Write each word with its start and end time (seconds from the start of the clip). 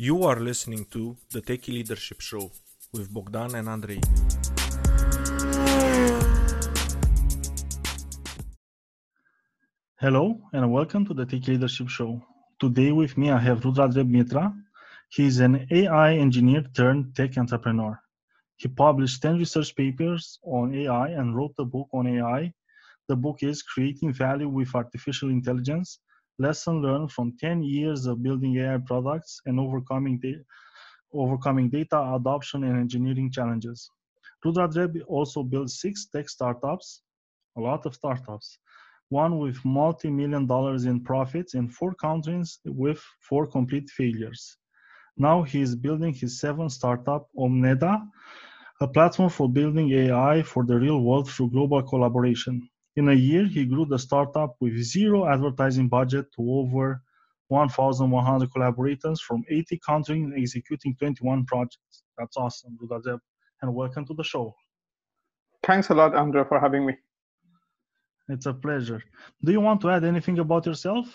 You 0.00 0.22
are 0.22 0.38
listening 0.38 0.84
to 0.92 1.16
the 1.32 1.42
Techie 1.42 1.72
Leadership 1.72 2.20
Show 2.20 2.52
with 2.92 3.12
Bogdan 3.12 3.56
and 3.56 3.68
Andrei. 3.68 4.00
Hello 9.96 10.40
and 10.52 10.70
welcome 10.70 11.04
to 11.04 11.14
the 11.14 11.26
Techie 11.26 11.48
Leadership 11.48 11.88
Show. 11.88 12.22
Today 12.60 12.92
with 12.92 13.18
me 13.18 13.32
I 13.32 13.40
have 13.40 13.62
Rudradeb 13.62 14.08
Mitra. 14.08 14.54
He 15.08 15.26
is 15.26 15.40
an 15.40 15.66
AI 15.72 16.14
engineer 16.14 16.62
turned 16.76 17.16
tech 17.16 17.36
entrepreneur. 17.36 18.00
He 18.54 18.68
published 18.68 19.20
10 19.22 19.38
research 19.38 19.74
papers 19.74 20.38
on 20.44 20.76
AI 20.76 21.08
and 21.08 21.34
wrote 21.34 21.54
a 21.58 21.64
book 21.64 21.88
on 21.92 22.06
AI. 22.06 22.52
The 23.08 23.16
book 23.16 23.42
is 23.42 23.64
Creating 23.64 24.12
Value 24.12 24.48
with 24.48 24.76
Artificial 24.76 25.30
Intelligence 25.30 25.98
lesson 26.38 26.82
learned 26.82 27.12
from 27.12 27.36
10 27.38 27.62
years 27.62 28.06
of 28.06 28.22
building 28.22 28.56
AI 28.58 28.78
products 28.78 29.40
and 29.46 29.58
overcoming, 29.60 30.18
da- 30.20 30.42
overcoming 31.12 31.68
data 31.70 32.00
adoption 32.14 32.64
and 32.64 32.78
engineering 32.78 33.30
challenges. 33.30 33.90
Rudradeb 34.44 35.00
also 35.08 35.42
built 35.42 35.70
six 35.70 36.06
tech 36.06 36.28
startups, 36.28 37.02
a 37.56 37.60
lot 37.60 37.86
of 37.86 37.94
startups, 37.94 38.58
one 39.10 39.38
with 39.38 39.64
multi-million 39.64 40.46
dollars 40.46 40.84
in 40.86 41.02
profits 41.02 41.54
in 41.54 41.68
four 41.68 41.94
countries 41.94 42.60
with 42.64 43.02
four 43.20 43.46
complete 43.46 43.88
failures. 43.90 44.56
Now 45.16 45.42
he 45.42 45.60
is 45.60 45.76
building 45.76 46.14
his 46.14 46.40
seventh 46.40 46.72
startup, 46.72 47.28
Omdena, 47.38 48.02
a 48.80 48.88
platform 48.88 49.30
for 49.30 49.48
building 49.48 49.92
AI 49.92 50.42
for 50.42 50.64
the 50.64 50.78
real 50.78 51.02
world 51.02 51.30
through 51.30 51.50
global 51.50 51.82
collaboration. 51.82 52.68
In 52.98 53.10
a 53.10 53.14
year, 53.14 53.44
he 53.46 53.64
grew 53.64 53.86
the 53.86 53.96
startup 53.96 54.56
with 54.58 54.76
zero 54.82 55.28
advertising 55.28 55.86
budget 55.86 56.26
to 56.34 56.42
over 56.42 57.00
1,100 57.46 58.52
collaborators 58.52 59.20
from 59.20 59.44
80 59.48 59.78
countries 59.86 60.32
executing 60.36 60.96
21 60.96 61.44
projects. 61.46 62.02
That's 62.16 62.36
awesome, 62.36 62.76
Rudradeb. 62.82 63.20
And 63.62 63.72
welcome 63.72 64.04
to 64.06 64.14
the 64.14 64.24
show. 64.24 64.52
Thanks 65.62 65.90
a 65.90 65.94
lot, 65.94 66.16
Andrei, 66.16 66.42
for 66.42 66.58
having 66.58 66.86
me. 66.86 66.96
It's 68.28 68.46
a 68.46 68.52
pleasure. 68.52 69.00
Do 69.44 69.52
you 69.52 69.60
want 69.60 69.80
to 69.82 69.90
add 69.90 70.02
anything 70.02 70.40
about 70.40 70.66
yourself? 70.66 71.06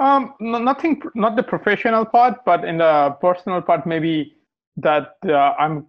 Um, 0.00 0.34
no, 0.38 0.58
nothing, 0.58 1.02
not 1.16 1.34
the 1.34 1.42
professional 1.42 2.04
part, 2.04 2.44
but 2.44 2.64
in 2.64 2.78
the 2.78 3.16
personal 3.20 3.60
part, 3.60 3.88
maybe 3.88 4.36
that 4.76 5.16
uh, 5.26 5.54
I'm 5.58 5.88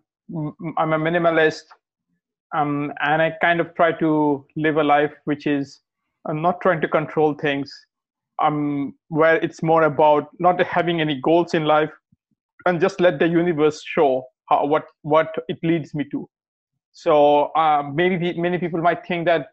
I'm 0.77 0.93
a 0.93 0.97
minimalist, 0.97 1.65
um, 2.53 2.93
and 3.01 3.21
I 3.21 3.31
kind 3.41 3.59
of 3.59 3.73
try 3.75 3.91
to 3.93 4.45
live 4.55 4.77
a 4.77 4.83
life 4.83 5.13
which 5.25 5.47
is 5.47 5.81
I'm 6.27 6.41
not 6.41 6.61
trying 6.61 6.81
to 6.81 6.87
control 6.87 7.33
things. 7.33 7.71
Um, 8.41 8.95
where 9.09 9.35
it's 9.35 9.61
more 9.61 9.83
about 9.83 10.27
not 10.39 10.59
having 10.61 11.01
any 11.01 11.21
goals 11.21 11.53
in 11.53 11.65
life, 11.65 11.91
and 12.65 12.81
just 12.81 12.99
let 12.99 13.19
the 13.19 13.27
universe 13.27 13.83
show 13.83 14.25
how, 14.49 14.65
what 14.65 14.85
what 15.03 15.35
it 15.47 15.59
leads 15.63 15.93
me 15.93 16.05
to. 16.11 16.27
So 16.91 17.45
uh, 17.55 17.83
maybe 17.93 18.33
many 18.39 18.57
people 18.57 18.81
might 18.81 19.05
think 19.05 19.25
that 19.25 19.47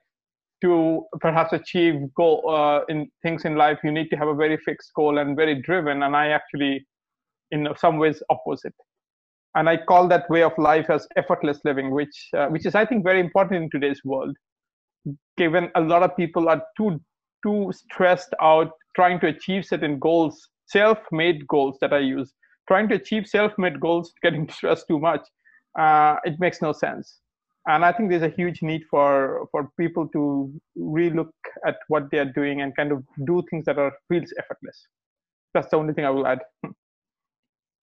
to 0.62 1.06
perhaps 1.20 1.52
achieve 1.52 2.12
goal 2.14 2.48
uh, 2.48 2.84
in 2.88 3.10
things 3.22 3.44
in 3.44 3.56
life, 3.56 3.78
you 3.82 3.90
need 3.90 4.08
to 4.10 4.16
have 4.16 4.28
a 4.28 4.34
very 4.34 4.58
fixed 4.58 4.92
goal 4.94 5.18
and 5.18 5.36
very 5.36 5.60
driven. 5.60 6.02
And 6.02 6.14
I 6.14 6.28
actually, 6.28 6.86
in 7.50 7.68
some 7.76 7.98
ways, 7.98 8.22
opposite. 8.28 8.74
And 9.54 9.68
I 9.68 9.76
call 9.76 10.06
that 10.08 10.30
way 10.30 10.42
of 10.42 10.52
life 10.58 10.90
as 10.90 11.06
effortless 11.16 11.60
living, 11.64 11.90
which 11.90 12.28
uh, 12.36 12.46
which 12.48 12.66
is 12.66 12.74
I 12.74 12.84
think 12.86 13.04
very 13.04 13.20
important 13.20 13.62
in 13.62 13.70
today's 13.70 14.00
world, 14.04 14.36
given 15.36 15.70
a 15.74 15.80
lot 15.80 16.02
of 16.02 16.16
people 16.16 16.48
are 16.48 16.62
too 16.76 17.00
too 17.42 17.72
stressed 17.72 18.34
out 18.40 18.70
trying 18.94 19.18
to 19.20 19.28
achieve 19.28 19.64
certain 19.64 19.98
goals, 19.98 20.48
self-made 20.66 21.46
goals 21.48 21.78
that 21.80 21.92
I 21.92 21.98
use, 21.98 22.32
trying 22.68 22.88
to 22.90 22.96
achieve 22.96 23.26
self-made 23.26 23.80
goals, 23.80 24.12
getting 24.22 24.48
stressed 24.48 24.86
too 24.88 24.98
much. 24.98 25.22
Uh, 25.78 26.16
it 26.24 26.38
makes 26.38 26.60
no 26.60 26.72
sense. 26.72 27.20
And 27.66 27.84
i 27.84 27.92
think 27.92 28.08
there's 28.08 28.22
a 28.22 28.36
huge 28.40 28.62
need 28.62 28.82
for 28.90 29.46
for 29.50 29.68
people 29.78 30.08
to 30.08 30.52
relook 30.78 31.32
at 31.66 31.76
what 31.88 32.10
they 32.10 32.18
are 32.18 32.32
doing 32.40 32.62
and 32.62 32.74
kind 32.74 32.90
of 32.90 33.04
do 33.26 33.42
things 33.50 33.64
that 33.66 33.78
are 33.78 33.92
feels 34.08 34.32
effortless. 34.38 34.86
That's 35.54 35.68
the 35.70 35.76
only 35.76 35.92
thing 35.94 36.04
i 36.04 36.10
will 36.10 36.26
add 36.26 36.40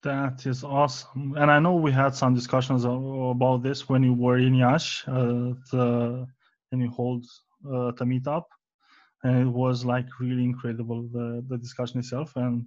That 0.04 0.46
is 0.46 0.64
awesome. 0.64 1.36
And 1.38 1.50
I 1.52 1.60
know 1.60 1.76
we 1.76 1.92
had 1.92 2.16
some 2.16 2.34
discussions 2.34 2.86
about 2.86 3.64
this 3.64 3.90
when 3.90 4.04
you 4.04 4.14
were 4.14 4.38
in 4.38 4.56
Iași 4.62 5.04
uh, 5.08 6.26
and 6.72 6.82
you 6.82 6.90
hold 6.90 7.26
uh, 7.66 7.92
the 7.98 8.06
meetup. 8.06 8.44
And 9.24 9.48
it 9.48 9.52
was 9.52 9.84
like 9.86 10.08
really 10.20 10.44
incredible, 10.44 11.08
the, 11.12 11.44
the 11.50 11.58
discussion 11.58 12.00
itself. 12.00 12.32
And 12.36 12.66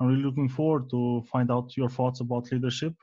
I'm 0.00 0.08
really 0.08 0.22
looking 0.22 0.48
forward 0.48 0.90
to 0.90 1.22
find 1.30 1.50
out 1.50 1.76
your 1.76 1.90
thoughts 1.90 2.20
about 2.20 2.50
leadership. 2.50 2.94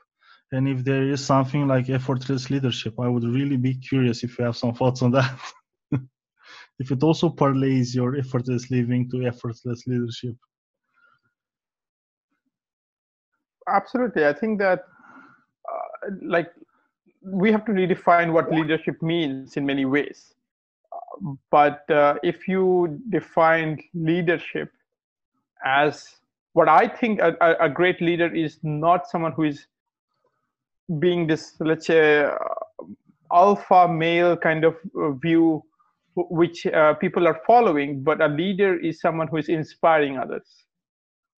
And 0.50 0.68
if 0.68 0.84
there 0.84 1.08
is 1.08 1.24
something 1.24 1.66
like 1.66 1.88
effortless 1.88 2.50
leadership, 2.50 2.94
I 3.00 3.08
would 3.08 3.24
really 3.24 3.56
be 3.56 3.74
curious 3.76 4.22
if 4.24 4.38
you 4.38 4.44
have 4.44 4.56
some 4.56 4.74
thoughts 4.74 5.02
on 5.02 5.12
that. 5.12 5.38
if 6.78 6.90
it 6.90 7.02
also 7.02 7.30
parlays 7.30 7.94
your 7.94 8.16
effortless 8.16 8.70
living 8.70 9.08
to 9.10 9.26
effortless 9.26 9.86
leadership. 9.86 10.36
Absolutely. 13.68 14.26
I 14.26 14.32
think 14.32 14.58
that 14.58 14.84
uh, 15.68 16.10
like 16.22 16.52
we 17.22 17.52
have 17.52 17.64
to 17.66 17.72
redefine 17.72 18.32
what 18.32 18.50
leadership 18.50 19.00
means 19.02 19.56
in 19.56 19.64
many 19.64 19.84
ways. 19.84 20.34
Uh, 20.92 21.34
but 21.50 21.88
uh, 21.90 22.16
if 22.22 22.48
you 22.48 23.00
define 23.10 23.78
leadership 23.94 24.70
as 25.64 26.16
what 26.52 26.68
i 26.68 26.86
think 26.86 27.20
a, 27.20 27.56
a, 27.60 27.68
great 27.68 28.00
leader 28.00 28.34
is 28.34 28.58
not 28.62 29.08
someone 29.08 29.32
who 29.32 29.44
is 29.44 29.66
being 30.98 31.26
this 31.26 31.54
let's 31.60 31.86
say 31.86 32.24
uh, 32.24 32.34
alpha 33.32 33.88
male 33.88 34.36
kind 34.36 34.64
of 34.64 34.76
uh, 35.00 35.10
view 35.12 35.62
which 36.14 36.66
uh, 36.66 36.92
people 36.94 37.26
are 37.26 37.40
following 37.46 38.02
but 38.02 38.20
a 38.20 38.28
leader 38.28 38.78
is 38.78 39.00
someone 39.00 39.28
who 39.28 39.38
is 39.38 39.48
inspiring 39.48 40.18
others 40.18 40.64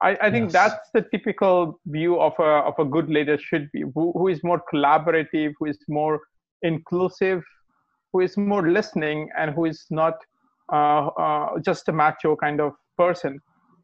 I, 0.03 0.17
I 0.21 0.31
think 0.31 0.53
yes. 0.53 0.53
that's 0.53 0.91
the 0.93 1.03
typical 1.11 1.81
view 1.87 2.21
of 2.21 2.35
a 2.39 2.67
of 2.69 2.75
a 2.79 2.85
good 2.85 3.09
leader 3.09 3.39
should 3.39 3.71
be, 3.73 3.83
who, 3.95 4.13
who 4.13 4.29
is 4.29 4.43
more 4.43 4.63
collaborative, 4.73 5.53
who 5.59 5.67
is 5.67 5.79
more 5.89 6.21
inclusive, 6.63 7.43
who 8.13 8.21
is 8.21 8.37
more 8.37 8.69
listening, 8.69 9.29
and 9.39 9.55
who 9.55 9.67
is 9.67 9.87
not 9.91 10.15
uh, 10.73 11.07
uh, 11.07 11.59
just 11.61 11.89
a 11.89 11.93
macho 11.93 12.37
kind 12.37 12.61
of 12.61 12.73
person. 12.99 13.41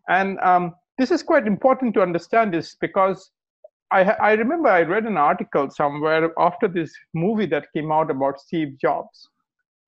And 0.08 0.38
um, 0.40 0.74
this 0.98 1.10
is 1.10 1.22
quite 1.22 1.46
important 1.46 1.94
to 1.94 2.02
understand 2.02 2.52
this 2.52 2.76
because 2.80 3.30
I, 3.90 4.02
I 4.02 4.32
remember 4.32 4.68
I 4.68 4.82
read 4.82 5.04
an 5.04 5.16
article 5.16 5.70
somewhere 5.70 6.32
after 6.38 6.68
this 6.68 6.92
movie 7.14 7.46
that 7.46 7.66
came 7.74 7.90
out 7.90 8.10
about 8.10 8.40
Steve 8.40 8.78
Jobs. 8.80 9.28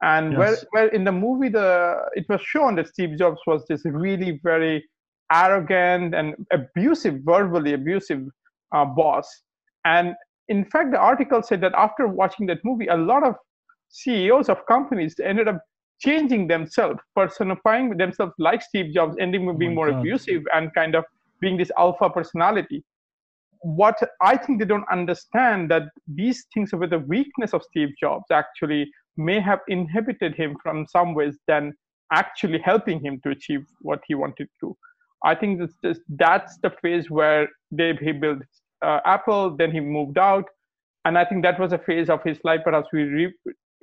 And 0.03 0.33
yes. 0.33 0.39
where, 0.39 0.57
where 0.71 0.89
in 0.89 1.05
the 1.05 1.13
movie 1.13 1.49
the 1.49 2.01
it 2.15 2.27
was 2.29 2.41
shown 2.43 2.75
that 2.77 2.89
Steve 2.89 3.17
Jobs 3.17 3.41
was 3.47 3.65
this 3.69 3.83
really 3.85 4.41
very 4.43 4.85
arrogant 5.33 6.15
and 6.15 6.35
abusive, 6.53 7.21
verbally 7.25 7.73
abusive 7.75 8.23
uh, 8.75 8.85
boss. 8.85 9.29
And 9.85 10.15
in 10.49 10.65
fact, 10.67 10.91
the 10.93 10.99
article 10.99 11.43
said 11.43 11.61
that 11.63 11.73
after 11.75 12.07
watching 12.07 12.47
that 12.47 12.59
movie, 12.65 12.89
a 12.89 12.97
lot 12.97 13.25
of 13.25 13.35
CEOs 13.89 14.49
of 14.49 14.65
companies 14.67 15.15
ended 15.23 15.49
up 15.49 15.61
changing 16.01 16.49
themselves, 16.49 16.99
personifying 17.15 17.97
themselves 17.97 18.33
like 18.39 18.63
Steve 18.63 18.93
Jobs, 18.93 19.17
ending 19.21 19.49
up 19.49 19.59
being 19.59 19.73
oh 19.73 19.75
more 19.77 19.91
God. 19.91 20.01
abusive 20.01 20.43
and 20.55 20.75
kind 20.75 20.95
of 20.95 21.05
being 21.41 21.57
this 21.57 21.71
alpha 21.79 22.11
personality. 22.11 22.83
What 23.63 23.97
I 24.21 24.37
think 24.37 24.59
they 24.59 24.65
don't 24.65 24.91
understand 24.91 25.71
that 25.71 25.85
these 26.09 26.47
things 26.53 26.73
with 26.73 26.91
the 26.91 26.99
weakness 26.99 27.55
of 27.55 27.63
Steve 27.63 27.91
Jobs 28.01 28.25
actually 28.33 28.91
may 29.17 29.39
have 29.41 29.61
inhibited 29.69 30.35
him 30.35 30.57
from 30.63 30.87
some 30.89 31.15
ways 31.15 31.39
than 31.47 31.73
actually 32.13 32.59
helping 32.59 33.05
him 33.05 33.21
to 33.23 33.31
achieve 33.31 33.65
what 33.81 34.01
he 34.09 34.15
wanted 34.15 34.49
to. 34.61 34.77
I 35.25 35.35
think 35.35 35.61
that's 35.61 35.75
just, 35.85 36.01
that's 36.09 36.59
the 36.59 36.71
phase 36.83 37.11
where 37.11 37.49
they, 37.71 37.95
he 38.01 38.13
built 38.13 38.43
uh, 38.83 39.01
Apple, 39.05 39.57
then 39.57 39.71
he 39.71 39.81
moved 39.81 40.19
out, 40.19 40.45
and 41.05 41.17
I 41.17 41.25
think 41.25 41.43
that 41.43 41.59
was 41.59 41.73
a 41.73 41.79
phase 41.79 42.11
of 42.11 42.23
his 42.23 42.39
life. 42.45 42.61
Perhaps 42.65 42.89
we 42.93 43.05
re, 43.05 43.35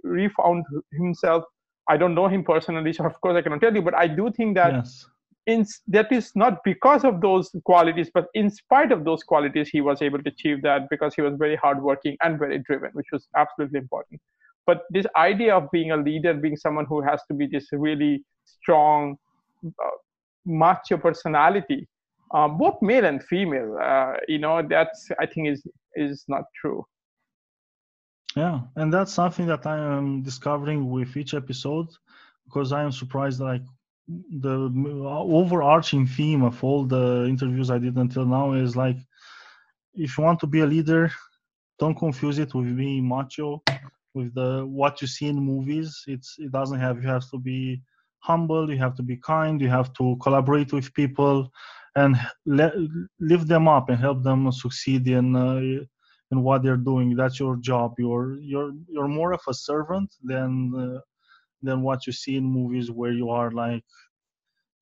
refound 0.04 0.66
himself. 0.94 1.44
I 1.88 1.98
don't 1.98 2.14
know 2.14 2.28
him 2.28 2.44
personally, 2.44 2.94
so 2.94 3.06
of 3.06 3.20
course 3.22 3.36
I 3.36 3.42
cannot 3.42 3.62
tell 3.62 3.74
you, 3.74 3.82
but 3.82 3.96
I 3.96 4.08
do 4.08 4.32
think 4.32 4.56
that 4.56 4.74
yes. 4.74 5.06
in, 5.48 5.66
that 5.88 6.12
is 6.12 6.32
not 6.36 6.64
because 6.64 7.04
of 7.04 7.22
those 7.22 7.50
qualities, 7.66 8.12
but 8.14 8.26
in 8.34 8.50
spite 8.50 8.92
of 8.92 9.06
those 9.06 9.24
qualities, 9.24 9.70
he 9.70 9.82
was 9.82 10.02
able 10.02 10.22
to 10.22 10.30
achieve 10.30 10.62
that 10.64 10.90
because 10.90 11.16
he 11.16 11.22
was 11.22 11.34
very 11.38 11.56
hardworking 11.56 12.16
and 12.22 12.38
very 12.38 12.60
driven, 12.60 12.92
which 12.94 13.08
was 13.12 13.28
absolutely 13.36 13.80
important. 13.80 14.22
But 14.68 14.84
this 14.92 15.08
idea 15.16 15.56
of 15.56 15.72
being 15.72 15.92
a 15.92 15.98
leader, 15.98 16.34
being 16.34 16.58
someone 16.58 16.86
who 16.86 17.02
has 17.02 17.22
to 17.28 17.34
be 17.34 17.48
this 17.48 17.68
really 17.72 18.24
strong, 18.46 19.18
uh, 19.66 19.90
macho 20.46 20.98
personality, 20.98 21.88
uh, 22.34 22.48
both 22.48 22.82
male 22.82 23.06
and 23.06 23.24
female. 23.24 23.78
Uh, 23.82 24.14
you 24.28 24.40
know, 24.40 24.62
that's 24.68 25.10
I 25.20 25.26
think 25.26 25.48
is 25.50 25.64
is 25.96 26.26
not 26.28 26.44
true. 26.60 26.86
Yeah, 28.36 28.62
and 28.76 28.94
that's 28.94 29.14
something 29.14 29.48
that 29.48 29.66
I 29.66 29.78
am 29.78 30.22
discovering 30.22 30.90
with 30.90 31.18
each 31.18 31.34
episode, 31.34 31.88
because 32.46 32.72
I 32.72 32.84
am 32.84 32.92
surprised 32.92 33.40
like 33.40 33.64
the 34.08 34.72
overarching 35.32 36.06
theme 36.08 36.44
of 36.44 36.64
all 36.64 36.86
the 36.86 37.26
interviews 37.28 37.70
I 37.70 37.80
did 37.80 37.96
until 37.98 38.26
now 38.26 38.54
is 38.54 38.76
like, 38.76 38.98
if 39.94 40.18
you 40.18 40.24
want 40.24 40.40
to 40.42 40.48
be 40.48 40.62
a 40.62 40.66
leader, 40.66 41.12
don't 41.80 41.98
confuse 41.98 42.40
it 42.40 42.54
with 42.54 42.76
being 42.78 43.08
macho, 43.08 43.64
with 44.14 44.34
the 44.36 44.66
what 44.66 45.02
you 45.02 45.08
see 45.08 45.28
in 45.28 45.40
movies. 45.40 46.04
It's 46.08 46.36
it 46.38 46.52
doesn't 46.52 46.80
have. 46.80 47.02
You 47.02 47.10
have 47.10 47.30
to 47.32 47.40
be 47.40 47.82
humble. 48.20 48.72
You 48.72 48.78
have 48.78 48.96
to 48.96 49.04
be 49.04 49.18
kind. 49.18 49.62
You 49.62 49.70
have 49.70 49.94
to 49.94 50.18
collaborate 50.22 50.74
with 50.74 50.94
people, 50.94 51.52
and 51.96 52.16
let, 52.46 52.74
lift 53.20 53.48
them 53.48 53.68
up 53.68 53.90
and 53.90 54.00
help 54.00 54.24
them 54.24 54.52
succeed 54.52 55.08
in 55.08 55.36
uh, 55.36 55.86
in 56.32 56.44
what 56.44 56.64
they're 56.64 56.78
doing. 56.78 57.16
That's 57.16 57.40
your 57.40 57.58
job. 57.58 57.96
You're 57.98 58.38
you're 58.42 58.72
you're 58.88 59.08
more 59.08 59.34
of 59.34 59.42
a 59.48 59.54
servant 59.54 60.14
than 60.24 60.74
uh, 60.76 61.00
than 61.62 61.82
what 61.82 62.08
you 62.08 62.14
see 62.14 62.38
in 62.38 62.44
movies 62.44 62.92
where 62.92 63.12
you 63.12 63.30
are 63.30 63.52
like 63.52 63.84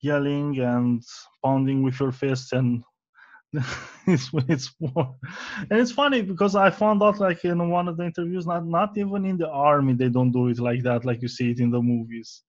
yelling 0.02 0.60
and 0.60 1.02
pounding 1.44 1.84
with 1.84 2.00
your 2.00 2.12
fists 2.12 2.52
and 2.52 2.84
it's 4.08 4.30
it's 4.48 4.76
more 4.80 5.16
and 5.70 5.80
it's 5.80 5.92
funny 5.92 6.22
because 6.22 6.56
I 6.56 6.70
found 6.70 7.02
out 7.02 7.20
like 7.20 7.44
in 7.46 7.70
one 7.70 7.88
of 7.88 7.98
the 7.98 8.04
interviews 8.04 8.46
not 8.46 8.66
not 8.68 8.98
even 8.98 9.26
in 9.26 9.38
the 9.38 9.50
army 9.50 9.94
they 9.94 10.10
don't 10.10 10.32
do 10.32 10.50
it 10.50 10.60
like 10.60 10.84
that 10.84 11.06
like 11.06 11.22
you 11.22 11.28
see 11.28 11.52
it 11.52 11.60
in 11.60 11.72
the 11.72 11.82
movies 11.82 12.44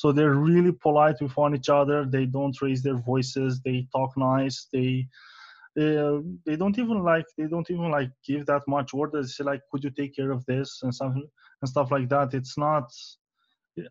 so 0.00 0.12
they're 0.12 0.40
really 0.50 0.72
polite 0.72 1.20
with 1.20 1.36
one 1.36 1.54
each 1.54 1.68
other. 1.68 2.06
They 2.06 2.24
don't 2.24 2.56
raise 2.62 2.82
their 2.82 2.96
voices. 2.96 3.60
They 3.60 3.86
talk 3.94 4.16
nice. 4.16 4.66
They 4.72 5.06
uh, 5.78 6.20
they 6.46 6.56
don't 6.56 6.78
even 6.78 7.04
like 7.04 7.26
they 7.36 7.48
don't 7.52 7.70
even 7.70 7.90
like 7.90 8.10
give 8.26 8.46
that 8.46 8.62
much 8.66 8.94
orders 8.94 9.26
they 9.26 9.32
say 9.32 9.44
like 9.44 9.60
could 9.70 9.84
you 9.84 9.90
take 9.90 10.16
care 10.16 10.30
of 10.30 10.44
this? 10.46 10.80
and 10.82 10.94
something 10.94 11.28
and 11.60 11.68
stuff 11.68 11.90
like 11.90 12.08
that. 12.08 12.32
It's 12.32 12.56
not 12.56 12.86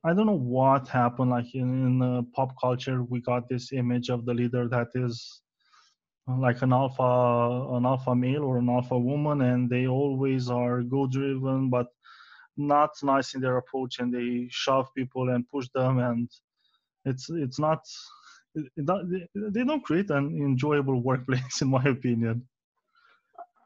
I 0.03 0.13
don't 0.13 0.25
know 0.25 0.43
what 0.59 0.87
happened. 0.87 1.29
Like 1.29 1.53
in, 1.53 1.69
in 1.87 2.01
uh, 2.01 2.21
pop 2.33 2.53
culture, 2.59 3.03
we 3.03 3.21
got 3.21 3.47
this 3.47 3.71
image 3.71 4.09
of 4.09 4.25
the 4.25 4.33
leader 4.33 4.67
that 4.67 4.87
is 4.95 5.41
like 6.27 6.61
an 6.63 6.73
alpha, 6.73 7.75
an 7.77 7.85
alpha 7.85 8.15
male 8.15 8.43
or 8.43 8.57
an 8.57 8.69
alpha 8.69 8.97
woman, 8.97 9.41
and 9.41 9.69
they 9.69 9.87
always 9.87 10.49
are 10.49 10.81
goal-driven, 10.81 11.69
but 11.69 11.87
not 12.59 12.91
nice 13.01 13.33
in 13.33 13.41
their 13.41 13.57
approach, 13.57 13.99
and 13.99 14.13
they 14.13 14.47
shove 14.49 14.93
people 14.95 15.29
and 15.29 15.49
push 15.49 15.67
them, 15.73 15.99
and 15.99 16.29
it's 17.05 17.29
it's 17.29 17.59
not. 17.59 17.85
They 18.75 19.63
don't 19.63 19.83
create 19.83 20.09
an 20.09 20.25
enjoyable 20.35 21.01
workplace, 21.09 21.61
in 21.61 21.69
my 21.69 21.83
opinion. 21.83 22.47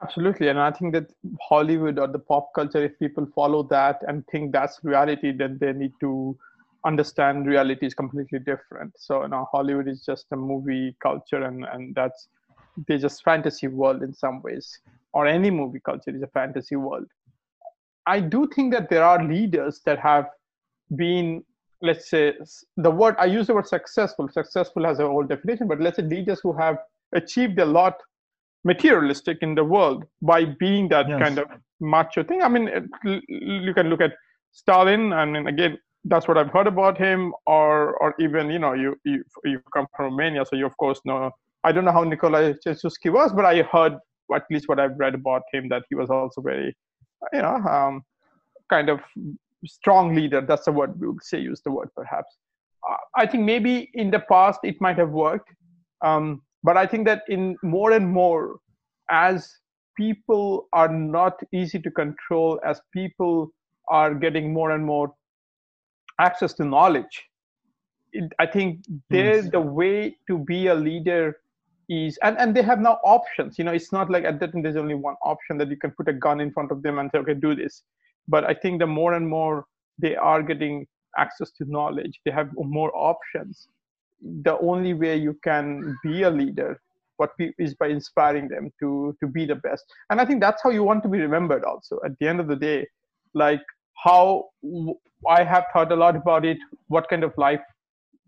Absolutely. 0.04 0.50
And 0.50 0.60
I 0.60 0.72
think 0.72 0.94
that 0.94 1.07
Hollywood 1.42 1.98
or 1.98 2.07
the 2.07 2.19
pop 2.19 2.50
culture, 2.54 2.84
if 2.84 3.00
people 3.00 3.25
follow 3.34 3.63
that 3.63 4.04
and 4.06 4.28
think 4.28 4.51
that's 4.51 4.80
reality, 4.84 5.31
then 5.31 5.57
they 5.62 5.72
need 5.72 5.94
to 6.01 6.38
understand 6.86 7.48
reality 7.48 7.86
is 7.86 7.94
completely 7.94 8.40
different. 8.40 8.94
So 8.98 9.22
you 9.22 9.30
know, 9.30 9.48
Hollywood 9.51 9.88
is 9.88 10.04
just 10.06 10.25
a 10.31 10.36
movie 10.36 10.95
culture 11.01 11.44
and, 11.44 11.66
and 11.72 11.95
that's 11.95 12.28
they 12.88 12.98
just 12.98 13.24
fantasy 13.24 13.68
world 13.68 14.04
in 14.04 14.13
some 14.13 14.42
ways. 14.42 14.78
Or 15.13 15.28
any 15.28 15.51
movie 15.51 15.80
culture 15.80 16.13
is 16.13 16.22
a 16.24 16.28
fantasy 16.28 16.75
world. 16.75 17.07
I 18.05 18.19
do 18.19 18.47
think 18.53 18.73
that 18.73 18.89
there 18.89 19.03
are 19.03 19.23
leaders 19.23 19.81
that 19.85 20.00
have 20.00 20.25
been, 20.95 21.44
let's 21.81 22.09
say, 22.09 22.33
the 22.77 22.91
word 22.91 23.15
I 23.17 23.25
use 23.25 23.47
the 23.47 23.53
word 23.53 23.67
successful. 23.67 24.27
Successful 24.29 24.83
has 24.85 25.00
a 25.00 25.07
whole 25.07 25.23
definition, 25.23 25.67
but 25.67 25.79
let's 25.79 25.97
say 25.97 26.03
leaders 26.03 26.39
who 26.41 26.53
have 26.53 26.77
achieved 27.13 27.59
a 27.59 27.65
lot 27.65 27.95
materialistic 28.65 29.38
in 29.41 29.55
the 29.55 29.63
world 29.63 30.05
by 30.21 30.45
being 30.45 30.88
that 30.89 31.07
yes. 31.07 31.19
kind 31.19 31.39
of 31.39 31.47
macho 31.79 32.23
thing. 32.23 32.41
I 32.41 32.50
mean, 32.50 32.89
you 33.03 33.73
can 33.73 33.89
look 33.89 34.01
at 34.01 34.13
Stalin, 34.51 35.13
I 35.13 35.25
mean, 35.25 35.47
again, 35.47 35.77
that's 36.06 36.27
what 36.27 36.38
I've 36.38 36.49
heard 36.49 36.67
about 36.67 36.97
him, 36.97 37.33
or 37.45 37.95
or 37.97 38.13
even 38.19 38.49
you 38.49 38.59
know, 38.59 38.73
you 38.73 38.95
you 39.06 39.23
you 39.45 39.61
come 39.73 39.88
from 39.95 40.06
Romania, 40.06 40.45
so 40.45 40.56
you 40.56 40.65
of 40.65 40.75
course 40.77 40.99
know. 41.06 41.31
I 41.63 41.71
don't 41.71 41.85
know 41.85 41.94
how 41.94 42.03
Nicolae 42.03 42.57
Ceausescu 42.65 43.13
was, 43.13 43.31
but 43.31 43.45
I 43.45 43.61
heard 43.61 43.94
at 44.35 44.44
least 44.49 44.67
what 44.67 44.79
I've 44.81 44.97
read 44.97 45.15
about 45.15 45.44
him 45.53 45.69
that 45.69 45.83
he 45.89 45.95
was 45.95 46.09
also 46.09 46.41
very, 46.41 46.75
you 47.31 47.41
know, 47.41 47.55
um, 47.55 48.03
kind 48.69 48.89
of 48.89 48.99
strong 49.65 50.15
leader. 50.15 50.41
That's 50.41 50.65
the 50.65 50.71
word 50.71 50.99
we 50.99 51.07
would 51.07 51.23
say. 51.23 51.39
Use 51.39 51.61
the 51.61 51.71
word 51.71 51.89
perhaps. 51.95 52.37
Uh, 52.87 52.97
I 53.15 53.25
think 53.25 53.43
maybe 53.43 53.89
in 53.93 54.11
the 54.11 54.19
past 54.19 54.59
it 54.63 54.81
might 54.81 54.97
have 54.97 55.11
worked. 55.11 55.49
Um, 56.01 56.41
but 56.63 56.77
i 56.77 56.87
think 56.87 57.05
that 57.05 57.23
in 57.27 57.55
more 57.61 57.91
and 57.91 58.07
more 58.07 58.59
as 59.11 59.49
people 59.95 60.67
are 60.73 60.87
not 60.87 61.39
easy 61.53 61.79
to 61.79 61.91
control 61.91 62.59
as 62.65 62.81
people 62.91 63.51
are 63.89 64.13
getting 64.15 64.51
more 64.53 64.71
and 64.71 64.83
more 64.83 65.13
access 66.19 66.53
to 66.53 66.65
knowledge 66.65 67.23
it, 68.13 68.31
i 68.39 68.45
think 68.45 68.79
there 69.09 69.41
the 69.41 69.59
way 69.59 70.15
to 70.27 70.37
be 70.37 70.67
a 70.67 70.75
leader 70.75 71.37
is 71.94 72.18
and, 72.24 72.38
and 72.38 72.56
they 72.56 72.62
have 72.62 72.80
now 72.80 73.00
options. 73.04 73.57
You 73.57 73.66
know 73.66 73.72
it's 73.72 73.92
not 73.92 74.10
like 74.10 74.24
at 74.24 74.40
that 74.40 74.54
time 74.54 74.62
there's 74.62 74.75
only 74.75 74.95
one 74.95 75.16
option 75.24 75.57
that 75.60 75.69
you 75.69 75.78
can 75.78 75.92
put 75.92 76.07
a 76.07 76.13
gun 76.13 76.40
in 76.40 76.51
front 76.51 76.72
of 76.72 76.81
them 76.84 77.00
and 77.00 77.10
say 77.12 77.19
okay 77.19 77.34
do 77.34 77.56
this. 77.56 77.84
But 78.28 78.44
i 78.45 78.54
think 78.54 78.80
the 78.80 78.88
more 78.88 79.13
and 79.13 79.28
more 79.28 79.66
they 80.00 80.16
are 80.16 80.42
getting 80.42 80.88
access 81.18 81.51
to 81.57 81.66
knowledge 81.66 82.19
they 82.25 82.31
have 82.31 82.50
more 82.56 82.92
options. 82.95 83.68
The 84.44 84.57
only 84.60 84.94
way 84.94 85.18
you 85.18 85.38
can 85.44 85.98
be 86.04 86.24
a 86.24 86.30
leader 86.30 86.80
is 87.57 87.74
by 87.75 87.88
inspiring 87.88 88.48
them 88.50 88.72
to 88.80 89.16
to 89.19 89.28
be 89.28 89.45
the 89.45 89.56
best. 89.56 89.86
And 90.10 90.22
i 90.22 90.25
think 90.25 90.42
that's 90.42 90.63
how 90.63 90.69
you 90.69 90.84
want 90.84 91.04
to 91.04 91.10
be 91.10 91.19
remembered 91.19 91.63
also 91.63 92.00
at 92.06 92.18
the 92.19 92.28
end 92.28 92.40
of 92.40 92.48
the 92.48 92.56
day. 92.56 92.88
Like 93.34 93.63
how 94.04 94.50
i 95.30 95.44
have 95.44 95.66
thought 95.72 95.92
a 95.92 95.95
lot 95.95 96.16
about 96.16 96.44
it 96.44 96.57
what 96.88 97.07
kind 97.10 97.24
of 97.24 97.38
life 97.38 97.62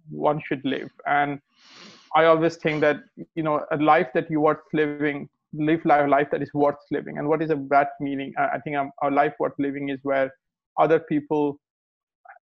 one 0.10 0.42
should 0.48 0.64
live. 0.64 0.90
And 1.06 1.40
i 2.16 2.26
always 2.26 2.56
think 2.58 2.82
that 2.82 2.98
you 3.36 3.44
know 3.44 3.66
a 3.72 3.78
life 3.78 4.08
that 4.14 4.30
you 4.30 4.40
worth 4.40 4.66
living 4.74 5.30
live 5.58 5.84
life 5.86 6.10
life 6.10 6.28
that 6.32 6.42
is 6.42 6.54
worth 6.54 6.76
living. 6.92 7.18
And 7.18 7.28
what 7.28 7.42
is 7.42 7.50
a 7.50 7.56
that 7.70 7.90
meaning? 8.00 8.34
I 8.38 8.60
think 8.60 8.76
a 9.02 9.10
life 9.10 9.34
worth 9.40 9.54
living 9.60 9.90
is 9.90 10.00
where 10.04 10.32
other 10.80 11.00
people 11.00 11.60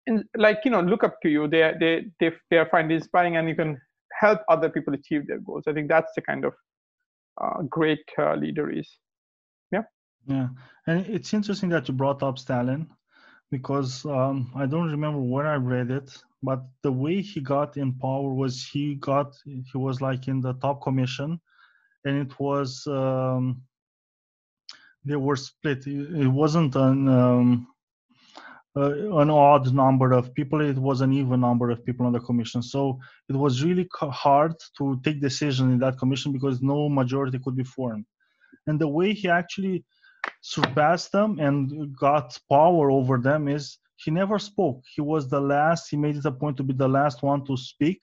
and 0.07 0.25
like 0.37 0.61
you 0.65 0.71
know 0.71 0.81
look 0.81 1.05
up 1.05 1.17
to 1.23 1.29
you. 1.29 1.49
They 1.49 1.73
they 1.79 2.05
they 2.21 2.33
they 2.51 2.65
find 2.71 2.91
inspiring 2.91 3.37
and 3.37 3.49
you 3.49 3.55
can 3.55 3.81
help 4.19 4.41
other 4.49 4.69
people 4.69 4.95
achieve 4.95 5.27
their 5.27 5.39
goals. 5.39 5.65
I 5.67 5.73
think 5.73 5.89
that's 5.89 6.13
the 6.15 6.23
kind 6.23 6.45
of 6.45 6.55
uh, 7.41 7.63
great 7.63 8.05
uh, 8.19 8.35
leader 8.35 8.71
is. 8.71 8.89
Yeah. 9.73 9.83
Yeah. 10.27 10.49
And 10.87 11.07
it's 11.07 11.33
interesting 11.33 11.71
that 11.71 11.89
you 11.89 11.95
brought 11.95 12.23
up 12.23 12.39
stalin 12.39 12.91
because 13.51 14.05
um, 14.07 14.51
i 14.57 14.67
don't 14.67 14.91
remember 14.91 15.21
where 15.21 15.47
i 15.47 15.57
read 15.57 15.91
it 15.91 16.11
but 16.43 16.63
the 16.83 16.93
way 16.93 17.21
he 17.21 17.41
got 17.41 17.77
in 17.77 17.93
power 17.95 18.33
was 18.33 18.65
he 18.67 18.95
got 18.97 19.37
he 19.45 19.77
was 19.77 20.01
like 20.01 20.29
in 20.29 20.41
the 20.41 20.55
top 20.55 20.83
commission 20.83 21.41
and 22.05 22.17
it 22.17 22.39
was 22.41 22.87
um, 22.87 23.63
they 25.05 25.17
were 25.17 25.37
split. 25.37 25.87
It 25.87 26.29
wasn't 26.29 26.77
an 26.77 27.09
um, 27.09 27.69
uh, 28.77 29.19
an 29.19 29.31
odd 29.31 29.75
number 29.75 30.13
of 30.13 30.33
people 30.35 30.61
it 30.61 30.79
was 30.79 31.01
an 31.01 31.13
even 31.13 31.41
number 31.41 31.71
of 31.71 31.85
people 31.85 32.07
on 32.07 32.13
the 32.13 32.21
commission. 32.21 32.63
So 32.63 33.01
it 33.29 33.35
was 33.35 33.65
really 33.65 33.89
hard 33.93 34.55
to 34.79 35.01
take 35.05 35.21
decision 35.21 35.73
in 35.73 35.79
that 35.81 35.99
commission 35.99 36.33
because 36.33 36.63
no 36.63 36.89
majority 36.89 37.39
could 37.43 37.57
be 37.57 37.65
formed. 37.65 38.07
And 38.67 38.81
the 38.81 38.87
way 38.89 39.13
he 39.13 39.29
actually 39.29 39.85
surpassed 40.41 41.13
them 41.13 41.39
and 41.39 41.97
got 41.97 42.39
power 42.51 42.91
over 42.91 43.19
them 43.19 43.49
is 43.49 43.79
he 43.97 44.11
never 44.11 44.39
spoke. 44.39 44.83
He 44.95 45.01
was 45.01 45.29
the 45.29 45.41
last 45.41 45.91
he 45.91 45.97
made 45.97 46.17
it 46.17 46.25
a 46.25 46.33
point 46.33 46.57
to 46.59 46.63
be 46.63 46.75
the 46.75 46.89
last 46.89 47.23
one 47.23 47.45
to 47.47 47.57
speak 47.57 48.01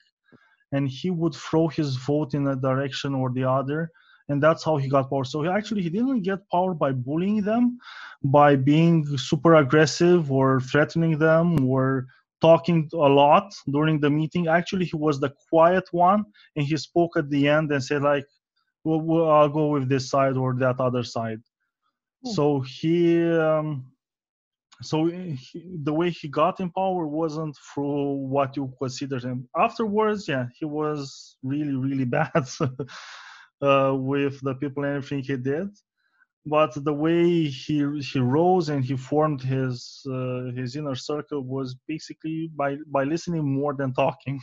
and 0.72 0.88
he 0.90 1.10
would 1.10 1.34
throw 1.36 1.68
his 1.68 1.96
vote 1.98 2.34
in 2.34 2.48
a 2.48 2.56
direction 2.56 3.16
or 3.16 3.32
the 3.32 3.44
other 3.50 3.92
and 4.30 4.44
that's 4.44 4.64
how 4.64 4.78
he 4.78 4.90
got 4.90 5.10
power. 5.10 5.24
So 5.24 5.42
he 5.44 5.50
actually 5.50 5.82
he 5.84 5.90
didn't 5.90 6.22
get 6.24 6.50
power 6.52 6.74
by 6.74 6.92
bullying 6.92 7.42
them 7.42 7.80
by 8.24 8.56
being 8.56 9.06
super 9.18 9.56
aggressive 9.56 10.32
or 10.32 10.60
threatening 10.62 11.18
them 11.18 11.66
or 11.66 12.08
talking 12.42 12.90
a 12.94 12.98
lot 12.98 13.54
during 13.72 14.00
the 14.00 14.10
meeting. 14.10 14.48
Actually 14.48 14.86
he 14.86 14.98
was 14.98 15.20
the 15.20 15.34
quiet 15.50 15.86
one 15.92 16.26
and 16.56 16.66
he 16.68 16.78
spoke 16.78 17.18
at 17.18 17.30
the 17.30 17.48
end 17.48 17.72
and 17.72 17.84
said 17.84 18.04
like 18.04 18.26
well, 18.84 19.30
i'll 19.30 19.50
go 19.50 19.68
with 19.68 19.90
this 19.90 20.10
side 20.10 20.38
or 20.38 20.56
that 20.56 20.80
other 20.80 21.04
side. 21.04 21.42
So 22.26 22.62
he 22.62 23.24
um, 23.32 23.86
so 24.82 25.06
he, 25.08 25.38
the 25.84 25.94
way 25.94 26.10
he 26.10 26.28
got 26.28 26.60
in 26.60 26.70
power 26.72 27.08
wasn't 27.08 27.56
through 27.74 28.14
what 28.28 28.56
you 28.56 28.72
consider 28.80 29.20
him 29.20 29.48
afterwards. 29.58 30.28
Yeah 30.28 30.46
he 30.60 30.66
was 30.66 31.38
really 31.44 31.76
really 31.76 32.06
bad 32.18 32.48
uh, 33.62 33.94
with 33.96 34.40
the 34.42 34.56
people 34.56 34.84
and 34.84 34.98
everything 34.98 35.24
he 35.24 35.38
did. 35.38 35.70
But 36.46 36.74
the 36.84 36.94
way 36.94 37.46
he 37.46 38.00
he 38.00 38.20
rose 38.20 38.70
and 38.70 38.84
he 38.84 38.96
formed 38.96 39.42
his 39.42 40.02
uh, 40.10 40.52
his 40.56 40.76
inner 40.76 40.96
circle 40.96 41.42
was 41.42 41.76
basically 41.88 42.52
by 42.56 42.78
by 42.88 43.04
listening 43.04 43.46
more 43.46 43.74
than 43.74 43.94
talking 43.94 44.40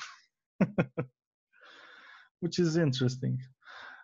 which 2.40 2.58
is 2.58 2.76
interesting. 2.76 3.38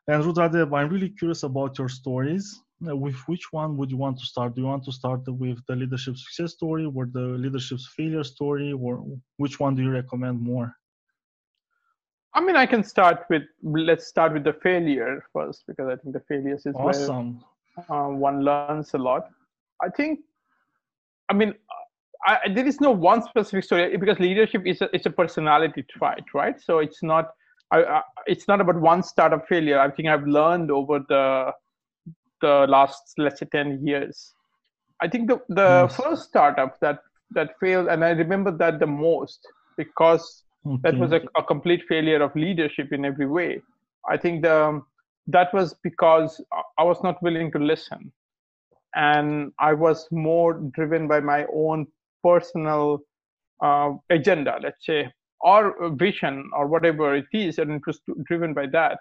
And 0.08 0.24
Rudradeb, 0.24 0.74
I'm 0.76 0.88
really 0.88 1.10
curious 1.10 1.42
about 1.42 1.78
your 1.78 1.88
stories. 1.88 2.58
Uh, 2.88 2.96
with 2.96 3.16
which 3.26 3.52
one 3.52 3.76
would 3.76 3.90
you 3.90 3.98
want 3.98 4.18
to 4.18 4.24
start? 4.24 4.54
Do 4.54 4.62
you 4.62 4.66
want 4.66 4.84
to 4.84 4.92
start 4.92 5.20
with 5.26 5.58
the 5.66 5.76
leadership 5.76 6.16
success 6.16 6.52
story 6.52 6.86
or 6.86 7.06
the 7.06 7.20
leadership 7.20 7.78
failure 7.94 8.24
story, 8.24 8.72
or 8.72 9.04
which 9.36 9.60
one 9.60 9.74
do 9.74 9.82
you 9.82 9.90
recommend 9.90 10.40
more? 10.40 10.74
I 12.32 12.40
mean, 12.40 12.56
I 12.56 12.64
can 12.64 12.82
start 12.82 13.26
with 13.28 13.42
let's 13.62 14.06
start 14.06 14.32
with 14.32 14.44
the 14.44 14.54
failure 14.54 15.22
first 15.32 15.64
because 15.66 15.88
I 15.88 15.96
think 15.96 16.14
the 16.14 16.22
failures 16.26 16.64
is 16.64 16.74
awesome. 16.74 17.44
where 17.88 18.06
uh, 18.06 18.08
one 18.08 18.44
learns 18.44 18.94
a 18.94 18.98
lot. 18.98 19.28
I 19.82 19.90
think, 19.90 20.20
I 21.28 21.34
mean, 21.34 21.54
I, 22.26 22.48
there 22.54 22.66
is 22.66 22.80
no 22.80 22.92
one 22.92 23.22
specific 23.22 23.64
story 23.64 23.94
because 23.96 24.18
leadership 24.20 24.62
is 24.64 24.80
a, 24.80 24.88
it's 24.94 25.06
a 25.06 25.10
personality 25.10 25.84
trait, 25.90 26.24
right? 26.32 26.58
So 26.60 26.78
it's 26.78 27.02
not 27.02 27.30
I, 27.72 27.82
I, 27.82 28.02
it's 28.26 28.48
not 28.48 28.60
about 28.60 28.80
one 28.80 29.02
startup 29.02 29.46
failure. 29.48 29.78
I 29.78 29.90
think 29.90 30.08
I've 30.08 30.26
learned 30.26 30.70
over 30.70 31.00
the 31.08 31.52
the 32.40 32.66
last 32.68 33.14
let's 33.18 33.40
say 33.40 33.46
ten 33.50 33.84
years. 33.86 34.34
I 35.02 35.08
think 35.08 35.28
the 35.28 35.40
the 35.48 35.86
yes. 35.88 35.96
first 35.96 36.24
startup 36.24 36.78
that 36.80 37.00
that 37.32 37.58
failed, 37.60 37.88
and 37.88 38.04
I 38.04 38.10
remember 38.10 38.50
that 38.58 38.80
the 38.80 38.86
most 38.86 39.40
because 39.76 40.42
okay. 40.66 40.80
that 40.82 40.98
was 40.98 41.12
a, 41.12 41.20
a, 41.36 41.42
complete 41.42 41.82
failure 41.88 42.22
of 42.22 42.34
leadership 42.34 42.92
in 42.92 43.04
every 43.04 43.26
way. 43.26 43.62
I 44.08 44.16
think 44.16 44.42
the 44.42 44.82
that 45.28 45.54
was 45.54 45.74
because 45.82 46.42
I 46.78 46.82
was 46.82 47.02
not 47.02 47.22
willing 47.22 47.52
to 47.52 47.58
listen, 47.58 48.12
and 48.94 49.52
I 49.58 49.72
was 49.74 50.08
more 50.10 50.54
driven 50.74 51.06
by 51.06 51.20
my 51.20 51.46
own 51.52 51.86
personal 52.22 53.00
uh, 53.62 53.92
agenda, 54.10 54.58
let's 54.62 54.84
say, 54.84 55.12
or 55.40 55.90
vision, 55.94 56.50
or 56.54 56.66
whatever 56.66 57.14
it 57.14 57.26
is, 57.32 57.58
and 57.58 57.70
it 57.72 57.82
was 57.86 58.00
driven 58.24 58.54
by 58.54 58.66
that, 58.66 58.98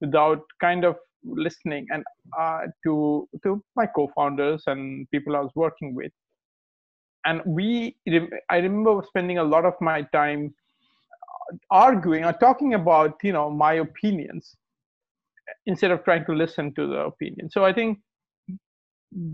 without 0.00 0.42
kind 0.60 0.84
of 0.84 0.96
listening 1.24 1.86
and 1.90 2.04
uh, 2.38 2.62
to 2.84 3.28
to 3.42 3.62
my 3.76 3.86
co-founders 3.86 4.62
and 4.66 5.10
people 5.10 5.36
I 5.36 5.40
was 5.40 5.52
working 5.54 5.94
with. 5.94 6.12
And 7.24 7.42
we, 7.44 7.96
I 8.48 8.56
remember 8.56 9.02
spending 9.06 9.38
a 9.38 9.44
lot 9.44 9.64
of 9.64 9.74
my 9.80 10.02
time 10.12 10.54
uh, 11.52 11.56
arguing 11.70 12.24
or 12.24 12.32
talking 12.32 12.74
about, 12.74 13.16
you 13.22 13.32
know, 13.32 13.50
my 13.50 13.74
opinions 13.74 14.56
instead 15.66 15.90
of 15.90 16.04
trying 16.04 16.24
to 16.26 16.32
listen 16.32 16.74
to 16.74 16.86
the 16.86 17.00
opinion. 17.00 17.50
So 17.50 17.64
I 17.64 17.72
think 17.72 17.98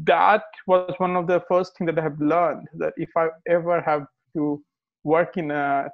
that 0.05 0.45
was 0.67 0.95
one 0.99 1.15
of 1.15 1.27
the 1.27 1.43
first 1.49 1.77
things 1.77 1.89
that 1.91 1.99
I 1.99 2.03
have 2.03 2.21
learned 2.21 2.69
that 2.79 2.95
if 2.97 3.11
I 3.17 3.29
ever 3.49 3.81
have 3.81 4.07
to 4.35 4.63
work 5.05 5.37
in 5.37 5.51
a 5.51 5.89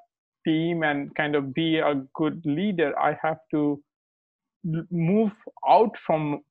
team 0.47 0.83
and 0.85 1.15
kind 1.17 1.35
of 1.35 1.53
be 1.53 1.79
a 1.79 2.03
good 2.15 2.41
leader, 2.45 2.99
I 2.99 3.19
have 3.23 3.39
to 3.51 3.83
move 4.91 5.33
out 5.69 5.95
from 6.07 6.43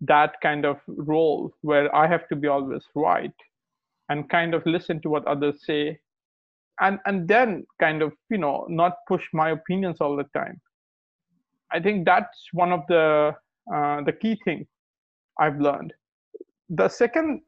that 0.00 0.34
kind 0.42 0.64
of 0.64 0.78
role 0.86 1.52
where 1.62 1.94
I 1.94 2.06
have 2.06 2.28
to 2.28 2.36
be 2.36 2.48
always 2.48 2.84
right 2.94 3.32
and 4.08 4.28
kind 4.28 4.54
of 4.54 4.64
listen 4.66 5.00
to 5.02 5.08
what 5.08 5.26
others 5.26 5.64
say 5.64 5.98
and 6.80 6.98
and 7.06 7.26
then 7.26 7.66
kind 7.80 8.02
of 8.02 8.12
you 8.30 8.38
know 8.38 8.66
not 8.68 8.98
push 9.08 9.24
my 9.32 9.50
opinions 9.50 9.98
all 10.00 10.16
the 10.16 10.28
time. 10.38 10.60
I 11.72 11.80
think 11.80 12.04
that's 12.04 12.48
one 12.52 12.72
of 12.72 12.80
the 12.88 13.34
uh, 13.74 14.02
the 14.02 14.12
key 14.12 14.38
thing 14.44 14.66
i've 15.38 15.58
learned. 15.60 15.92
The 16.70 16.88
second 16.88 17.42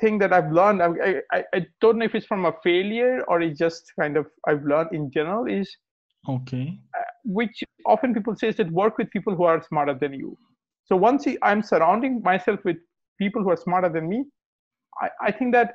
thing 0.00 0.18
that 0.18 0.32
I've 0.32 0.50
learned, 0.50 0.82
I, 0.82 1.20
I, 1.32 1.44
I 1.54 1.66
don't 1.80 1.98
know 1.98 2.04
if 2.04 2.14
it's 2.14 2.26
from 2.26 2.46
a 2.46 2.52
failure 2.62 3.22
or 3.28 3.40
it's 3.40 3.58
just 3.58 3.92
kind 3.98 4.16
of 4.16 4.26
I've 4.46 4.64
learned 4.64 4.92
in 4.92 5.10
general 5.10 5.46
is 5.46 5.76
okay, 6.28 6.78
which 7.24 7.62
often 7.86 8.14
people 8.14 8.36
say 8.36 8.48
is 8.48 8.56
that 8.56 8.70
work 8.70 8.98
with 8.98 9.10
people 9.10 9.34
who 9.34 9.44
are 9.44 9.62
smarter 9.62 9.94
than 9.94 10.12
you. 10.12 10.36
So 10.86 10.96
once 10.96 11.26
I'm 11.42 11.62
surrounding 11.62 12.22
myself 12.22 12.60
with 12.64 12.76
people 13.18 13.42
who 13.42 13.50
are 13.50 13.56
smarter 13.56 13.88
than 13.88 14.08
me, 14.08 14.24
I, 15.00 15.08
I 15.20 15.32
think 15.32 15.52
that 15.54 15.74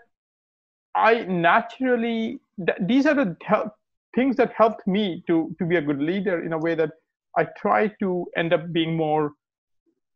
I 0.96 1.24
naturally 1.24 2.40
th- 2.66 2.78
these 2.82 3.06
are 3.06 3.16
the 3.16 3.36
help, 3.44 3.74
things 4.16 4.36
that 4.38 4.54
helped 4.54 4.86
me 4.88 5.24
to 5.28 5.56
to 5.60 5.66
be 5.66 5.78
a 5.78 5.82
good 5.82 6.00
leader 6.00 6.44
in 6.44 6.54
a 6.54 6.58
way 6.58 6.76
that 6.76 6.92
I 7.38 7.48
try 7.58 7.88
to 8.00 8.26
end 8.36 8.54
up 8.54 8.72
being 8.72 8.96
more, 8.96 9.34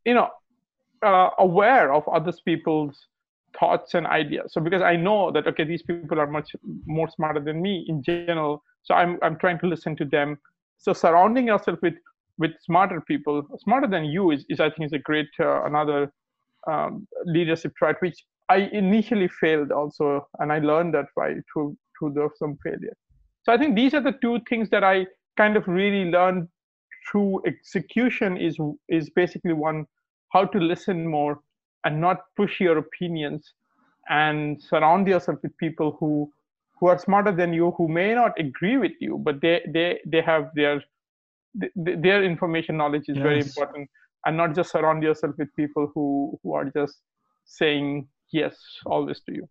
you 0.06 0.14
know, 0.14 0.30
uh, 1.04 1.30
aware 1.38 1.94
of 1.94 2.08
other 2.08 2.34
people's 2.46 3.08
thoughts 3.60 3.94
and 3.94 4.08
ideas 4.08 4.52
so 4.52 4.60
because 4.60 4.82
i 4.82 4.96
know 4.96 5.32
that 5.32 5.46
okay 5.46 5.64
these 5.64 5.84
people 5.84 6.20
are 6.20 6.26
much 6.26 6.56
more 6.86 7.08
smarter 7.08 7.40
than 7.40 7.62
me 7.62 7.86
in 7.88 8.02
general 8.02 8.64
so 8.82 8.96
i'm 8.96 9.20
i'm 9.22 9.38
trying 9.38 9.60
to 9.60 9.68
listen 9.68 9.96
to 9.96 10.06
them 10.06 10.38
so 10.84 10.94
surrounding 10.94 11.48
yourself 11.48 11.80
with 11.82 11.96
with 12.38 12.52
smarter 12.62 13.00
people 13.02 13.44
smarter 13.58 13.88
than 13.88 14.06
you 14.06 14.32
is, 14.32 14.46
is 14.50 14.60
i 14.60 14.70
think 14.70 14.86
is 14.88 14.94
a 14.94 15.04
great 15.10 15.30
uh, 15.40 15.64
another 15.64 16.12
um, 16.72 17.08
leadership 17.26 17.74
trait 17.76 17.96
which 18.00 18.20
i 18.50 18.58
initially 18.82 19.30
failed 19.42 19.72
also 19.72 20.28
and 20.40 20.52
i 20.52 20.60
learned 20.60 20.94
that 20.94 21.06
by 21.16 21.34
through 21.52 21.76
through 21.98 22.30
some 22.36 22.58
failure. 22.64 22.96
So 23.44 23.54
i 23.54 23.58
think 23.58 23.76
these 23.76 23.94
are 23.94 24.02
the 24.02 24.18
two 24.22 24.40
things 24.50 24.70
that 24.72 24.84
i 24.84 25.06
kind 25.38 25.56
of 25.58 25.68
really 25.68 26.06
learned 26.12 26.48
through 27.10 27.42
execution 27.46 28.38
is 28.38 28.58
is 28.90 29.10
basically 29.22 29.54
one 29.54 29.86
how 30.34 30.46
to 30.46 30.60
listen 30.60 31.08
more 31.08 31.40
and 31.86 32.00
not 32.02 32.22
push 32.36 32.60
your 32.60 32.78
opinions 32.78 33.54
and 34.10 34.62
surround 34.62 35.08
yourself 35.08 35.40
with 35.44 35.58
people 35.58 35.96
who 36.00 36.30
who 36.84 36.90
are 36.92 37.00
smarter 37.00 37.32
than 37.32 37.54
you 37.54 37.72
who 37.78 37.88
may 37.88 38.14
not 38.14 38.40
agree 38.46 38.78
with 38.78 38.92
you 39.00 39.18
but 39.28 39.40
they 39.42 39.62
they 39.76 39.88
they 40.06 40.22
have 40.22 40.50
their 40.56 40.82
their 41.76 42.24
information 42.24 42.78
knowledge 42.78 43.04
is 43.08 43.18
yes. 43.18 43.24
very 43.24 43.40
important. 43.40 43.90
And 44.26 44.38
not 44.38 44.56
just 44.56 44.72
surround 44.72 45.04
yourself 45.04 45.36
with 45.38 45.50
people 45.56 45.92
who 45.94 46.40
who 46.42 46.54
are 46.54 46.66
just 46.66 46.98
saying 47.46 48.08
yes 48.32 48.56
always 48.86 49.22
to 49.28 49.34
you. 49.34 49.48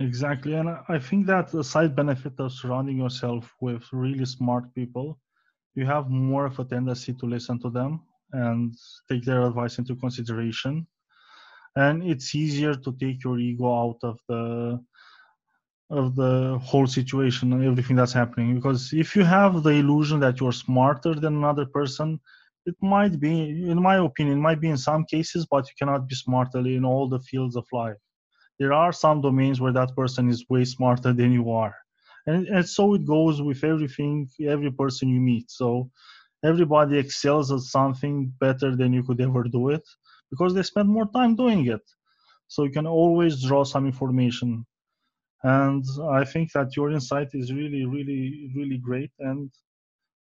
Exactly. 0.00 0.54
And 0.54 0.68
i 0.88 0.98
think 0.98 1.26
that 1.26 1.52
the 1.52 1.64
side 1.72 1.94
benefit 1.94 2.34
of 2.38 2.52
surrounding 2.52 2.98
yourself 2.98 3.54
with 3.60 3.82
really 3.92 4.24
smart 4.24 4.74
people 4.74 5.18
you 5.78 5.86
have 5.86 6.10
more 6.10 6.44
of 6.46 6.58
a 6.58 6.64
tendency 6.64 7.12
to 7.14 7.26
listen 7.26 7.58
to 7.64 7.70
them 7.70 8.00
and 8.32 8.74
take 9.08 9.24
their 9.24 9.42
advice 9.46 9.78
into 9.78 9.94
consideration. 9.94 10.86
And 11.76 12.02
it's 12.02 12.34
easier 12.34 12.74
to 12.74 12.90
take 13.02 13.22
your 13.22 13.38
ego 13.38 13.68
out 13.82 14.00
of 14.02 14.18
the 14.28 14.80
of 15.90 16.14
the 16.16 16.58
whole 16.62 16.86
situation 16.86 17.52
and 17.52 17.64
everything 17.64 17.96
that's 17.96 18.12
happening. 18.12 18.54
Because 18.56 18.92
if 18.92 19.16
you 19.16 19.24
have 19.24 19.62
the 19.62 19.70
illusion 19.70 20.20
that 20.20 20.40
you're 20.40 20.52
smarter 20.52 21.14
than 21.14 21.36
another 21.36 21.66
person 21.66 22.20
it 22.66 22.76
might 22.82 23.18
be 23.18 23.34
in 23.72 23.80
my 23.82 23.96
opinion 23.96 24.40
might 24.40 24.60
be 24.60 24.68
in 24.68 24.76
some 24.76 25.04
cases 25.04 25.46
but 25.50 25.66
you 25.68 25.74
cannot 25.78 26.06
be 26.06 26.14
smarter 26.14 26.58
in 26.58 26.84
all 26.84 27.08
the 27.08 27.20
fields 27.20 27.56
of 27.56 27.66
life. 27.72 27.96
There 28.58 28.74
are 28.74 28.92
some 28.92 29.22
domains 29.22 29.60
where 29.60 29.72
that 29.72 29.94
person 29.96 30.28
is 30.28 30.44
way 30.50 30.64
smarter 30.64 31.12
than 31.14 31.32
you 31.32 31.50
are. 31.50 31.74
And, 32.26 32.46
and 32.48 32.68
so 32.68 32.94
it 32.94 33.06
goes 33.06 33.40
with 33.40 33.64
everything 33.64 34.28
every 34.42 34.70
person 34.70 35.08
you 35.08 35.20
meet. 35.20 35.50
So 35.50 35.90
everybody 36.44 36.98
excels 36.98 37.50
at 37.52 37.60
something 37.60 38.32
better 38.38 38.76
than 38.76 38.92
you 38.92 39.02
could 39.02 39.20
ever 39.20 39.44
do 39.44 39.70
it 39.70 39.86
because 40.30 40.52
they 40.54 40.62
spend 40.62 40.88
more 40.88 41.08
time 41.18 41.36
doing 41.36 41.66
it. 41.66 41.84
So 42.48 42.64
you 42.64 42.70
can 42.70 42.86
always 42.86 43.42
draw 43.42 43.64
some 43.64 43.86
information 43.86 44.66
and 45.42 45.84
i 46.10 46.24
think 46.24 46.52
that 46.52 46.76
your 46.76 46.90
insight 46.90 47.28
is 47.32 47.52
really 47.52 47.84
really 47.84 48.50
really 48.56 48.78
great. 48.78 49.10
And 49.20 49.50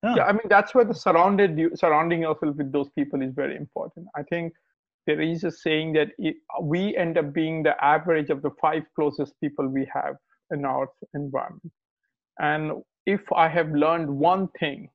yeah, 0.04 0.16
yeah 0.18 0.24
i 0.26 0.32
mean 0.32 0.48
that's 0.50 0.76
where 0.76 0.86
the 0.86 0.94
surrounded 0.94 1.58
you 1.58 1.72
surrounding 1.76 2.22
yourself 2.22 2.56
with 2.58 2.72
those 2.72 2.90
people 2.98 3.22
is 3.22 3.34
very 3.34 3.56
important. 3.56 4.08
I 4.16 4.24
think 4.24 4.54
there 5.08 5.22
is 5.22 5.44
a 5.44 5.52
saying 5.52 5.94
that 5.94 6.10
it, 6.18 6.36
we 6.62 6.98
end 6.98 7.18
up 7.18 7.32
being 7.34 7.64
the 7.64 7.82
average 7.84 8.30
of 8.30 8.42
the 8.42 8.50
five 8.60 8.84
closest 8.96 9.34
people 9.40 9.68
we 9.68 9.88
have 9.94 10.16
in 10.52 10.66
our 10.66 10.90
environment. 11.14 11.72
And 12.40 12.84
if 13.06 13.22
i 13.34 13.48
have 13.48 13.70
learned 13.70 14.10
one 14.10 14.50
thing 14.60 14.90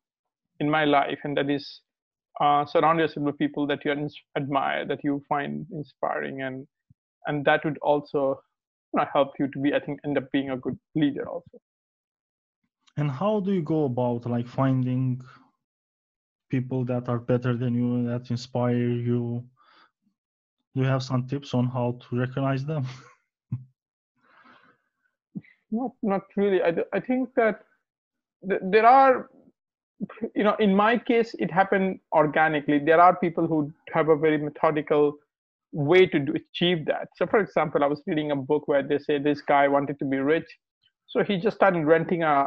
in 0.59 0.69
my 0.69 0.85
life, 0.85 1.19
and 1.25 1.37
that 1.37 1.49
is 1.49 1.81
uh, 2.41 2.65
surround 2.67 2.99
yourself 2.99 3.25
with 3.25 3.39
people 3.39 3.67
that 3.67 3.85
you 3.85 4.09
admire, 4.37 4.87
that 4.87 5.01
you 5.03 5.23
find 5.29 5.67
inspiring, 5.73 6.43
and 6.43 6.67
and 7.27 7.45
that 7.45 7.65
would 7.65 7.79
also 7.79 8.41
you 8.93 9.01
know, 9.01 9.07
help 9.13 9.33
you 9.39 9.49
to 9.49 9.59
be, 9.59 9.75
I 9.75 9.81
think, 9.81 10.01
end 10.05 10.19
up 10.19 10.31
being 10.33 10.51
a 10.51 10.57
good 10.57 10.79
leader 10.95 11.29
also. 11.29 11.59
And 12.97 13.11
how 13.11 13.41
do 13.41 13.53
you 13.53 13.63
go 13.63 13.85
about 13.85 14.27
like 14.27 14.47
finding 14.47 15.23
people 16.51 16.85
that 16.85 17.09
are 17.09 17.19
better 17.19 17.57
than 17.57 17.75
you 17.75 18.09
that 18.09 18.31
inspire 18.31 18.75
you? 18.75 19.45
Do 20.75 20.83
you 20.83 20.87
have 20.87 21.03
some 21.03 21.27
tips 21.27 21.55
on 21.55 21.67
how 21.67 21.99
to 22.01 22.17
recognize 22.17 22.65
them? 22.65 22.87
not, 25.71 25.93
not 26.03 26.23
really. 26.37 26.63
I, 26.63 26.75
I 26.93 27.01
think 27.01 27.35
that 27.37 27.63
th- 28.49 28.61
there 28.65 28.87
are 28.87 29.31
you 30.35 30.45
know 30.45 30.57
in 30.59 30.75
my 30.75 30.97
case 30.97 31.35
it 31.39 31.51
happened 31.51 32.01
organically 32.13 32.79
there 32.79 32.99
are 32.99 33.15
people 33.15 33.47
who 33.47 33.71
have 33.93 34.09
a 34.09 34.17
very 34.17 34.39
methodical 34.39 35.19
way 35.73 36.07
to 36.07 36.19
do, 36.19 36.35
achieve 36.35 36.87
that. 36.87 37.09
So 37.17 37.27
for 37.27 37.41
example 37.41 37.85
i 37.85 37.87
was 37.87 38.03
reading 38.07 38.31
a 38.31 38.37
book 38.37 38.67
where 38.67 38.83
they 38.83 38.99
say 38.99 39.19
this 39.19 39.41
guy 39.41 39.69
wanted 39.69 39.99
to 39.99 40.05
be 40.05 40.19
rich. 40.19 40.47
So 41.07 41.25
he 41.25 41.39
just 41.39 41.57
started 41.57 41.85
renting 41.85 42.23
a, 42.23 42.45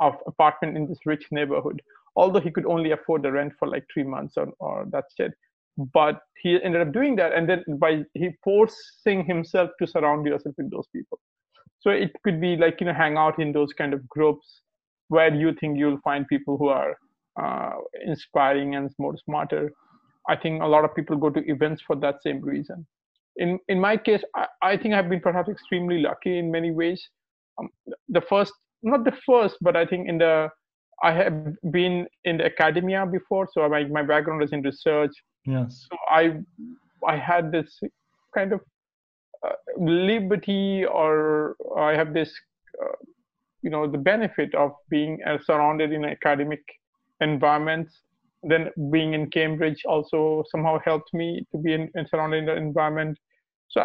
a 0.00 0.12
apartment 0.26 0.76
in 0.76 0.88
this 0.88 0.98
rich 1.06 1.26
neighborhood 1.30 1.80
although 2.16 2.40
he 2.40 2.50
could 2.50 2.66
only 2.66 2.90
afford 2.92 3.22
the 3.22 3.32
rent 3.32 3.52
for 3.58 3.68
like 3.68 3.84
three 3.92 4.02
months 4.04 4.34
or, 4.36 4.48
or 4.58 4.86
that's 4.90 5.14
it. 5.18 5.32
But 5.94 6.20
he 6.42 6.58
ended 6.62 6.82
up 6.82 6.92
doing 6.92 7.16
that 7.16 7.32
and 7.32 7.48
then 7.48 7.64
by 7.78 8.02
he 8.14 8.30
forcing 8.42 9.24
himself 9.24 9.70
to 9.78 9.86
surround 9.86 10.26
yourself 10.26 10.54
with 10.58 10.70
those 10.70 10.86
people. 10.94 11.18
So 11.78 11.90
it 11.90 12.10
could 12.24 12.40
be 12.40 12.56
like 12.56 12.80
you 12.80 12.86
know 12.86 12.92
hang 12.92 13.16
out 13.16 13.38
in 13.38 13.52
those 13.52 13.72
kind 13.72 13.94
of 13.94 14.06
groups 14.08 14.62
where 15.08 15.32
you 15.34 15.54
think 15.58 15.78
you'll 15.78 16.00
find 16.04 16.26
people 16.28 16.58
who 16.58 16.68
are 16.68 16.96
uh, 17.40 17.76
inspiring 18.04 18.74
and 18.74 18.90
more 18.98 19.16
smarter 19.24 19.72
i 20.32 20.36
think 20.36 20.62
a 20.62 20.70
lot 20.74 20.84
of 20.84 20.94
people 20.94 21.16
go 21.24 21.30
to 21.36 21.42
events 21.54 21.82
for 21.86 21.96
that 21.96 22.16
same 22.26 22.40
reason. 22.52 22.86
In 23.36 23.58
in 23.72 23.78
my 23.80 23.96
case 23.96 24.22
i, 24.42 24.46
I 24.70 24.76
think 24.76 24.94
i've 24.94 25.10
been 25.12 25.24
perhaps 25.28 25.48
extremely 25.56 25.98
lucky 26.08 26.38
in 26.38 26.50
many 26.56 26.70
ways. 26.80 27.00
Um, 27.58 27.68
the 28.16 28.22
first 28.32 28.52
not 28.82 29.04
the 29.04 29.16
first 29.28 29.56
but 29.60 29.76
i 29.82 29.84
think 29.90 30.08
in 30.12 30.18
the 30.18 30.34
i 31.08 31.12
have 31.20 31.36
been 31.78 31.94
in 32.24 32.38
the 32.38 32.46
academia 32.52 33.06
before 33.18 33.48
so 33.52 33.68
my, 33.68 33.84
my 33.98 34.02
background 34.02 34.42
is 34.42 34.52
in 34.52 34.62
research. 34.62 35.14
Yes. 35.46 35.86
So 35.88 35.96
i 36.20 36.22
i 37.14 37.16
had 37.30 37.52
this 37.56 37.80
kind 38.36 38.52
of 38.56 38.60
uh, 39.46 39.56
liberty 39.78 40.84
or 40.84 41.56
i 41.78 41.92
have 42.00 42.12
this 42.18 42.30
uh, 42.82 42.98
you 43.62 43.70
know 43.70 43.86
the 43.96 44.02
benefit 44.12 44.54
of 44.54 44.70
being 44.88 45.18
uh, 45.26 45.38
surrounded 45.46 45.92
in 45.92 46.04
academic 46.04 46.62
environments 47.20 47.92
then 48.42 48.70
being 48.90 49.14
in 49.14 49.30
cambridge 49.30 49.82
also 49.86 50.44
somehow 50.50 50.78
helped 50.84 51.12
me 51.12 51.44
to 51.52 51.58
be 51.58 51.74
in, 51.74 51.90
in 51.94 52.06
surrounded 52.08 52.38
in 52.38 52.46
the 52.46 52.56
environment. 52.56 53.18
So 53.68 53.84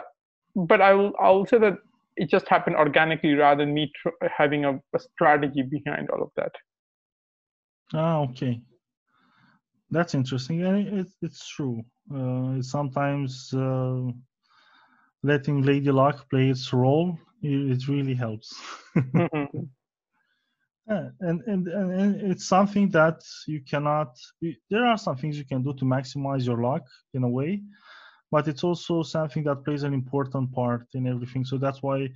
but 0.56 0.82
i 0.82 0.94
will 0.94 1.14
i'll 1.20 1.46
say 1.46 1.58
that 1.58 1.78
it 2.18 2.30
just 2.30 2.48
happened 2.48 2.78
organically 2.78 3.34
rather 3.34 3.66
than 3.66 3.74
me 3.74 3.92
tr- 4.02 4.28
having 4.38 4.64
a, 4.64 4.76
a, 4.94 5.00
strategy 5.00 5.62
behind 5.64 6.10
all 6.10 6.24
of 6.24 6.30
that. 6.38 6.54
Ah 7.94 8.22
okay. 8.22 8.62
That's 9.92 10.14
interesting 10.16 10.64
and 10.64 11.00
it, 11.00 11.08
it's 11.22 11.48
true. 11.48 11.84
Uh, 12.14 12.62
sometimes 12.62 13.54
uh, 13.54 14.04
letting 15.24 15.62
lady 15.62 15.92
luck 15.92 16.30
play 16.30 16.50
its 16.50 16.72
role 16.72 17.18
it, 17.42 17.72
it 17.72 17.88
really 17.88 18.16
helps. 18.16 18.56
Mm-hmm. 19.16 19.60
And, 20.88 21.42
and 21.48 21.68
and 21.68 22.22
it's 22.32 22.46
something 22.46 22.90
that 22.90 23.22
you 23.48 23.62
cannot 23.62 24.16
there 24.70 24.86
are 24.86 24.98
some 24.98 25.16
things 25.18 25.38
you 25.38 25.46
can 25.46 25.64
do 25.64 25.74
to 25.74 25.84
maximize 25.84 26.46
your 26.46 26.62
luck 26.62 26.84
in 27.14 27.24
a 27.24 27.30
way 27.30 27.62
but 28.32 28.48
it's 28.48 28.64
also 28.64 29.02
something 29.02 29.44
that 29.44 29.64
plays 29.64 29.84
an 29.84 29.94
important 29.94 30.52
part 30.52 30.88
in 30.94 31.08
everything. 31.08 31.46
So 31.46 31.58
that's 31.58 31.82
why 31.82 32.10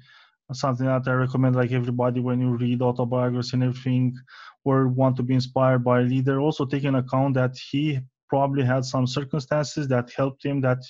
something 0.51 0.87
that 0.87 1.07
i 1.07 1.13
recommend 1.13 1.55
like 1.55 1.71
everybody 1.71 2.19
when 2.19 2.41
you 2.41 2.57
read 2.57 2.81
autobiographies 2.81 3.53
and 3.53 3.63
everything 3.63 4.17
or 4.63 4.87
want 4.87 5.15
to 5.15 5.21
be 5.21 5.35
inspired 5.35 5.83
by 5.83 5.99
a 5.99 6.03
leader 6.03 6.39
also 6.39 6.65
take 6.65 6.85
in 6.85 6.95
account 6.95 7.35
that 7.35 7.55
he 7.55 7.99
probably 8.29 8.63
had 8.63 8.83
some 8.83 9.05
circumstances 9.05 9.87
that 9.87 10.11
helped 10.11 10.43
him 10.43 10.59
that 10.59 10.81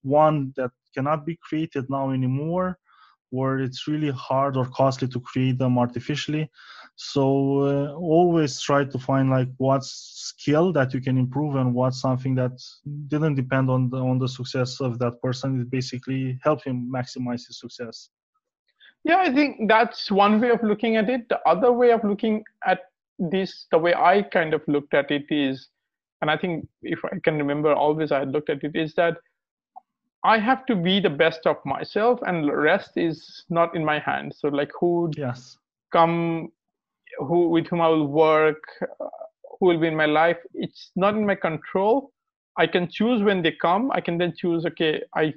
one 0.00 0.54
that 0.56 0.70
cannot 0.94 1.26
be 1.26 1.38
created 1.46 1.84
now 1.90 2.10
anymore 2.12 2.78
or 3.30 3.58
it's 3.58 3.86
really 3.86 4.10
hard 4.10 4.56
or 4.56 4.64
costly 4.64 5.06
to 5.06 5.20
create 5.20 5.58
them 5.58 5.76
artificially 5.76 6.50
so 7.00 7.60
uh, 7.60 7.94
always 7.94 8.60
try 8.60 8.84
to 8.84 8.98
find 8.98 9.30
like 9.30 9.48
what's 9.58 9.90
skill 9.90 10.72
that 10.72 10.92
you 10.92 11.00
can 11.00 11.16
improve 11.16 11.54
and 11.54 11.72
what's 11.72 12.00
something 12.00 12.34
that 12.34 12.60
didn't 13.06 13.36
depend 13.36 13.70
on 13.70 13.88
the 13.88 13.98
on 13.98 14.18
the 14.18 14.26
success 14.26 14.80
of 14.80 14.98
that 14.98 15.22
person. 15.22 15.60
It 15.60 15.70
basically 15.70 16.40
help 16.42 16.64
him 16.64 16.90
maximize 16.92 17.46
his 17.46 17.60
success. 17.60 18.10
Yeah 19.04 19.18
i 19.18 19.32
think 19.32 19.68
that's 19.68 20.10
one 20.10 20.40
way 20.40 20.50
of 20.50 20.60
looking 20.62 20.96
at 20.96 21.08
it. 21.08 21.28
The 21.28 21.40
other 21.46 21.70
way 21.70 21.92
of 21.92 22.02
looking 22.02 22.42
at 22.66 22.80
this 23.18 23.66
the 23.70 23.78
way 23.78 23.94
i 23.94 24.22
kind 24.22 24.52
of 24.52 24.62
looked 24.66 24.94
at 24.94 25.10
it 25.10 25.26
is 25.28 25.68
and 26.20 26.30
i 26.30 26.36
think 26.36 26.68
if 26.82 27.04
i 27.04 27.18
can 27.24 27.36
remember 27.36 27.72
always 27.72 28.12
i 28.12 28.22
looked 28.22 28.48
at 28.48 28.62
it 28.62 28.76
is 28.76 28.94
that 28.94 29.16
I 30.24 30.38
have 30.38 30.66
to 30.66 30.74
be 30.74 30.98
the 31.00 31.10
best 31.10 31.46
of 31.46 31.56
myself, 31.64 32.18
and 32.26 32.44
the 32.44 32.56
rest 32.56 32.96
is 32.96 33.44
not 33.48 33.76
in 33.76 33.84
my 33.84 34.00
hands. 34.00 34.38
So, 34.40 34.48
like, 34.48 34.72
who 34.78 35.12
yes. 35.16 35.56
come, 35.92 36.50
who 37.18 37.48
with 37.48 37.66
whom 37.68 37.80
I 37.80 37.88
will 37.88 38.06
work, 38.06 38.62
uh, 38.82 39.06
who 39.58 39.66
will 39.66 39.78
be 39.78 39.88
in 39.88 39.96
my 39.96 40.06
life, 40.06 40.38
it's 40.54 40.90
not 40.96 41.14
in 41.14 41.26
my 41.26 41.34
control. 41.34 42.12
I 42.56 42.66
can 42.66 42.88
choose 42.90 43.22
when 43.22 43.42
they 43.42 43.52
come. 43.52 43.90
I 43.92 44.00
can 44.00 44.18
then 44.18 44.34
choose, 44.36 44.66
okay, 44.66 45.02
I 45.14 45.32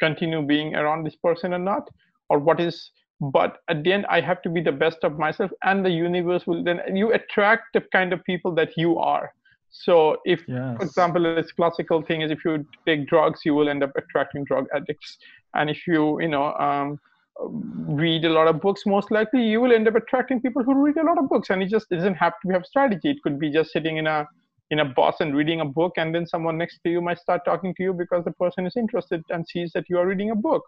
continue 0.00 0.42
being 0.42 0.74
around 0.74 1.04
this 1.04 1.16
person 1.16 1.52
or 1.52 1.58
not, 1.58 1.88
or 2.28 2.38
what 2.38 2.60
is. 2.60 2.90
But 3.20 3.58
at 3.68 3.82
the 3.82 3.92
end, 3.92 4.04
I 4.10 4.20
have 4.20 4.42
to 4.42 4.50
be 4.50 4.60
the 4.60 4.72
best 4.72 4.98
of 5.02 5.18
myself, 5.18 5.50
and 5.64 5.84
the 5.84 5.90
universe 5.90 6.46
will 6.46 6.62
then. 6.62 6.80
You 6.94 7.12
attract 7.12 7.72
the 7.72 7.80
kind 7.92 8.12
of 8.12 8.22
people 8.24 8.54
that 8.56 8.76
you 8.76 8.98
are. 8.98 9.32
So 9.70 10.18
if, 10.24 10.42
yes. 10.48 10.76
for 10.76 10.84
example, 10.84 11.22
this 11.22 11.52
classical 11.52 12.02
thing 12.02 12.22
is 12.22 12.30
if 12.30 12.44
you 12.44 12.66
take 12.86 13.06
drugs, 13.06 13.40
you 13.44 13.54
will 13.54 13.68
end 13.68 13.82
up 13.82 13.92
attracting 13.96 14.44
drug 14.44 14.66
addicts. 14.74 15.18
And 15.54 15.68
if 15.68 15.86
you, 15.86 16.20
you 16.20 16.28
know, 16.28 16.54
um, 16.54 16.98
read 17.40 18.24
a 18.24 18.30
lot 18.30 18.48
of 18.48 18.60
books, 18.60 18.86
most 18.86 19.10
likely 19.10 19.42
you 19.42 19.60
will 19.60 19.72
end 19.72 19.88
up 19.88 19.94
attracting 19.94 20.40
people 20.40 20.62
who 20.62 20.74
read 20.74 20.96
a 20.96 21.04
lot 21.04 21.18
of 21.18 21.28
books. 21.28 21.50
And 21.50 21.62
it 21.62 21.68
just 21.68 21.88
doesn't 21.90 22.14
have 22.14 22.34
to 22.44 22.52
have 22.52 22.64
strategy. 22.64 23.10
It 23.10 23.22
could 23.22 23.38
be 23.38 23.50
just 23.50 23.72
sitting 23.72 23.98
in 23.98 24.06
a 24.06 24.26
in 24.70 24.80
a 24.80 24.84
bus 24.84 25.16
and 25.20 25.36
reading 25.36 25.60
a 25.60 25.64
book, 25.64 25.92
and 25.96 26.12
then 26.12 26.26
someone 26.26 26.58
next 26.58 26.80
to 26.82 26.90
you 26.90 27.00
might 27.00 27.18
start 27.18 27.42
talking 27.44 27.72
to 27.76 27.82
you 27.84 27.92
because 27.92 28.24
the 28.24 28.32
person 28.32 28.66
is 28.66 28.76
interested 28.76 29.22
and 29.28 29.46
sees 29.46 29.70
that 29.74 29.84
you 29.88 29.96
are 29.96 30.06
reading 30.06 30.30
a 30.30 30.34
book. 30.34 30.64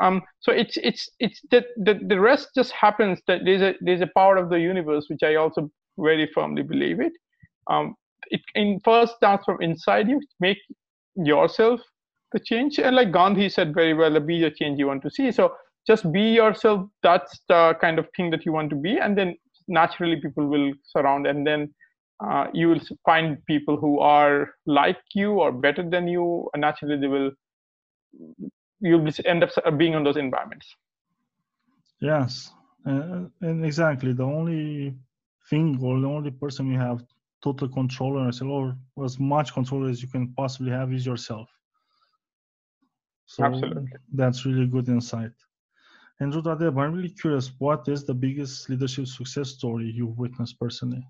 Um, 0.00 0.22
so 0.40 0.52
it's 0.52 0.76
it's 0.78 1.08
it's 1.20 1.40
the, 1.50 1.64
the 1.76 2.00
the 2.08 2.18
rest 2.18 2.48
just 2.54 2.72
happens 2.72 3.20
that 3.28 3.42
there's 3.44 3.62
a 3.62 3.74
there's 3.80 4.00
a 4.00 4.08
part 4.08 4.38
of 4.38 4.48
the 4.48 4.58
universe 4.58 5.06
which 5.08 5.22
I 5.22 5.36
also 5.36 5.70
very 5.98 6.28
firmly 6.34 6.62
believe 6.62 7.00
it. 7.00 7.12
Um, 7.68 7.94
it 8.30 8.40
in 8.54 8.80
first 8.84 9.16
starts 9.16 9.44
from 9.44 9.60
inside 9.60 10.08
you 10.08 10.20
make 10.40 10.58
yourself 11.16 11.80
the 12.32 12.40
change 12.40 12.78
and 12.78 12.94
like 12.96 13.12
gandhi 13.12 13.48
said 13.48 13.74
very 13.74 13.94
well 13.94 14.18
be 14.20 14.40
the 14.40 14.50
change 14.50 14.78
you 14.78 14.86
want 14.86 15.02
to 15.02 15.10
see 15.10 15.32
so 15.32 15.52
just 15.88 16.12
be 16.12 16.20
yourself. 16.40 16.86
That's 17.02 17.40
the 17.48 17.74
kind 17.80 17.98
of 17.98 18.06
thing 18.14 18.30
that 18.30 18.44
you 18.44 18.52
want 18.52 18.70
to 18.70 18.76
be. 18.76 18.98
And 18.98 19.16
then 19.16 19.34
naturally 19.66 20.20
people 20.20 20.46
will 20.46 20.72
surround. 20.84 21.26
And 21.26 21.46
then 21.46 21.74
uh, 22.24 22.46
you 22.52 22.68
will 22.68 22.80
find 23.06 23.44
people 23.46 23.76
who 23.78 23.98
are 24.00 24.50
like 24.66 25.00
you 25.14 25.32
or 25.40 25.50
better 25.50 25.88
than 25.88 26.06
you. 26.06 26.48
And 26.52 26.60
naturally 26.60 27.00
they 27.00 27.06
will 27.06 27.30
you'll 28.80 29.08
end 29.24 29.42
up 29.42 29.50
being 29.78 29.94
on 29.94 30.04
those 30.04 30.18
environments. 30.18 30.66
Yes. 32.00 32.52
Uh, 32.86 33.24
and 33.40 33.64
exactly. 33.64 34.12
The 34.12 34.28
only 34.38 34.94
thing 35.50 35.78
or 35.82 35.98
the 36.00 36.06
only 36.06 36.30
person 36.30 36.70
you 36.70 36.78
have 36.78 37.02
total 37.42 37.68
control 37.68 38.18
on 38.18 38.30
or 38.50 38.76
as 39.04 39.18
much 39.18 39.54
control 39.54 39.88
as 39.88 40.02
you 40.02 40.08
can 40.08 40.34
possibly 40.34 40.70
have 40.70 40.92
is 40.92 41.06
yourself. 41.06 41.48
So 43.26 43.44
Absolutely. 43.44 43.90
that's 44.12 44.44
really 44.44 44.66
good 44.66 44.88
insight 44.88 45.32
and 46.20 46.32
Rudradeb, 46.32 46.80
I'm 46.80 46.94
really 46.94 47.10
curious, 47.10 47.52
what 47.58 47.86
is 47.88 48.04
the 48.04 48.14
biggest 48.14 48.68
leadership 48.68 49.06
success 49.06 49.50
story 49.50 49.92
you've 49.94 50.18
witnessed 50.18 50.58
personally? 50.58 51.06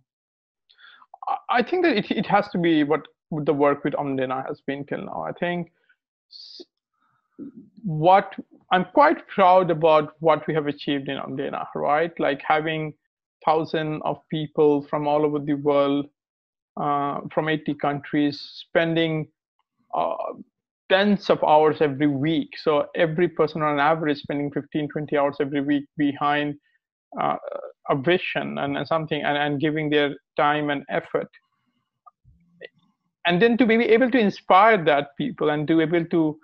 I 1.51 1.63
think 1.63 1.85
that 1.85 1.97
it, 1.97 2.11
it 2.11 2.27
has 2.27 2.49
to 2.51 2.59
be 2.59 2.85
what 2.85 3.07
the 3.31 3.53
work 3.53 3.85
with 3.85 3.95
Omdena 3.95 4.47
has 4.47 4.61
been 4.67 4.85
till 4.85 5.05
now. 5.05 5.25
I 5.27 5.33
think 5.33 5.71
what 7.83 8.35
I'm 8.71 8.87
quite 8.93 9.27
proud 9.29 9.71
about 9.71 10.15
what 10.21 10.47
we 10.47 10.55
have 10.55 10.67
achieved 10.67 11.09
in 11.09 11.19
Omdena, 11.19 11.67
right? 11.75 12.13
Like 12.19 12.43
having 12.47 12.93
thousands 13.45 14.03
of 14.05 14.19
people 14.31 14.83
from 14.83 15.07
all 15.07 15.25
over 15.25 15.39
the 15.39 15.55
world 15.55 16.07
uh, 16.79 17.21
from 17.33 17.49
80 17.49 17.75
countries, 17.75 18.41
spending 18.41 19.29
uh, 19.95 20.15
tens 20.89 21.31
of 21.31 21.43
hours 21.45 21.77
every 21.81 22.07
week. 22.07 22.51
So 22.63 22.87
every 22.97 23.29
person 23.29 23.63
on 23.63 23.79
average 23.79 24.19
spending 24.19 24.51
15, 24.53 24.89
20 24.89 25.17
hours 25.17 25.37
every 25.41 25.61
week 25.61 25.85
behind 25.97 26.55
uh, 27.21 27.37
a 27.91 27.97
vision 27.97 28.59
and, 28.59 28.77
and 28.77 28.87
something 28.87 29.23
and, 29.23 29.37
and 29.37 29.61
giving 29.61 29.91
their 29.91 30.15
time 30.37 30.71
and 30.71 30.85
effort. 30.91 31.29
And 33.27 33.43
then 33.43 33.59
to 33.59 33.67
be 33.67 33.75
able 33.75 34.11
to 34.11 34.19
inspire 34.19 34.83
that 34.85 35.09
people 35.19 35.51
and 35.51 35.69
to 35.69 35.77
be 35.77 35.83
able 35.83 36.07
to 36.07 36.39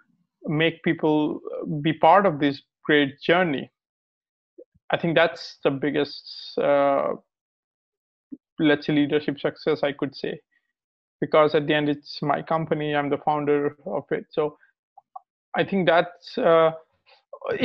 make 0.47 0.83
people 0.83 1.41
be 1.81 1.95
part 1.95 2.27
of 2.27 2.39
this 2.39 2.61
great 2.85 3.19
journey. 3.23 3.71
I 4.91 4.99
think 4.99 5.15
that's 5.15 5.59
the 5.65 5.71
biggest 5.71 6.59
uh, 6.63 7.15
let's 8.59 8.87
say 8.87 8.93
leadership 8.93 9.39
success 9.39 9.81
i 9.83 9.93
could 9.93 10.15
say 10.15 10.39
because 11.21 11.55
at 11.55 11.67
the 11.67 11.75
end 11.75 11.89
it's 11.89 12.21
my 12.23 12.43
company 12.43 12.95
i'm 12.95 13.11
the 13.11 13.19
founder 13.19 13.77
of 13.87 14.05
it. 14.11 14.27
So 14.31 14.57
i 15.57 15.65
think 15.65 15.87
that 15.87 16.13
uh, 16.39 16.73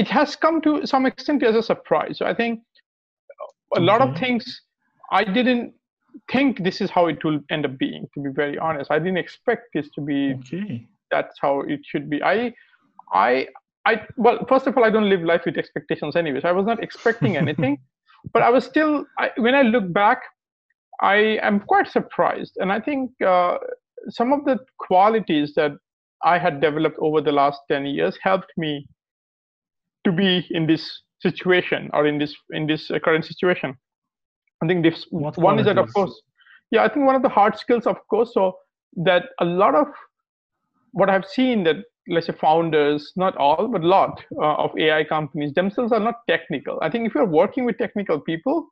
it 0.02 0.08
has 0.08 0.36
come 0.36 0.62
to 0.62 0.86
some 0.86 1.06
extent 1.06 1.44
as 1.44 1.56
a 1.56 1.64
surprise. 1.64 2.18
So 2.18 2.26
i 2.26 2.34
think 2.34 2.62
a 3.76 3.80
lot 3.80 4.02
of 4.02 4.18
things 4.18 4.62
i 5.12 5.24
didn't 5.24 5.74
think 6.32 6.64
this 6.64 6.82
is 6.82 6.90
how 6.90 7.08
it 7.08 7.24
will 7.24 7.40
end 7.50 7.66
up 7.66 7.78
being 7.78 8.08
to 8.14 8.22
be 8.22 8.30
very 8.30 8.58
honest. 8.58 8.92
I 8.92 9.00
didn't 9.00 9.18
expect 9.18 9.68
this 9.74 9.90
to 9.92 10.02
be 10.02 10.34
okay. 10.40 10.88
that's 11.12 11.38
how 11.40 11.62
it 11.62 11.82
should 11.84 12.10
be. 12.10 12.22
I 12.24 12.54
i 13.14 13.48
i 13.86 14.02
well 14.18 14.46
first 14.48 14.68
of 14.68 14.78
all 14.78 14.84
i 14.84 14.90
don't 14.90 15.10
live 15.10 15.22
life 15.22 15.42
with 15.46 15.58
expectations 15.58 16.16
anyway 16.16 16.40
so 16.42 16.50
i 16.50 16.52
was 16.52 16.66
not 16.66 16.82
expecting 16.84 17.38
anything. 17.38 17.78
But 18.34 18.42
i 18.44 18.50
was 18.50 18.66
still 18.66 19.06
I, 19.18 19.32
when 19.38 19.56
i 19.56 19.62
look 19.62 19.94
back 19.94 20.24
I 21.02 21.40
am 21.42 21.62
quite 21.62 21.88
surprised. 21.88 22.54
And 22.58 22.72
I 22.72 22.80
think 22.80 23.12
uh, 23.26 23.58
some 24.10 24.34
of 24.34 24.46
the 24.46 24.58
qualities 24.80 25.54
that 25.56 25.72
I 26.24 26.38
had 26.38 26.62
developed 26.62 26.98
over 27.00 27.22
the 27.22 27.32
last 27.32 27.62
10 27.70 27.86
years 27.86 28.18
helped 28.22 28.52
me 28.58 28.88
to 30.04 30.12
be 30.12 30.46
in 30.52 30.68
this 30.68 31.02
situation 31.22 31.90
or 31.94 32.08
in 32.08 32.18
this 32.18 32.36
in 32.52 32.68
this 32.68 32.90
uh, 32.92 33.00
current 33.00 33.26
situation. 33.26 33.76
I 34.64 34.68
think 34.68 34.84
this 34.84 35.06
What 35.12 35.38
one 35.38 35.60
is 35.60 35.66
that 35.66 35.78
of 35.78 35.94
course, 35.94 36.22
yeah, 36.72 36.84
I 36.84 36.90
think 36.90 37.06
one 37.06 37.16
of 37.16 37.22
the 37.22 37.30
hard 37.30 37.58
skills, 37.58 37.86
of 37.86 37.98
course, 38.10 38.34
so 38.34 38.58
that 38.98 39.24
a 39.40 39.46
lot 39.46 39.76
of 39.76 39.88
what 40.92 41.10
I've 41.10 41.26
seen 41.26 41.64
that 41.66 41.78
let's 42.08 42.28
say 42.28 42.34
founders, 42.34 43.14
not 43.16 43.38
all, 43.38 43.68
but 43.68 43.84
a 43.84 43.88
lot 43.88 44.24
uh, 44.42 44.56
of 44.56 44.72
AI 44.78 45.04
companies 45.04 45.54
themselves 45.54 45.92
are 45.92 46.00
not 46.00 46.16
technical. 46.28 46.80
I 46.82 46.90
think 46.90 47.08
if 47.08 47.14
you're 47.14 47.26
working 47.26 47.66
with 47.66 47.78
technical 47.78 48.20
people, 48.20 48.68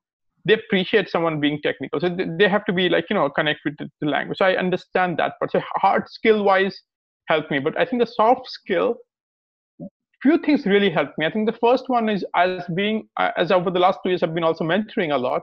they 0.47 0.55
appreciate 0.55 1.09
someone 1.09 1.39
being 1.41 1.59
technical. 1.63 1.99
So 2.01 2.09
they- 2.09 2.49
have 2.49 2.65
to 2.65 2.73
be 2.73 2.89
like, 2.89 3.09
you 3.09 3.15
know, 3.15 3.29
connect 3.29 3.61
with 3.65 3.77
the, 3.77 3.89
language. 4.07 4.37
So 4.39 4.45
I 4.45 4.55
understand 4.57 5.17
that. 5.17 5.33
But 5.39 5.51
so 5.51 5.61
hard 5.75 6.09
skill 6.09 6.43
wise 6.43 6.81
help 7.27 7.51
me. 7.51 7.59
But 7.59 7.77
I 7.79 7.85
think 7.85 8.01
the 8.01 8.07
soft 8.07 8.47
skill, 8.49 8.95
few 10.21 10.37
things 10.39 10.65
really 10.65 10.89
helped 10.89 11.17
me. 11.17 11.25
I 11.25 11.31
think 11.31 11.47
the 11.49 11.57
first 11.59 11.89
one 11.89 12.09
is 12.09 12.25
as 12.35 12.57
being, 12.75 13.07
uh, 13.17 13.21
as 13.25 13.51
over 13.51 13.59
the 13.71 13.79
last 13.79 13.89
two 14.03 14.09
years, 14.09 14.23
I've 14.23 14.25
been 14.33 14.43
also 14.43 14.63
mentoring 14.63 15.13
a 15.13 15.17
lot, 15.17 15.41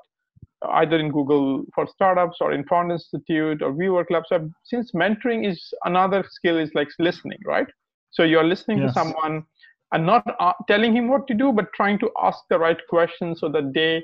either 0.73 0.99
in 0.99 1.11
Google 1.11 1.65
for 1.75 1.87
startups 1.87 2.39
or 2.41 2.53
in 2.53 2.65
Founder 2.65 2.95
Institute 2.95 3.63
or 3.63 3.73
WeWork 3.73 4.11
Labs. 4.11 4.29
So 4.31 4.49
since 4.65 4.93
mentoring 4.93 5.47
is 5.49 5.73
another 5.85 6.25
skill 6.29 6.59
is 6.59 6.71
like 6.75 6.89
listening, 6.99 7.39
right? 7.47 7.67
So 8.11 8.25
you're 8.25 8.45
listening 8.45 8.81
Yes. 8.81 8.93
to 8.93 8.93
someone 8.93 9.45
and 9.93 10.07
not 10.07 10.27
uh, 10.41 10.53
telling 10.69 10.95
him 10.97 11.09
what 11.09 11.27
to 11.29 11.35
do, 11.35 11.53
but 11.53 11.73
trying 11.75 11.99
to 12.01 12.11
ask 12.23 12.39
the 12.49 12.59
right 12.59 12.79
questions 12.89 13.41
so 13.41 13.49
that 13.51 13.73
they 13.75 14.03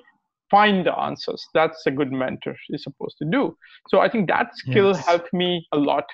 find 0.50 0.84
the 0.86 0.98
answers. 0.98 1.46
That's 1.54 1.86
a 1.86 1.90
good 1.90 2.12
mentor 2.12 2.56
is 2.70 2.82
supposed 2.82 3.16
to 3.18 3.24
do. 3.24 3.56
So 3.88 4.00
I 4.00 4.08
think 4.08 4.28
that 4.28 4.54
skill 4.56 4.94
Yes. 4.94 5.06
helped 5.06 5.32
me 5.32 5.66
a 5.72 5.76
lot 5.78 6.04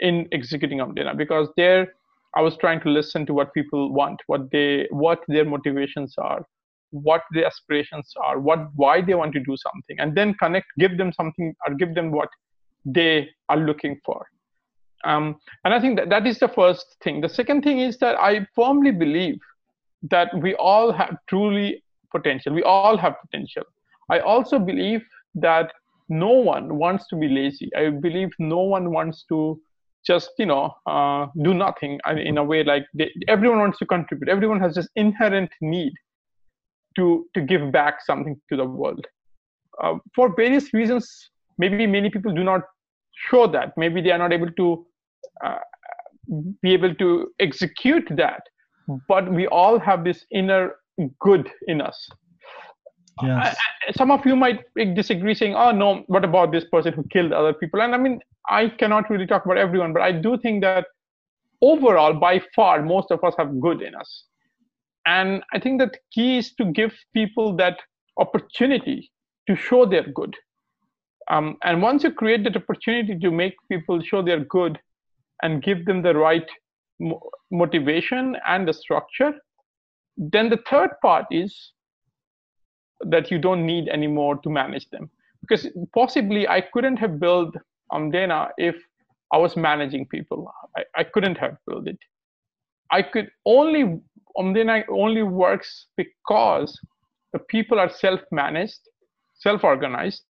in 0.00 0.28
executing 0.32 0.78
Omdena 0.78 1.16
because 1.16 1.48
there 1.56 1.94
I 2.36 2.42
was 2.42 2.56
trying 2.58 2.80
to 2.82 2.90
listen 2.90 3.24
to 3.26 3.34
what 3.34 3.54
people 3.54 3.92
want, 3.92 4.20
what 4.26 4.50
they 4.50 4.86
what 4.90 5.20
their 5.28 5.44
motivations 5.44 6.14
are, 6.18 6.44
what 6.90 7.22
their 7.32 7.46
aspirations 7.46 8.12
are, 8.22 8.38
what 8.38 8.68
why 8.74 9.00
they 9.00 9.14
want 9.14 9.32
to 9.34 9.40
do 9.40 9.56
something, 9.56 9.98
and 9.98 10.14
then 10.14 10.34
connect, 10.34 10.66
give 10.78 10.98
them 10.98 11.12
something 11.12 11.54
or 11.66 11.74
give 11.74 11.94
them 11.94 12.10
what 12.10 12.28
they 12.84 13.28
are 13.48 13.56
looking 13.56 13.98
for. 14.04 14.26
Um, 15.04 15.36
and 15.64 15.72
I 15.72 15.80
think 15.80 15.96
that 15.98 16.08
that 16.10 16.26
is 16.26 16.38
the 16.38 16.48
first 16.48 16.96
thing. 17.02 17.20
The 17.20 17.28
second 17.28 17.62
thing 17.62 17.80
is 17.80 17.96
that 17.98 18.16
I 18.18 18.46
firmly 18.54 18.90
believe 18.90 19.38
that 20.10 20.28
we 20.40 20.54
all 20.56 20.92
have 20.92 21.16
truly 21.28 21.82
potential. 22.10 22.52
We 22.52 22.62
all 22.62 22.96
have 22.96 23.14
potential. 23.20 23.62
I 24.08 24.20
also 24.20 24.58
believe 24.58 25.02
that 25.34 25.72
no 26.08 26.30
one 26.30 26.76
wants 26.76 27.06
to 27.08 27.16
be 27.16 27.28
lazy. 27.28 27.70
I 27.76 27.90
believe 27.90 28.30
no 28.38 28.60
one 28.60 28.90
wants 28.90 29.24
to 29.28 29.60
just 30.06 30.30
you 30.38 30.46
know 30.46 30.74
uh, 30.86 31.26
do 31.42 31.52
nothing 31.52 31.98
in 32.16 32.38
a 32.38 32.44
way 32.44 32.62
like 32.62 32.86
they, 32.94 33.10
everyone 33.28 33.58
wants 33.58 33.78
to 33.78 33.86
contribute. 33.86 34.28
Everyone 34.28 34.60
has 34.60 34.74
this 34.74 34.88
inherent 34.96 35.50
need 35.60 35.92
to 36.96 37.26
to 37.34 37.40
give 37.40 37.72
back 37.72 38.04
something 38.04 38.40
to 38.50 38.56
the 38.56 38.64
world. 38.64 39.04
Uh, 39.82 39.94
for 40.14 40.34
various 40.34 40.72
reasons, 40.72 41.30
maybe 41.58 41.86
many 41.86 42.08
people 42.08 42.32
do 42.32 42.44
not 42.44 42.62
show 43.28 43.46
that. 43.46 43.72
Maybe 43.76 44.00
they 44.00 44.10
are 44.10 44.18
not 44.18 44.32
able 44.32 44.50
to 44.52 44.86
uh, 45.44 45.58
be 46.62 46.72
able 46.72 46.94
to 46.94 47.32
execute 47.40 48.08
that. 48.16 48.42
But 49.08 49.30
we 49.30 49.48
all 49.48 49.78
have 49.80 50.04
this 50.04 50.24
inner 50.30 50.76
good 51.20 51.50
in 51.66 51.80
us. 51.80 52.08
Yes. 53.22 53.56
Some 53.96 54.10
of 54.10 54.26
you 54.26 54.36
might 54.36 54.62
disagree, 54.94 55.34
saying, 55.34 55.54
"Oh 55.54 55.70
no, 55.70 56.04
what 56.06 56.24
about 56.24 56.52
this 56.52 56.64
person 56.64 56.92
who 56.92 57.04
killed 57.04 57.32
other 57.32 57.54
people?" 57.54 57.80
And 57.80 57.94
I 57.94 57.98
mean, 57.98 58.20
I 58.48 58.68
cannot 58.68 59.08
really 59.08 59.26
talk 59.26 59.44
about 59.44 59.56
everyone, 59.56 59.92
but 59.92 60.02
I 60.02 60.12
do 60.12 60.36
think 60.38 60.62
that 60.62 60.86
overall, 61.62 62.12
by 62.12 62.42
far, 62.54 62.82
most 62.82 63.10
of 63.10 63.24
us 63.24 63.34
have 63.38 63.60
good 63.60 63.80
in 63.80 63.94
us. 63.94 64.24
And 65.06 65.42
I 65.52 65.58
think 65.58 65.80
that 65.80 65.92
the 65.92 65.98
key 66.12 66.38
is 66.38 66.52
to 66.54 66.64
give 66.64 66.92
people 67.14 67.56
that 67.56 67.78
opportunity 68.18 69.10
to 69.48 69.56
show 69.56 69.86
their 69.86 70.02
good. 70.02 70.34
Um, 71.30 71.56
and 71.62 71.82
once 71.82 72.04
you 72.04 72.12
create 72.12 72.44
that 72.44 72.56
opportunity 72.56 73.18
to 73.18 73.30
make 73.30 73.54
people 73.70 74.00
show 74.00 74.22
their 74.22 74.40
good 74.40 74.78
and 75.42 75.62
give 75.62 75.84
them 75.84 76.02
the 76.02 76.14
right 76.14 76.48
mo- 77.00 77.20
motivation 77.50 78.36
and 78.46 78.66
the 78.66 78.72
structure, 78.72 79.34
then 80.16 80.50
the 80.50 80.58
third 80.68 80.90
part 81.02 81.26
is 81.30 81.72
that 83.00 83.30
you 83.30 83.38
don't 83.38 83.64
need 83.66 83.88
anymore 83.88 84.36
to 84.36 84.50
manage 84.50 84.88
them. 84.90 85.10
Because 85.40 85.68
possibly 85.94 86.48
I 86.48 86.60
couldn't 86.60 86.96
have 86.96 87.20
built 87.20 87.54
Omdena 87.92 88.48
if 88.58 88.76
I 89.32 89.38
was 89.38 89.56
managing 89.56 90.06
people. 90.06 90.52
I, 90.76 90.84
I 90.96 91.04
couldn't 91.04 91.36
have 91.38 91.56
built 91.66 91.86
it. 91.86 91.98
I 92.90 93.02
could 93.02 93.30
only 93.44 94.00
Omdena 94.38 94.84
only 94.90 95.22
works 95.22 95.86
because 95.96 96.78
the 97.32 97.38
people 97.38 97.78
are 97.78 97.88
self-managed, 97.90 98.80
self-organized. 99.34 100.22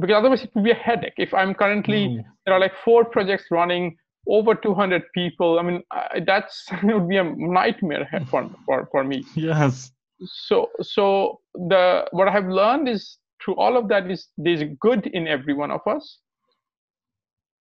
Because 0.00 0.16
otherwise 0.16 0.42
it 0.42 0.50
would 0.54 0.64
be 0.64 0.72
a 0.72 0.74
headache. 0.74 1.14
If 1.16 1.32
I'm 1.32 1.54
currently 1.54 2.08
Mm. 2.08 2.24
there 2.44 2.54
are 2.54 2.60
like 2.60 2.74
four 2.84 3.04
projects 3.04 3.46
running, 3.50 3.96
over 4.28 4.54
200 4.54 5.02
people. 5.14 5.58
I 5.58 5.62
mean, 5.62 5.82
I, 5.92 6.20
that's 6.26 6.66
it 6.72 6.84
would 6.84 7.08
be 7.08 7.16
a 7.16 7.24
nightmare 7.24 8.08
for 8.30 8.50
for, 8.64 8.88
for 8.90 9.04
me 9.04 9.24
Yes. 9.34 9.92
So 10.24 10.70
so 10.80 11.40
the 11.54 12.06
what 12.12 12.28
i 12.28 12.32
have 12.32 12.46
learned 12.46 12.88
is 12.88 13.18
through 13.46 13.56
all 13.56 13.76
of 13.76 13.88
that 13.88 14.10
is 14.10 14.28
there's 14.36 14.62
good 14.80 15.06
in 15.06 15.28
every 15.28 15.54
one 15.54 15.70
of 15.70 15.80
us. 15.86 16.18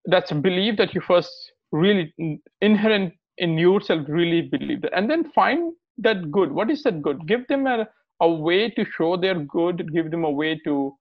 That's 0.06 0.30
a 0.30 0.34
belief 0.34 0.76
that 0.78 0.94
you 0.94 1.00
first 1.00 1.30
really 1.72 2.14
inherent 2.60 3.14
in 3.38 3.58
yourself 3.58 4.06
really 4.08 4.42
believe 4.42 4.82
that. 4.82 4.96
And 4.96 5.10
then 5.10 5.30
find 5.32 5.72
that 5.98 6.30
good. 6.30 6.52
What 6.52 6.70
is 6.70 6.82
that 6.84 7.02
good? 7.02 7.26
Give 7.26 7.46
them 7.48 7.66
a, 7.66 7.88
a 8.20 8.30
way 8.30 8.70
to 8.70 8.84
show 8.96 9.16
their 9.16 9.34
good. 9.34 9.92
Give 9.92 10.10
them 10.10 10.24
a 10.24 10.30
way 10.30 10.60
to 10.64 10.94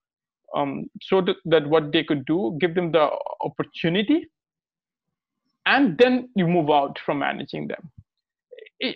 um, 0.56 0.90
show 1.02 1.22
that, 1.22 1.36
that 1.46 1.68
what 1.68 1.92
they 1.92 2.04
could 2.04 2.26
do. 2.26 2.58
Give 2.60 2.76
them 2.76 2.92
the 2.92 3.10
opportunity. 3.42 4.28
And 5.66 5.98
then 5.98 6.30
you 6.36 6.48
move 6.48 6.70
out 6.70 7.00
from 7.06 7.20
managing 7.20 7.68
them. 7.68 7.92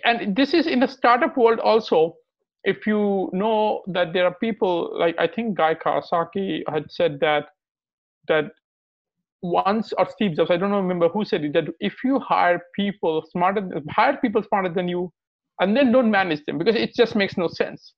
And 0.04 0.36
this 0.36 0.52
is 0.52 0.66
in 0.66 0.80
the 0.80 0.88
startup 0.88 1.36
world 1.36 1.60
also 1.60 2.16
if 2.64 2.86
you 2.86 3.30
know 3.32 3.82
that 3.86 4.12
there 4.12 4.24
are 4.24 4.34
people 4.34 4.96
like 4.98 5.14
I 5.18 5.26
think 5.26 5.56
Guy 5.56 5.74
Kawasaki 5.74 6.62
had 6.68 6.90
said 6.90 7.18
that 7.20 7.46
that 8.28 8.50
once 9.42 9.92
or 9.96 10.08
Steve 10.10 10.36
Jobs, 10.36 10.50
I 10.50 10.56
don't 10.56 10.72
remember 10.72 11.08
who 11.08 11.24
said 11.24 11.44
it, 11.44 11.52
that 11.52 11.66
if 11.80 11.94
you 12.04 12.18
hire 12.18 12.60
people 12.74 13.24
smarter, 13.30 13.68
hire 13.90 14.16
people 14.16 14.42
smarter 14.42 14.68
than 14.68 14.88
you, 14.88 15.12
and 15.60 15.76
then 15.76 15.92
don't 15.92 16.10
manage 16.10 16.44
them 16.46 16.58
because 16.58 16.74
it 16.74 16.94
just 16.94 17.14
makes 17.14 17.36
no 17.36 17.48
sense. 17.48 17.94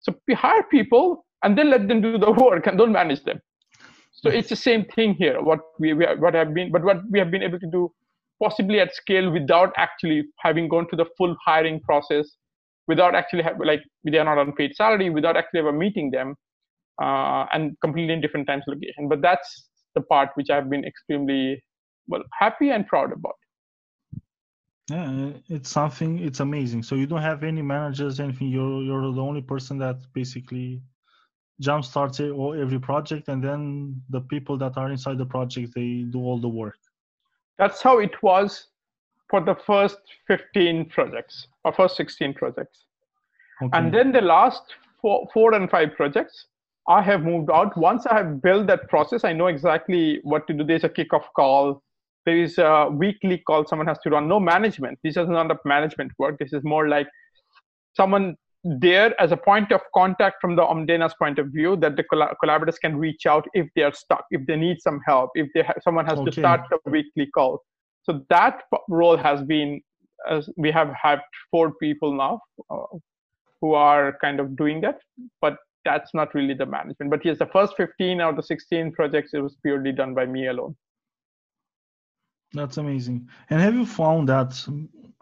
So 0.00 0.14
hire 0.30 0.62
people 0.64 1.24
and 1.42 1.58
then 1.58 1.70
let 1.70 1.88
them 1.88 2.00
do 2.00 2.18
the 2.18 2.30
work 2.44 2.66
and 2.66 2.78
don't 2.78 2.92
manage 2.92 3.24
them. 3.24 3.40
So 4.12 4.30
it's 4.30 4.48
the 4.48 4.56
same 4.56 4.84
thing 4.86 5.14
here. 5.14 5.42
What 5.42 5.60
we, 5.78 5.92
we 5.92 6.06
what 6.18 6.34
have 6.34 6.54
been, 6.54 6.70
but 6.70 6.82
what 6.82 6.98
we 7.10 7.18
have 7.18 7.30
been 7.30 7.42
able 7.42 7.58
to 7.58 7.66
do 7.70 7.92
possibly 8.42 8.80
at 8.80 8.94
scale 8.94 9.30
without 9.30 9.72
actually 9.76 10.24
having 10.38 10.68
gone 10.68 10.86
through 10.88 10.98
the 10.98 11.10
full 11.16 11.36
hiring 11.44 11.80
process 11.80 12.26
without 12.88 13.14
actually 13.14 13.42
have 13.42 13.58
like 13.64 13.82
they 14.04 14.18
are 14.18 14.24
not 14.24 14.38
on 14.38 14.52
paid 14.52 14.74
salary 14.74 15.10
without 15.10 15.36
actually 15.36 15.60
ever 15.60 15.72
meeting 15.72 16.10
them 16.10 16.34
uh, 17.02 17.44
and 17.52 17.76
completely 17.80 18.12
in 18.14 18.20
different 18.20 18.46
times 18.46 18.64
location 18.66 19.08
but 19.08 19.20
that's 19.20 19.68
the 19.94 20.00
part 20.02 20.30
which 20.34 20.50
i've 20.50 20.68
been 20.70 20.84
extremely 20.84 21.62
well 22.08 22.22
happy 22.38 22.70
and 22.70 22.86
proud 22.86 23.12
about 23.12 23.34
Yeah, 24.90 25.30
it's 25.48 25.70
something. 25.70 26.18
It's 26.18 26.40
amazing. 26.40 26.82
So 26.82 26.94
you 26.94 27.06
don't 27.06 27.22
have 27.22 27.42
any 27.42 27.62
managers, 27.62 28.20
anything. 28.20 28.48
You're 28.48 28.82
you're 28.82 29.12
the 29.12 29.22
only 29.22 29.40
person 29.40 29.78
that 29.78 29.96
basically 30.12 30.82
jump 31.60 31.84
starts 31.84 32.20
every 32.20 32.78
project, 32.78 33.28
and 33.28 33.42
then 33.42 34.02
the 34.10 34.20
people 34.20 34.58
that 34.58 34.76
are 34.76 34.90
inside 34.90 35.16
the 35.18 35.24
project 35.26 35.72
they 35.74 36.04
do 36.10 36.20
all 36.20 36.38
the 36.38 36.48
work. 36.48 36.76
that's 37.58 37.82
how 37.82 37.98
it 37.98 38.22
was 38.22 38.68
for 39.30 39.40
the 39.40 39.54
first 39.66 39.98
15 40.28 40.90
projects 40.90 41.48
or 41.64 41.72
first 41.72 41.96
16 41.96 42.34
projects. 42.34 42.86
Okay. 43.62 43.78
and 43.78 43.94
then 43.94 44.10
the 44.10 44.20
last 44.20 44.62
four, 45.00 45.28
four 45.32 45.54
and 45.54 45.70
five 45.70 45.94
projects 45.94 46.46
i 46.88 47.00
have 47.00 47.22
moved 47.22 47.50
out. 47.50 47.76
Once 47.78 48.06
i 48.06 48.14
have 48.14 48.42
built 48.42 48.66
that 48.66 48.88
process 48.88 49.24
i 49.24 49.32
know 49.32 49.46
exactly 49.46 50.20
what 50.22 50.46
to 50.46 50.52
do. 50.52 50.64
There's 50.64 50.84
a 50.84 50.88
kickoff 50.88 51.24
call. 51.36 51.82
There 52.26 52.36
is 52.36 52.58
a 52.58 52.88
weekly 52.90 53.38
call 53.38 53.66
someone 53.66 53.86
has 53.86 53.98
to 54.00 54.10
run. 54.10 54.28
No 54.28 54.40
management. 54.40 54.98
This 55.04 55.16
is 55.16 55.28
not 55.28 55.50
a 55.50 55.58
management 55.64 56.12
work. 56.18 56.38
This 56.38 56.52
is 56.52 56.62
more 56.64 56.88
like 56.88 57.06
someone 57.96 58.36
there 58.64 59.18
as 59.20 59.30
a 59.30 59.36
point 59.36 59.72
of 59.72 59.82
contact 59.94 60.36
from 60.40 60.56
the 60.56 60.62
omdena's 60.62 61.14
point 61.18 61.38
of 61.38 61.48
view 61.48 61.76
that 61.76 61.96
the 61.96 62.04
collaborators 62.40 62.78
can 62.78 62.96
reach 62.96 63.26
out 63.26 63.46
if 63.52 63.68
they 63.76 63.82
are 63.82 63.92
stuck 63.92 64.24
if 64.30 64.44
they 64.46 64.56
need 64.56 64.80
some 64.80 65.00
help 65.06 65.30
if 65.34 65.46
they 65.54 65.62
ha- 65.62 65.74
someone 65.82 66.06
has 66.06 66.18
to 66.20 66.32
start 66.32 66.62
a 66.72 66.90
weekly 66.90 67.26
call 67.34 67.60
so 68.04 68.24
that 68.30 68.62
role 68.88 69.16
has 69.16 69.42
been 69.42 69.80
as 70.28 70.48
we 70.56 70.70
have 70.70 70.92
had 71.00 71.20
four 71.50 71.72
people 71.74 72.12
now 72.14 72.40
uh, 72.70 72.86
who 73.60 73.74
are 73.74 74.16
kind 74.20 74.40
of 74.40 74.56
doing 74.56 74.80
that 74.80 74.98
but 75.40 75.56
that's 75.84 76.14
not 76.14 76.34
really 76.34 76.54
the 76.54 76.66
management 76.66 77.10
but 77.10 77.24
yes 77.24 77.38
the 77.38 77.46
first 77.46 77.76
15 77.76 78.20
out 78.20 78.30
of 78.30 78.36
the 78.36 78.42
16 78.42 78.92
projects 78.92 79.34
it 79.34 79.40
was 79.40 79.56
purely 79.62 79.92
done 79.92 80.14
by 80.14 80.26
me 80.26 80.48
alone 80.48 80.74
That's 82.54 82.76
amazing. 82.76 83.28
And 83.50 83.60
have 83.60 83.74
you 83.74 83.84
found 83.84 84.28
that, 84.28 84.52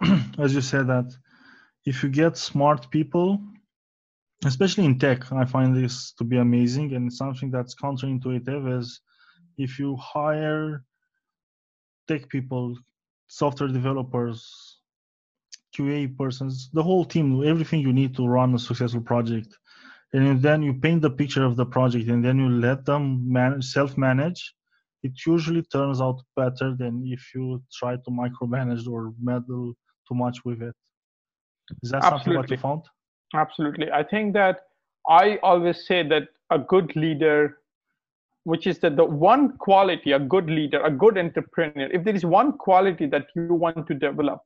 as 0.39 0.55
you 0.55 0.61
said, 0.61 0.87
that 0.89 1.11
if 1.87 2.03
you 2.03 2.11
get 2.11 2.37
smart 2.37 2.91
people, 2.91 3.41
especially 4.45 4.85
in 4.85 4.99
tech, 4.99 5.33
I 5.33 5.45
find 5.47 5.75
this 5.75 6.13
to 6.19 6.25
be 6.25 6.37
amazing 6.37 6.95
and 6.95 7.13
something 7.13 7.51
that's 7.51 7.75
counterintuitive 7.75 8.79
is 8.79 9.01
if 9.57 9.79
you 9.79 9.97
hire 9.97 10.85
tech 12.13 12.29
people, 12.29 12.77
software 13.27 13.69
developers, 13.69 14.39
QA 15.75 16.17
persons, 16.17 16.71
the 16.73 16.83
whole 16.83 17.05
team, 17.05 17.43
everything 17.45 17.81
you 17.81 17.93
need 17.93 18.15
to 18.17 18.27
run 18.27 18.55
a 18.55 18.59
successful 18.59 19.01
project. 19.01 19.59
And 20.13 20.43
then 20.43 20.63
you 20.63 20.75
paint 20.75 21.01
the 21.01 21.11
picture 21.11 21.45
of 21.45 21.57
the 21.57 21.65
project 21.65 22.09
and 22.09 22.23
then 22.23 22.39
you 22.39 22.49
let 22.51 22.85
them 22.85 23.05
manage, 23.33 23.65
self-manage. 23.65 24.55
It 25.03 25.13
usually 25.27 25.63
turns 25.63 26.01
out 26.01 26.21
better 26.37 26.77
than 26.79 27.03
if 27.07 27.23
you 27.35 27.63
try 27.73 27.97
to 27.97 28.11
micromanage 28.11 28.87
or 28.87 29.15
meddle 29.21 29.73
too 30.07 30.15
much 30.15 30.45
with 30.45 30.61
it. 30.63 30.75
Is 31.83 31.91
that 31.91 32.05
Absolutely. 32.05 32.35
something 32.35 32.43
that 32.43 32.51
you 32.51 32.59
found? 32.59 32.83
Absolutely. 33.35 33.91
I 33.91 34.03
think 34.03 34.35
that 34.35 34.61
I 35.09 35.39
always 35.43 35.87
say 35.87 36.07
that 36.09 36.25
a 36.51 36.59
good 36.59 36.95
leader, 36.95 37.59
which 38.45 38.67
is 38.67 38.79
that 38.81 38.97
the 38.97 39.05
one 39.05 39.57
quality, 39.59 40.13
a 40.13 40.19
good 40.19 40.47
leader, 40.47 40.83
a 40.83 40.91
good 40.91 41.17
entrepreneur, 41.17 41.89
if 41.93 42.05
there 42.05 42.15
is 42.15 42.25
one 42.25 42.53
quality 42.53 43.07
that 43.07 43.27
you 43.35 43.55
want 43.55 43.87
to 43.87 43.95
develop, 43.95 44.41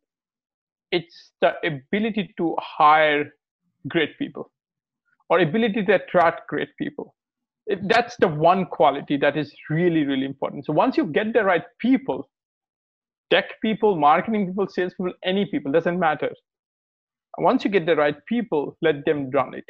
it's 0.93 1.33
the 1.41 1.55
ability 1.65 2.33
to 2.37 2.55
hire 2.61 3.33
great 3.89 4.19
people 4.19 4.51
or 5.29 5.41
ability 5.41 5.85
to 5.85 5.95
attract 5.95 6.49
great 6.49 6.69
people. 6.79 7.15
That's 7.83 8.17
the 8.17 8.29
one 8.29 8.67
quality 8.67 9.17
that 9.17 9.37
is 9.37 9.53
really, 9.71 10.05
really 10.05 10.25
important. 10.25 10.67
So 10.67 10.73
once 10.73 10.97
you 10.97 11.07
get 11.07 11.33
the 11.33 11.43
right 11.43 11.65
people, 11.81 12.31
tech 13.31 13.61
people, 13.61 13.97
marketing 13.97 14.47
people, 14.47 14.69
sales 14.69 14.95
people, 14.95 15.13
any 15.25 15.47
people, 15.47 15.73
doesn't 15.73 15.99
matter 15.99 16.31
once 17.39 17.65
you 17.65 17.71
get 17.71 17.87
the 17.87 17.97
right 17.97 18.17
people 18.27 18.77
let 18.83 19.05
them 19.05 19.31
run 19.31 19.55
it 19.55 19.65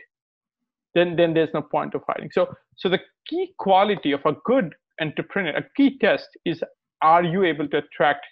then 0.97 1.15
then 1.21 1.35
there's 1.35 1.55
no 1.59 1.63
point 1.75 1.95
of 1.99 2.03
hiring 2.09 2.31
so 2.39 2.47
so 2.77 2.89
the 2.95 3.03
key 3.29 3.45
quality 3.67 4.13
of 4.19 4.27
a 4.33 4.35
good 4.51 4.75
entrepreneur 5.07 5.55
a 5.63 5.65
key 5.77 5.91
test 6.05 6.29
is 6.45 6.63
are 7.03 7.25
you 7.25 7.45
able 7.45 7.69
to 7.69 7.79
attract 7.79 8.27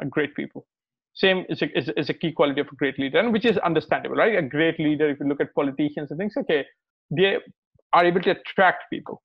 uh, 0.00 0.04
great 0.16 0.34
people? 0.34 0.66
Same 1.14 1.44
is 1.48 1.62
a, 1.62 1.78
is, 1.78 1.90
is 1.96 2.10
a 2.10 2.14
key 2.14 2.32
quality 2.32 2.60
of 2.60 2.68
a 2.70 2.76
great 2.76 2.98
leader 2.98 3.18
and 3.18 3.32
which 3.32 3.44
is 3.44 3.58
understandable 3.58 4.16
right? 4.16 4.36
A 4.36 4.42
great 4.42 4.78
leader 4.78 5.08
if 5.10 5.18
you 5.20 5.26
look 5.26 5.40
at 5.40 5.54
politicians 5.54 6.10
and 6.10 6.18
things 6.18 6.34
okay 6.36 6.64
they 7.10 7.36
are 7.92 8.04
able 8.04 8.20
to 8.20 8.30
attract 8.30 8.84
people 8.90 9.22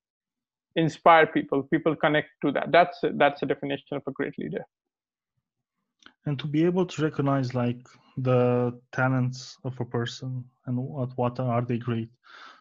inspire 0.75 1.27
people 1.27 1.63
people 1.63 1.95
connect 1.95 2.30
to 2.43 2.51
that. 2.54 2.71
That's 2.71 2.97
that's 3.15 3.43
a 3.43 3.45
definition 3.45 3.97
of 3.97 4.04
a 4.08 4.12
great 4.12 4.38
leader. 4.38 4.63
And 6.25 6.39
to 6.39 6.47
be 6.47 6.65
able 6.65 6.86
to 6.86 7.04
recognize 7.04 7.54
like 7.54 7.86
the 8.17 8.80
talents 8.91 9.58
of 9.63 9.80
a 9.80 9.86
person 9.86 10.43
and 10.65 10.78
what 10.78 11.10
what 11.17 11.39
are 11.39 11.62
they 11.62 11.78
great? 11.78 12.10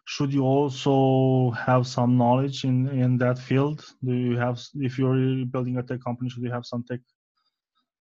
Should 0.05 0.33
you 0.33 0.45
also 0.45 1.51
have 1.53 1.87
some 1.87 2.17
knowledge 2.17 2.65
in 2.65 2.89
in 2.89 3.19
that 3.19 3.39
field? 3.39 3.85
Do 4.05 4.13
you 4.15 4.37
have 4.39 4.61
if 4.75 4.99
you're 4.99 5.47
building 5.47 5.79
a 5.79 5.83
tech 5.83 6.01
company 6.03 6.31
should 6.31 6.43
you 6.43 6.53
have 6.53 6.67
some 6.67 6.85
tech 6.85 7.01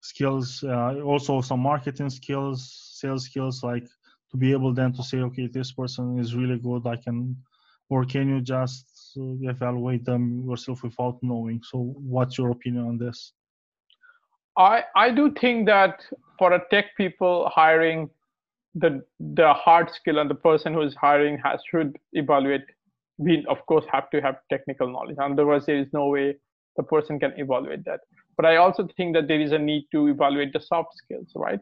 skills 0.00 0.64
uh, 0.64 0.94
also 1.04 1.42
some 1.42 1.60
marketing 1.60 2.08
skills 2.08 2.58
sales 3.00 3.26
skills 3.26 3.62
like 3.62 3.86
to 4.30 4.36
be 4.38 4.50
able 4.50 4.72
then 4.72 4.94
to 4.94 5.02
say 5.02 5.18
okay 5.18 5.46
this 5.46 5.72
person 5.72 6.18
is 6.18 6.34
really 6.34 6.58
good 6.58 6.86
i 6.86 6.96
can 6.96 7.36
or 7.90 8.04
can 8.04 8.28
you 8.28 8.40
just 8.40 8.86
uh, 9.18 9.50
evaluate 9.50 10.04
them 10.04 10.44
yourself 10.48 10.82
without 10.82 11.18
knowing? 11.22 11.60
So 11.62 11.92
what's 11.98 12.38
your 12.38 12.50
opinion 12.50 12.86
on 12.86 12.96
this? 12.96 13.32
I 14.56 14.84
I 14.96 15.10
do 15.10 15.32
think 15.32 15.66
that 15.66 16.06
for 16.40 16.52
a 16.54 16.60
tech 16.70 16.86
people 16.96 17.50
hiring 17.54 18.08
the 18.74 18.90
the 19.40 19.52
hard 19.62 19.90
skill 19.98 20.20
and 20.20 20.30
the 20.34 20.40
person 20.48 20.72
who 20.72 20.82
is 20.90 20.94
hiring 21.06 21.38
has 21.44 21.60
should 21.70 21.96
evaluate 22.24 22.62
we 23.18 23.34
of 23.54 23.64
course 23.70 23.84
have 23.94 24.06
to 24.14 24.20
have 24.26 24.36
technical 24.52 24.88
knowledge. 24.94 25.18
Otherwise 25.22 25.66
there 25.66 25.80
is 25.84 25.88
no 25.92 26.06
way 26.14 26.26
the 26.78 26.84
person 26.94 27.20
can 27.24 27.32
evaluate 27.44 27.84
that. 27.90 28.00
But 28.36 28.46
i 28.52 28.56
also 28.56 28.88
think 28.96 29.14
that 29.16 29.28
there 29.28 29.42
is 29.46 29.52
a 29.58 29.62
need 29.70 29.84
to 29.94 30.06
evaluate 30.14 30.54
the 30.54 30.62
soft 30.70 30.96
skills 31.02 31.30
right? 31.46 31.60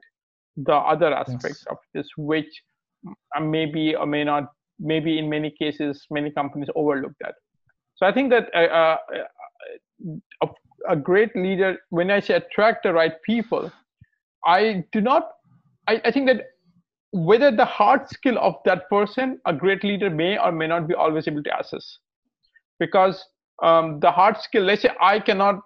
The 0.70 0.78
other 0.92 1.10
aspects 1.22 1.64
yes. 1.64 1.72
of 1.72 1.78
this 1.94 2.08
which 2.16 2.62
maybe 3.56 3.84
or 3.96 4.06
may 4.06 4.24
not 4.32 4.52
maybe 4.92 5.18
in 5.18 5.28
many 5.36 5.50
cases 5.62 6.06
many 6.18 6.30
companies 6.40 6.70
overlook 6.82 7.14
that. 7.24 7.34
So 7.96 8.06
i 8.10 8.12
think 8.16 8.30
that 8.34 8.44
uh, 8.54 8.68
uh, 8.82 8.96
uh 10.44 10.48
a 10.88 10.96
great 10.96 11.34
leader, 11.36 11.78
when 11.90 12.10
I 12.10 12.20
say 12.20 12.34
attract 12.34 12.82
the 12.82 12.92
right 12.92 13.14
people, 13.22 13.70
I 14.44 14.84
do 14.92 15.00
not, 15.00 15.30
I, 15.86 16.00
I 16.04 16.10
think 16.10 16.26
that 16.26 16.46
whether 17.12 17.50
the 17.50 17.64
hard 17.64 18.08
skill 18.08 18.38
of 18.38 18.56
that 18.64 18.88
person, 18.90 19.40
a 19.46 19.52
great 19.52 19.82
leader 19.82 20.10
may 20.10 20.38
or 20.38 20.52
may 20.52 20.66
not 20.66 20.86
be 20.86 20.94
always 20.94 21.26
able 21.26 21.42
to 21.42 21.58
assess. 21.58 21.98
Because 22.78 23.24
um, 23.62 23.98
the 24.00 24.10
hard 24.10 24.38
skill, 24.38 24.62
let's 24.62 24.82
say 24.82 24.90
I 25.00 25.18
cannot, 25.18 25.60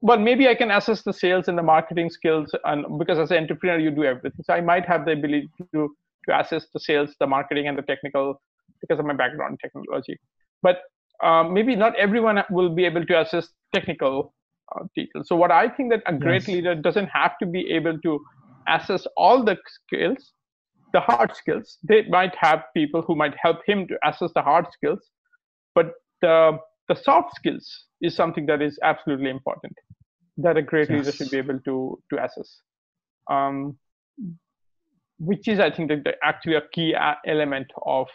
well, 0.00 0.18
maybe 0.18 0.48
I 0.48 0.54
can 0.54 0.70
assess 0.70 1.02
the 1.02 1.12
sales 1.12 1.48
and 1.48 1.56
the 1.56 1.62
marketing 1.62 2.10
skills, 2.10 2.50
and 2.64 2.98
because 2.98 3.18
as 3.18 3.30
an 3.30 3.38
entrepreneur, 3.38 3.78
you 3.78 3.90
do 3.90 4.04
everything. 4.04 4.42
So 4.44 4.52
I 4.52 4.60
might 4.60 4.86
have 4.86 5.04
the 5.04 5.12
ability 5.12 5.48
to, 5.72 5.90
to 6.28 6.40
assess 6.40 6.66
the 6.72 6.80
sales, 6.80 7.14
the 7.18 7.26
marketing, 7.26 7.68
and 7.68 7.78
the 7.78 7.82
technical 7.82 8.40
because 8.80 8.98
of 8.98 9.06
my 9.06 9.14
background 9.14 9.52
in 9.52 9.58
technology. 9.58 10.18
But 10.62 10.82
um, 11.22 11.52
maybe 11.52 11.74
not 11.74 11.96
everyone 11.96 12.42
will 12.50 12.74
be 12.74 12.84
able 12.84 13.04
to 13.06 13.20
assess 13.20 13.48
technical 13.74 14.34
uh, 14.74 14.84
details. 14.94 15.28
So 15.28 15.36
what 15.36 15.50
I 15.50 15.68
think 15.68 15.90
that 15.90 16.02
a 16.06 16.12
great 16.12 16.42
yes. 16.42 16.48
leader 16.48 16.74
doesn't 16.74 17.06
have 17.06 17.38
to 17.38 17.46
be 17.46 17.70
able 17.70 17.98
to 18.00 18.20
assess 18.68 19.06
all 19.16 19.44
the 19.44 19.56
skills, 19.66 20.32
the 20.92 21.00
hard 21.00 21.34
skills. 21.34 21.78
They 21.82 22.06
might 22.08 22.34
have 22.36 22.64
people 22.74 23.02
who 23.02 23.16
might 23.16 23.34
help 23.40 23.58
him 23.66 23.86
to 23.88 23.98
assess 24.04 24.30
the 24.34 24.42
hard 24.42 24.66
skills, 24.72 25.00
but 25.74 25.92
the 26.22 26.58
the 26.88 26.96
soft 26.96 27.34
skills 27.34 27.84
is 28.00 28.14
something 28.14 28.46
that 28.46 28.62
is 28.62 28.78
absolutely 28.82 29.30
important 29.30 29.74
that 30.38 30.56
a 30.56 30.62
great 30.62 30.88
yes. 30.88 30.98
leader 30.98 31.12
should 31.12 31.30
be 31.30 31.38
able 31.38 31.58
to 31.60 31.98
to 32.10 32.24
assess. 32.24 32.60
Um, 33.30 33.78
which 35.18 35.48
is, 35.48 35.58
I 35.58 35.70
think, 35.70 35.88
that 35.88 36.14
actually 36.22 36.54
a 36.54 36.62
key 36.72 36.94
element 37.26 37.66
of 37.84 38.06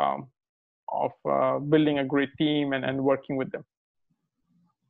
um, 0.00 0.28
of 0.92 1.12
uh, 1.28 1.58
building 1.58 1.98
a 1.98 2.04
great 2.04 2.30
team 2.38 2.72
and, 2.72 2.84
and 2.84 3.02
working 3.02 3.36
with 3.36 3.50
them. 3.50 3.64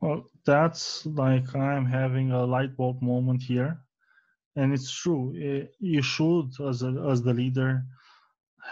Well, 0.02 0.26
that's 0.44 1.06
like 1.06 1.54
I'm 1.56 1.86
having 1.86 2.30
a 2.32 2.44
light 2.44 2.76
bulb 2.76 3.00
moment 3.02 3.42
here, 3.42 3.80
and 4.56 4.72
it's 4.74 4.92
true. 4.92 5.34
Eh, 5.36 5.66
you 5.80 6.02
should, 6.02 6.50
as 6.68 6.82
a, 6.82 6.90
as 7.10 7.22
the 7.22 7.34
leader, 7.34 7.84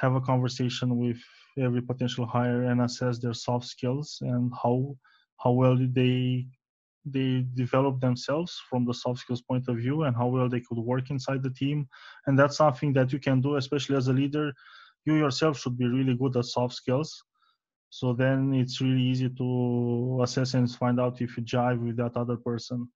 have 0.01 0.15
a 0.17 0.21
conversation 0.23 0.97
with 0.99 1.19
every 1.59 1.83
potential 1.83 2.27
hire 2.27 2.65
and 2.65 2.83
assess 2.83 3.19
their 3.19 3.35
soft 3.35 3.67
skills 3.67 4.19
and 4.23 4.53
how 4.63 4.97
how 5.45 5.53
well 5.53 5.77
they 6.01 6.47
they 7.07 7.47
develop 7.55 8.01
themselves 8.01 8.53
from 8.71 8.85
the 8.87 8.95
soft 8.95 9.21
skills 9.21 9.43
point 9.43 9.69
of 9.69 9.77
view 9.79 10.03
and 10.05 10.17
how 10.17 10.29
well 10.29 10.49
they 10.49 10.61
could 10.61 10.79
work 10.79 11.11
inside 11.11 11.43
the 11.43 11.51
team. 11.63 11.89
And 12.27 12.39
that's 12.39 12.59
something 12.59 12.93
that 12.95 13.13
you 13.13 13.21
can 13.21 13.41
do 13.41 13.57
especially 13.57 13.97
as 13.97 14.09
a 14.09 14.15
leader. 14.15 14.53
You 15.07 15.15
yourself 15.17 15.59
should 15.61 15.79
be 15.79 15.87
really 15.89 16.17
good 16.17 16.37
at 16.37 16.47
soft 16.47 16.75
skills 16.75 17.23
so 17.91 18.13
then 18.13 18.55
it's 18.55 18.81
really 18.81 19.03
easy 19.03 19.29
to 19.29 20.21
assess 20.23 20.55
and 20.55 20.71
find 20.71 21.01
out 21.01 21.21
if 21.21 21.37
you 21.37 21.43
jive 21.43 21.81
with 21.85 21.97
that 21.97 22.17
other 22.17 22.37
person. 22.37 22.89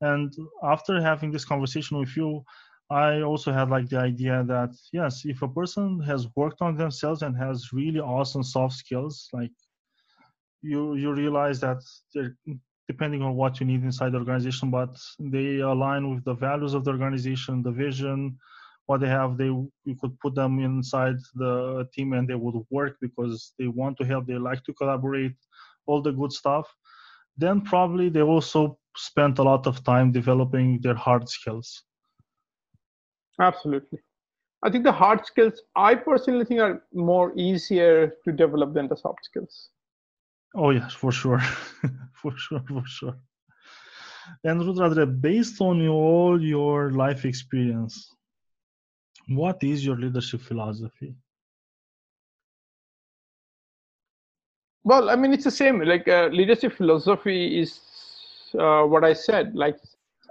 And 0.00 0.32
after 0.62 1.00
having 1.00 1.30
this 1.30 1.44
conversation 1.44 1.98
with 1.98 2.16
you 2.16 2.42
i 2.90 3.22
also 3.22 3.52
had 3.52 3.70
like 3.70 3.88
the 3.88 3.98
idea 3.98 4.44
that 4.46 4.70
yes 4.92 5.22
if 5.24 5.42
a 5.42 5.48
person 5.48 6.00
has 6.00 6.26
worked 6.36 6.60
on 6.60 6.76
themselves 6.76 7.22
and 7.22 7.36
has 7.36 7.72
really 7.72 8.00
awesome 8.00 8.42
soft 8.42 8.74
skills 8.74 9.28
like 9.32 9.52
you 10.62 10.94
you 10.96 11.12
realize 11.12 11.60
that 11.60 11.80
depending 12.88 13.22
on 13.22 13.36
what 13.36 13.60
you 13.60 13.66
need 13.66 13.82
inside 13.84 14.12
the 14.12 14.18
organization 14.18 14.70
but 14.70 14.98
they 15.18 15.60
align 15.60 16.12
with 16.12 16.24
the 16.24 16.34
values 16.34 16.74
of 16.74 16.84
the 16.84 16.90
organization 16.90 17.62
the 17.62 17.70
vision 17.70 18.36
what 18.90 19.00
they 19.00 19.08
have 19.08 19.36
they 19.38 19.50
you 19.90 19.96
could 20.00 20.14
put 20.22 20.34
them 20.34 20.58
inside 20.68 21.18
the 21.42 21.88
team 21.94 22.12
and 22.12 22.28
they 22.28 22.38
would 22.44 22.58
work 22.78 22.96
because 23.00 23.52
they 23.58 23.68
want 23.80 23.96
to 23.98 24.04
help 24.04 24.26
they 24.26 24.38
like 24.50 24.64
to 24.64 24.74
collaborate 24.80 25.36
all 25.86 26.02
the 26.02 26.12
good 26.12 26.32
stuff. 26.32 26.66
Then 27.36 27.60
probably 27.60 28.08
they 28.08 28.22
also 28.22 28.78
spent 28.96 29.38
a 29.38 29.44
lot 29.44 29.66
of 29.68 29.84
time 29.84 30.10
developing 30.12 30.80
their 30.82 30.98
hard 31.06 31.28
skills. 31.28 31.84
Absolutely. 33.40 34.00
I 34.64 34.70
think 34.70 34.84
the 34.84 34.92
hard 34.92 35.24
skills 35.24 35.62
i 35.76 35.94
personally 35.94 36.44
think 36.44 36.60
are 36.60 36.82
more 36.92 37.28
easier 37.48 37.96
to 38.24 38.32
develop 38.44 38.74
than 38.74 38.88
the 38.88 38.96
soft 38.96 39.24
skills. 39.24 39.70
Oh 40.54 40.70
yes 40.70 40.92
for 41.02 41.12
sure. 41.12 41.42
For 42.22 42.32
sure 42.36 42.64
for 42.68 42.84
sure. 42.86 43.16
And 44.44 44.60
Rudradeb, 44.60 45.20
based 45.20 45.60
on 45.60 45.88
all 45.88 46.42
your 46.42 46.90
life 47.04 47.24
experience, 47.24 47.94
what 49.30 49.62
is 49.64 49.84
your 49.86 49.96
leadership 49.96 50.42
philosophy? 50.42 51.14
Well, 54.84 55.10
I 55.10 55.16
mean, 55.16 55.32
it's 55.32 55.44
the 55.44 55.50
same. 55.50 55.80
Like 55.80 56.08
uh, 56.08 56.28
leadership 56.32 56.74
philosophy 56.76 57.60
is 57.60 57.80
uh, 58.58 58.82
what 58.84 59.04
I 59.04 59.12
said. 59.14 59.54
Like 59.54 59.76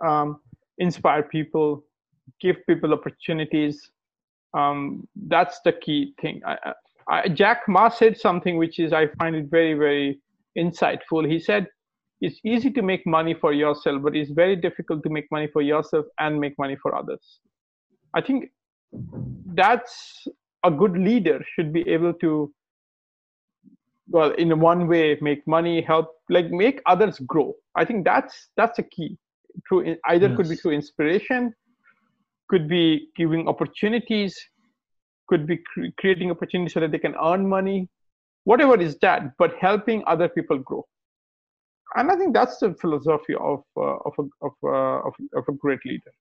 um, 0.05 0.41
inspire 0.79 1.23
people, 1.23 1.83
give 2.41 2.57
people 2.67 2.93
opportunities, 2.93 3.91
Um, 4.53 5.07
that's 5.27 5.61
the 5.65 5.73
key 5.73 6.13
thing. 6.21 6.41
I, 6.45 6.73
I, 7.09 7.29
Jack 7.29 7.67
Ma 7.67 7.89
said 7.89 8.17
something 8.17 8.57
which 8.57 8.79
is 8.79 8.93
I 8.93 9.07
find 9.19 9.35
it 9.35 9.47
very 9.49 9.75
very 9.75 10.19
insightful. 10.57 11.27
He 11.29 11.39
said 11.39 11.67
it's 12.21 12.39
easy 12.43 12.71
to 12.71 12.81
make 12.81 13.05
money 13.05 13.35
for 13.35 13.53
yourself, 13.53 14.01
but 14.03 14.15
it's 14.15 14.31
very 14.31 14.55
difficult 14.55 15.03
to 15.03 15.09
make 15.09 15.27
money 15.31 15.47
for 15.53 15.61
yourself 15.61 16.05
and 16.19 16.39
make 16.39 16.55
money 16.57 16.77
for 16.81 16.95
others. 16.95 17.39
I 18.15 18.21
think 18.21 18.49
that's 19.55 20.27
a 20.63 20.71
good 20.71 20.97
leader 20.97 21.43
should 21.53 21.71
be 21.71 21.87
able 21.87 22.13
to 22.13 22.51
well 24.09 24.31
in 24.31 24.59
one 24.59 24.87
way 24.87 25.17
make 25.21 25.45
money 25.47 25.81
help 25.81 26.11
like 26.29 26.49
make 26.49 26.81
others 26.85 27.19
grow. 27.19 27.53
I 27.75 27.85
think 27.85 28.05
that's 28.05 28.49
that's 28.57 28.79
a 28.79 28.83
key. 28.83 29.17
Through 29.67 29.95
either 30.07 30.27
yes. 30.27 30.37
could 30.37 30.49
be 30.49 30.55
through 30.55 30.71
inspiration 30.71 31.53
could 32.49 32.67
be 32.67 33.09
giving 33.15 33.47
opportunities 33.47 34.39
could 35.27 35.45
be 35.45 35.57
cre- 35.57 35.93
creating 35.99 36.31
opportunities 36.31 36.73
so 36.73 36.79
that 36.79 36.91
they 36.91 36.97
can 36.97 37.15
earn 37.23 37.47
money. 37.47 37.87
Whatever 38.45 38.79
is 38.79 38.97
that 39.01 39.37
but 39.37 39.53
helping 39.59 40.03
other 40.07 40.27
people 40.27 40.57
grow. 40.57 40.85
And 41.95 42.11
i 42.11 42.15
think 42.15 42.33
that's 42.33 42.57
the 42.59 42.73
philosophy 42.81 43.35
of 43.35 43.63
uh, 43.77 43.97
of, 44.07 44.13
a, 44.19 44.23
of, 44.47 44.53
uh, 44.63 45.07
of, 45.07 45.13
of 45.35 45.43
a 45.47 45.53
great 45.53 45.79
leader 45.85 46.13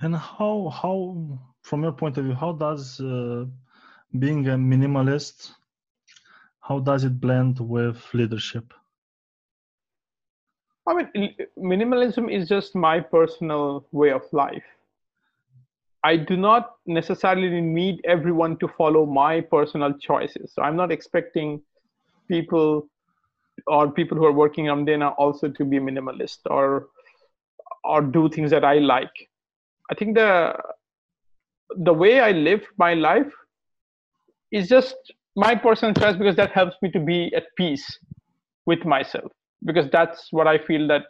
and 0.00 0.16
how 0.16 0.70
how 0.82 1.38
from 1.62 1.82
your 1.82 1.92
point 1.92 2.16
of 2.18 2.24
view 2.24 2.34
how 2.34 2.52
does 2.52 3.00
uh, 3.00 3.44
being 4.18 4.48
a 4.48 4.56
minimalist 4.56 5.52
how 6.60 6.78
does 6.78 7.04
it 7.04 7.20
blend 7.20 7.58
with 7.58 8.02
leadership? 8.14 8.72
I 10.86 10.94
mean 10.94 11.34
minimalism 11.58 12.32
is 12.32 12.48
just 12.48 12.74
my 12.74 13.00
personal 13.00 13.86
way 13.92 14.10
of 14.10 14.22
life. 14.32 14.64
I 16.04 16.16
do 16.16 16.36
not 16.36 16.76
necessarily 16.86 17.60
need 17.60 18.00
everyone 18.04 18.56
to 18.58 18.68
follow 18.68 19.04
my 19.04 19.40
personal 19.40 19.92
choices. 19.94 20.52
So 20.52 20.62
i'm 20.62 20.76
not 20.76 20.92
expecting 20.92 21.60
people 22.28 22.88
or 23.66 23.90
people 23.90 24.16
who 24.16 24.24
are 24.24 24.32
working 24.32 24.68
on 24.70 24.84
Omdena 24.86 25.14
also 25.18 25.48
to 25.48 25.64
be 25.64 25.78
minimalist 25.78 26.38
or 26.46 26.88
or 27.84 28.00
do 28.02 28.28
things 28.28 28.50
that 28.50 28.64
i 28.64 28.74
like 28.78 29.29
i 29.90 29.94
think 29.94 30.14
the 30.16 30.52
the 31.84 31.92
way 31.92 32.20
i 32.20 32.30
live 32.32 32.62
my 32.78 32.94
life 32.94 33.32
is 34.52 34.68
just 34.68 34.96
my 35.36 35.54
personal 35.54 35.94
choice 35.94 36.16
because 36.16 36.36
that 36.36 36.50
helps 36.52 36.76
me 36.82 36.90
to 36.90 37.00
be 37.00 37.32
at 37.34 37.44
peace 37.56 37.86
with 38.66 38.84
myself 38.84 39.30
because 39.64 39.90
that's 39.90 40.28
what 40.30 40.46
I 40.46 40.58
feel 40.58 40.86
that 40.88 41.02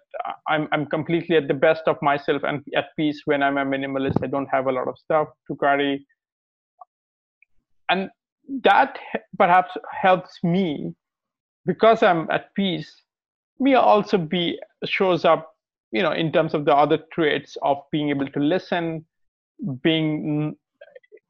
I'm 0.48 0.68
I'm 0.72 0.86
completely 0.86 1.36
at 1.36 1.48
the 1.48 1.54
best 1.54 1.82
of 1.86 1.96
myself 2.02 2.42
and 2.42 2.64
at 2.76 2.86
peace 2.96 3.22
when 3.24 3.42
I'm 3.42 3.58
a 3.58 3.64
minimalist. 3.64 4.22
I 4.22 4.26
don't 4.26 4.48
have 4.52 4.66
a 4.66 4.72
lot 4.72 4.88
of 4.88 4.98
stuff 4.98 5.28
to 5.48 5.56
carry, 5.56 6.04
and 7.88 8.10
that 8.64 8.98
perhaps 9.38 9.70
helps 10.00 10.38
me 10.42 10.94
because 11.66 12.02
I'm 12.02 12.28
at 12.30 12.54
peace. 12.54 12.92
Me 13.60 13.74
also 13.74 14.18
be 14.18 14.58
shows 14.84 15.24
up, 15.24 15.52
you 15.92 16.02
know, 16.02 16.12
in 16.12 16.32
terms 16.32 16.54
of 16.54 16.64
the 16.64 16.74
other 16.74 16.98
traits 17.12 17.56
of 17.62 17.78
being 17.90 18.10
able 18.10 18.26
to 18.26 18.40
listen, 18.40 19.04
being 19.82 20.56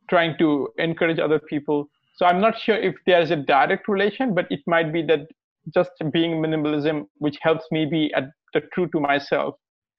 trying 0.08 0.36
to 0.38 0.68
encourage 0.78 1.18
other 1.18 1.38
people 1.38 1.88
so 2.20 2.26
I'm 2.26 2.38
not 2.42 2.60
sure 2.60 2.76
if 2.76 2.96
there's 3.06 3.30
a 3.30 3.36
direct 3.36 3.88
relation, 3.88 4.34
but 4.34 4.46
it 4.50 4.60
might 4.66 4.92
be 4.92 5.00
that 5.06 5.20
just 5.72 5.90
being 6.12 6.32
minimalism, 6.32 7.06
which 7.16 7.38
helps 7.40 7.64
me 7.70 7.86
be 7.86 8.12
at 8.12 8.24
the 8.52 8.60
true 8.74 8.88
to 8.88 9.00
myself 9.00 9.54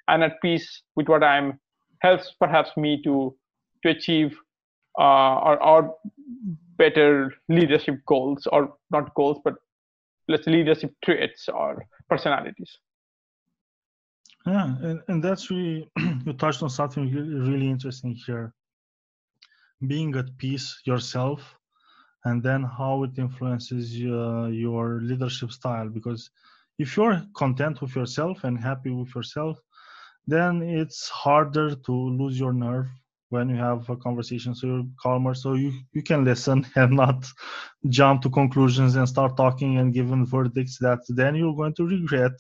and 0.08 0.24
at 0.24 0.40
peace 0.40 0.84
with 0.96 1.10
what 1.10 1.24
I'm, 1.24 1.60
helps 2.04 2.32
perhaps 2.40 2.78
me 2.78 3.02
to 3.06 3.36
to 3.82 3.90
achieve 3.90 4.38
uh, 5.00 5.40
or, 5.40 5.64
or 5.64 5.96
better 6.78 7.34
leadership 7.50 7.96
goals 8.06 8.48
or 8.52 8.76
not 8.92 9.12
goals, 9.16 9.40
but 9.44 9.56
let's 10.28 10.46
leadership 10.46 10.94
traits 11.04 11.50
or 11.50 11.84
personalities. 12.08 12.78
Yeah, 14.46 14.76
and, 14.82 15.02
and 15.08 15.24
that's 15.24 15.50
really 15.50 15.90
you 16.26 16.34
touched 16.34 16.62
on 16.64 16.70
something 16.70 17.12
really, 17.12 17.70
interesting 17.70 18.14
here. 18.16 18.54
Being 19.86 20.16
at 20.16 20.38
peace 20.38 20.82
yourself 20.86 21.58
and 22.26 22.44
then 22.44 22.64
how 22.64 23.04
it 23.04 23.18
influences 23.20 23.96
uh, 24.04 24.48
your 24.48 25.02
leadership 25.02 25.52
style 25.52 25.90
because 25.90 26.32
if 26.80 26.98
you're 26.98 27.22
content 27.36 27.82
with 27.82 27.96
yourself 27.96 28.44
and 28.46 28.60
happy 28.60 28.92
with 28.92 29.14
yourself 29.16 29.60
then 30.28 30.62
it's 30.64 31.10
harder 31.10 31.76
to 31.76 31.92
lose 31.94 32.40
your 32.40 32.54
nerve 32.54 32.88
when 33.30 33.50
you 33.50 33.56
have 33.58 33.90
a 33.90 33.98
conversation 33.98 34.56
so 34.56 34.68
you're 34.68 34.86
calmer 35.02 35.34
so 35.36 35.54
you, 35.56 35.72
you 35.94 36.04
can 36.04 36.26
listen 36.26 36.66
and 36.76 36.94
not 36.94 37.26
jump 37.90 38.22
to 38.24 38.30
conclusions 38.30 38.96
and 38.98 39.10
start 39.10 39.38
talking 39.38 39.78
and 39.80 39.94
giving 39.94 40.26
verdicts 40.26 40.78
that 40.80 41.00
then 41.10 41.36
you're 41.36 41.56
going 41.56 41.74
to 41.76 41.86
regret 41.88 42.34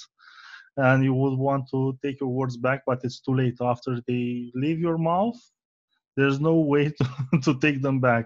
and 0.77 1.03
you 1.03 1.13
would 1.13 1.37
want 1.37 1.69
to 1.69 1.97
take 2.01 2.19
your 2.19 2.29
words 2.29 2.57
back 2.57 2.81
but 2.85 2.99
it's 3.03 3.19
too 3.19 3.35
late. 3.35 3.57
After 3.61 3.99
they 4.07 4.51
leave 4.55 4.79
your 4.79 4.97
mouth 4.97 5.39
there's 6.15 6.39
no 6.39 6.55
way 6.73 6.89
to, 6.89 7.41
to 7.43 7.59
take 7.59 7.81
them 7.81 7.99
back. 7.99 8.25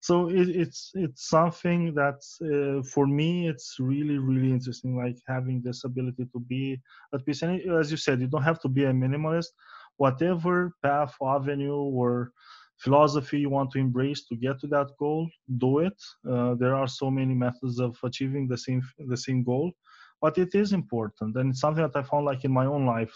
So 0.00 0.28
it, 0.30 0.48
it's 0.48 0.90
it's 0.94 1.28
something 1.28 1.94
that 1.94 2.18
uh, 2.42 2.82
for 2.82 3.06
me 3.06 3.48
it's 3.48 3.76
really 3.78 4.18
really 4.18 4.50
interesting 4.50 4.96
like 4.96 5.18
having 5.28 5.62
this 5.62 5.84
ability 5.84 6.26
to 6.32 6.40
be 6.40 6.80
at 7.14 7.24
peace. 7.24 7.42
And 7.42 7.60
as 7.78 7.90
you 7.90 7.96
said 7.96 8.20
you 8.20 8.26
don't 8.26 8.42
have 8.42 8.60
to 8.62 8.68
be 8.68 8.84
a 8.84 8.92
minimalist. 8.92 9.50
Whatever 9.98 10.72
path 10.82 11.14
avenue 11.22 11.76
or 11.76 12.32
philosophy 12.78 13.38
you 13.38 13.50
want 13.50 13.70
to 13.70 13.78
embrace 13.78 14.24
to 14.24 14.34
get 14.34 14.58
to 14.60 14.66
that 14.66 14.88
goal 14.98 15.28
do 15.58 15.78
it. 15.78 15.98
Uh, 16.28 16.54
there 16.54 16.74
are 16.74 16.88
so 16.88 17.08
many 17.10 17.34
methods 17.34 17.78
of 17.78 17.96
achieving 18.02 18.48
the 18.48 18.58
same 18.58 18.82
the 19.06 19.16
same 19.16 19.44
goal 19.44 19.72
but 20.22 20.38
it 20.38 20.54
is 20.54 20.72
important 20.72 21.36
and 21.36 21.50
it's 21.50 21.60
something 21.60 21.82
that 21.82 21.96
i 21.96 22.02
found 22.02 22.24
like 22.24 22.44
in 22.44 22.52
my 22.52 22.66
own 22.66 22.86
life 22.86 23.14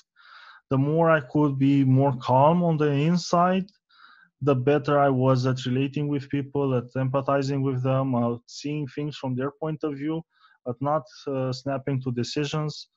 the 0.71 0.79
more 0.79 1.11
i 1.11 1.21
could 1.21 1.59
be 1.59 1.85
more 1.85 2.15
calm 2.19 2.63
on 2.63 2.77
the 2.77 2.91
inside 2.91 3.67
the 4.43 4.55
better 4.55 4.99
I 4.99 5.09
was 5.09 5.47
at 5.47 5.65
relating 5.65 6.09
with 6.09 6.29
people, 6.29 6.75
at 6.75 6.93
empathizing 6.95 7.63
with 7.63 7.83
them, 7.83 8.15
at 8.15 8.39
seeing 8.47 8.87
things 8.89 9.17
from 9.17 9.35
their 9.35 9.51
point 9.51 9.83
of 9.83 9.95
view, 9.95 10.23
at 10.69 10.77
not 10.81 11.05
uh, 11.27 11.53
snapping 11.53 12.03
to 12.03 12.13
decisions. 12.13 12.89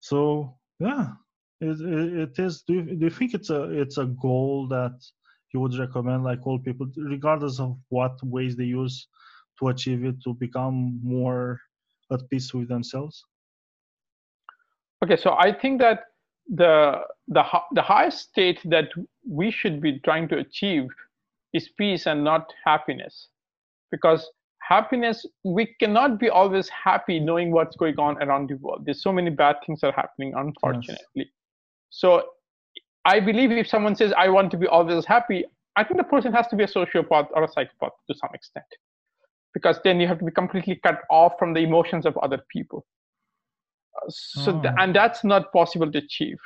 So 0.00 0.56
yeah, 0.80 1.08
it, 1.60 1.80
it, 1.80 2.18
it 2.20 2.38
is. 2.38 2.62
Do 2.62 2.74
you, 2.74 2.82
do 2.82 3.04
you 3.04 3.10
think 3.10 3.34
it's 3.34 3.50
a 3.50 3.62
it's 3.82 3.98
a 3.98 4.06
goal 4.06 4.66
that 4.68 4.96
you 5.52 5.60
would 5.60 5.76
recommend, 5.76 6.24
like 6.24 6.46
all 6.46 6.58
people, 6.58 6.86
regardless 6.96 7.60
of 7.60 7.76
what 7.88 8.18
ways 8.22 8.56
they 8.56 8.64
use 8.64 9.08
to 9.58 9.68
achieve 9.68 10.04
it, 10.04 10.22
to 10.22 10.34
become 10.34 11.00
more 11.02 11.60
at 12.12 12.28
peace 12.30 12.54
with 12.54 12.68
themselves? 12.68 13.24
Okay, 15.04 15.16
so 15.16 15.32
I 15.32 15.52
think 15.52 15.80
that 15.80 16.04
the 16.48 17.00
the 17.28 17.44
the 17.72 17.82
highest 17.82 18.30
state 18.30 18.60
that 18.64 18.88
we 19.28 19.50
should 19.50 19.80
be 19.80 20.00
trying 20.00 20.28
to 20.28 20.38
achieve 20.38 20.88
is 21.52 21.68
peace 21.76 22.06
and 22.06 22.24
not 22.24 22.52
happiness. 22.64 23.28
Because 23.90 24.28
happiness 24.68 25.24
we 25.44 25.66
cannot 25.80 26.18
be 26.18 26.28
always 26.28 26.68
happy 26.68 27.18
knowing 27.18 27.50
what's 27.50 27.76
going 27.76 27.98
on 27.98 28.22
around 28.22 28.50
the 28.50 28.56
world. 28.56 28.82
There's 28.84 29.02
so 29.02 29.12
many 29.12 29.30
bad 29.30 29.56
things 29.66 29.82
are 29.82 29.92
happening 29.92 30.34
unfortunately. 30.36 31.06
Yes. 31.14 31.26
so 31.90 32.22
i 33.04 33.18
believe 33.18 33.50
if 33.50 33.66
someone 33.66 33.96
says 33.96 34.12
i 34.16 34.28
want 34.28 34.50
to 34.50 34.58
be 34.58 34.66
always 34.66 35.06
happy 35.06 35.44
i 35.76 35.84
think 35.84 35.96
the 35.96 36.04
person 36.04 36.32
has 36.32 36.46
to 36.48 36.56
be 36.56 36.64
a 36.64 36.66
sociopath 36.66 37.28
or 37.34 37.44
a 37.44 37.48
psychopath 37.48 37.92
to 38.10 38.14
some 38.14 38.30
extent. 38.34 38.66
Because 39.54 39.80
then 39.82 39.98
you 39.98 40.06
have 40.06 40.18
to 40.18 40.24
be 40.24 40.30
completely 40.30 40.76
cut 40.76 41.00
off 41.10 41.32
from 41.38 41.54
the 41.54 41.60
emotions 41.60 42.04
of 42.04 42.16
other 42.18 42.40
people 42.52 42.84
so 44.08 44.52
oh. 44.52 44.60
th- 44.60 44.72
hmm. 44.72 44.78
and 44.78 44.94
that's 44.94 45.24
not 45.24 45.52
possible 45.52 45.90
to 45.90 45.98
achieve 45.98 46.38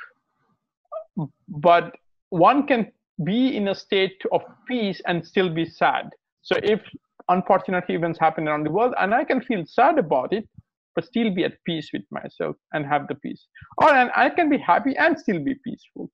but 1.47 1.95
one 2.29 2.65
can 2.65 2.91
be 3.23 3.55
in 3.55 3.67
a 3.67 3.75
state 3.75 4.21
of 4.31 4.41
peace 4.67 5.01
and 5.05 5.25
still 5.25 5.49
be 5.49 5.65
sad 5.65 6.09
so 6.41 6.55
if 6.63 6.81
unfortunate 7.29 7.83
events 7.89 8.19
happen 8.19 8.47
around 8.47 8.65
the 8.65 8.71
world 8.71 8.93
and 8.99 9.13
i 9.13 9.23
can 9.23 9.41
feel 9.41 9.63
sad 9.65 9.97
about 9.97 10.33
it 10.33 10.47
but 10.95 11.05
still 11.05 11.33
be 11.33 11.43
at 11.43 11.53
peace 11.65 11.89
with 11.93 12.03
myself 12.11 12.55
and 12.73 12.85
have 12.85 13.07
the 13.07 13.15
peace 13.15 13.45
or 13.77 13.89
and 13.89 14.09
i 14.15 14.29
can 14.29 14.49
be 14.49 14.57
happy 14.57 14.95
and 14.97 15.19
still 15.19 15.39
be 15.39 15.55
peaceful 15.63 16.09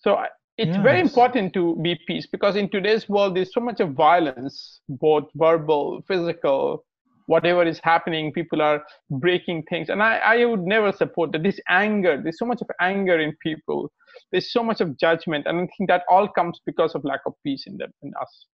so 0.00 0.24
it's 0.58 0.76
yes. 0.76 0.82
very 0.82 1.00
important 1.00 1.52
to 1.54 1.76
be 1.82 1.98
peace 2.06 2.26
because 2.26 2.56
in 2.56 2.68
today's 2.68 3.08
world 3.08 3.34
there's 3.34 3.52
so 3.52 3.60
much 3.60 3.80
of 3.80 3.92
violence 3.92 4.80
both 4.88 5.24
verbal 5.34 6.02
physical 6.06 6.84
whatever 7.26 7.64
is 7.64 7.80
happening 7.82 8.32
people 8.32 8.60
are 8.62 8.82
breaking 9.10 9.62
things. 9.68 9.88
And 9.88 10.02
i, 10.02 10.18
I 10.18 10.44
would 10.44 10.62
never 10.62 10.92
support 10.92 11.32
that. 11.32 11.42
This 11.42 11.60
anger 11.68 12.20
there's 12.22 12.38
so 12.38 12.46
much 12.46 12.60
of 12.60 12.68
anger 12.80 13.18
in 13.18 13.34
people. 13.42 13.90
There's 14.30 14.52
so 14.52 14.62
much 14.62 14.80
of 14.80 14.98
judgment. 14.98 15.46
And 15.46 15.58
i 15.58 15.68
think 15.76 15.88
that 15.88 16.04
all 16.10 16.28
comes 16.28 16.60
because 16.66 16.94
of 16.94 17.04
lack 17.04 17.20
of 17.26 17.34
peace 17.44 17.64
in 17.66 17.76
them 17.76 17.92
in 18.02 18.12
us. 18.20 18.46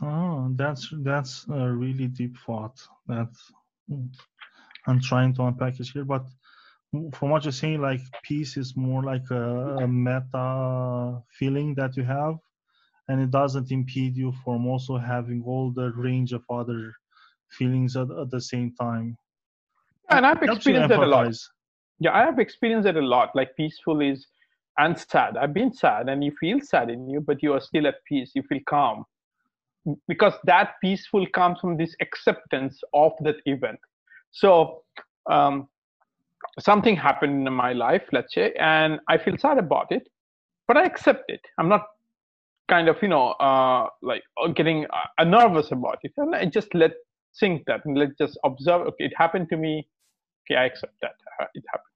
Oh 0.00 0.48
that's 0.56 0.92
that's 1.02 1.46
a 1.48 1.70
really 1.70 2.08
deep 2.08 2.36
thought 2.44 2.80
that 3.06 3.28
mm, 3.90 4.08
i'm 4.88 5.00
trying 5.00 5.32
to 5.34 5.44
unpack 5.44 5.78
it 5.78 5.88
here. 5.92 6.04
But 6.04 6.24
from 7.14 7.30
what 7.30 7.44
you're 7.44 7.52
saying, 7.52 7.80
like 7.80 8.00
peace 8.22 8.56
is 8.56 8.76
more 8.76 9.02
like 9.02 9.30
a, 9.30 9.76
a 9.76 9.88
meta 9.88 11.22
feeling 11.38 11.74
that 11.76 11.96
you 11.96 12.04
have, 12.04 12.36
and 13.08 13.20
it 13.20 13.30
doesn't 13.30 13.70
impede 13.70 14.16
you 14.16 14.32
from 14.44 14.66
also 14.66 14.98
having 14.98 15.42
all 15.46 15.72
the 15.72 15.92
range 15.96 16.32
of 16.32 16.42
other 16.50 16.92
feelings 17.52 17.96
at, 17.96 18.08
at 18.10 18.30
the 18.30 18.40
same 18.40 18.74
time. 18.80 19.16
and 20.10 20.26
I've 20.26 20.42
experienced 20.42 20.88
that 20.88 20.98
a 20.98 21.06
lot. 21.06 21.32
Yeah, 21.98 22.12
I 22.12 22.20
have 22.24 22.38
experienced 22.38 22.88
it 22.88 22.96
a 22.96 23.00
lot. 23.00 23.30
Like 23.34 23.56
peaceful 23.56 24.00
is 24.00 24.26
and 24.78 24.98
sad. 24.98 25.36
I've 25.36 25.54
been 25.54 25.72
sad, 25.72 26.08
and 26.08 26.24
you 26.24 26.32
feel 26.40 26.60
sad 26.60 26.90
in 26.90 27.08
you, 27.08 27.20
but 27.20 27.42
you 27.42 27.52
are 27.52 27.60
still 27.60 27.86
at 27.86 27.96
peace. 28.06 28.32
You 28.34 28.42
feel 28.42 28.60
calm 28.68 29.04
because 30.08 30.34
that 30.44 30.74
peaceful 30.80 31.26
comes 31.34 31.58
from 31.60 31.76
this 31.76 31.94
acceptance 32.00 32.80
of 32.94 33.12
that 33.20 33.36
event. 33.46 33.78
So 34.30 34.82
um, 35.30 35.68
something 36.60 36.96
happened 36.96 37.46
in 37.46 37.52
my 37.52 37.72
life, 37.72 38.02
let's 38.12 38.34
say, 38.34 38.52
and 38.58 39.00
I 39.08 39.18
feel 39.18 39.36
sad 39.36 39.58
about 39.58 39.90
it, 39.90 40.08
but 40.68 40.76
I 40.76 40.84
accept 40.84 41.24
it. 41.28 41.40
I'm 41.58 41.68
not 41.68 41.84
kind 42.68 42.88
of, 42.88 42.96
you 43.02 43.08
know, 43.08 43.32
uh, 43.32 43.88
like 44.02 44.22
uh, 44.42 44.48
getting 44.48 44.86
uh, 45.18 45.24
nervous 45.24 45.72
about 45.72 45.98
it. 46.02 46.12
And 46.16 46.34
I 46.34 46.46
just 46.46 46.74
let 46.74 46.92
sink 47.32 47.64
that 47.66 47.84
and 47.84 47.98
let's 47.98 48.16
just 48.18 48.38
observe. 48.44 48.82
Okay, 48.88 49.04
it 49.04 49.12
happened 49.16 49.48
to 49.50 49.56
me. 49.56 49.88
Okay, 50.44 50.58
I 50.58 50.64
accept 50.66 50.94
that 51.02 51.16
uh, 51.40 51.46
it 51.54 51.64
happened. 51.72 51.88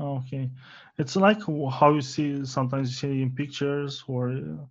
Okay, 0.00 0.50
it's 0.98 1.16
like 1.16 1.40
how 1.72 1.92
you 1.94 2.00
see 2.00 2.44
sometimes 2.44 2.90
you 2.90 2.94
see 2.96 3.22
in 3.22 3.30
pictures 3.34 4.02
or 4.08 4.30
uh, 4.30 4.64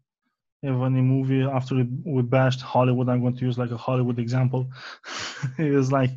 even 0.63 0.97
in 0.97 1.05
movie 1.05 1.43
after 1.43 1.85
we 2.05 2.21
bashed 2.21 2.61
Hollywood. 2.61 3.09
I'm 3.09 3.21
going 3.21 3.37
to 3.37 3.45
use 3.45 3.57
like 3.57 3.71
a 3.71 3.77
Hollywood 3.77 4.19
example. 4.19 4.69
it 5.57 5.73
is 5.73 5.91
like 5.91 6.11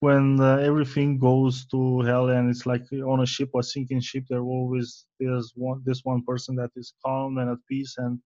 when 0.00 0.40
uh, 0.40 0.56
everything 0.56 1.18
goes 1.18 1.66
to 1.66 2.00
hell 2.02 2.28
and 2.30 2.50
it's 2.50 2.66
like 2.66 2.84
on 2.92 3.20
a 3.20 3.26
ship 3.26 3.50
or 3.54 3.62
sinking 3.62 4.00
ship. 4.00 4.24
There 4.28 4.40
always 4.42 5.06
there's 5.18 5.52
one 5.54 5.82
this 5.84 6.00
one 6.04 6.22
person 6.24 6.56
that 6.56 6.70
is 6.76 6.92
calm 7.04 7.38
and 7.38 7.50
at 7.50 7.58
peace 7.68 7.94
and 7.98 8.18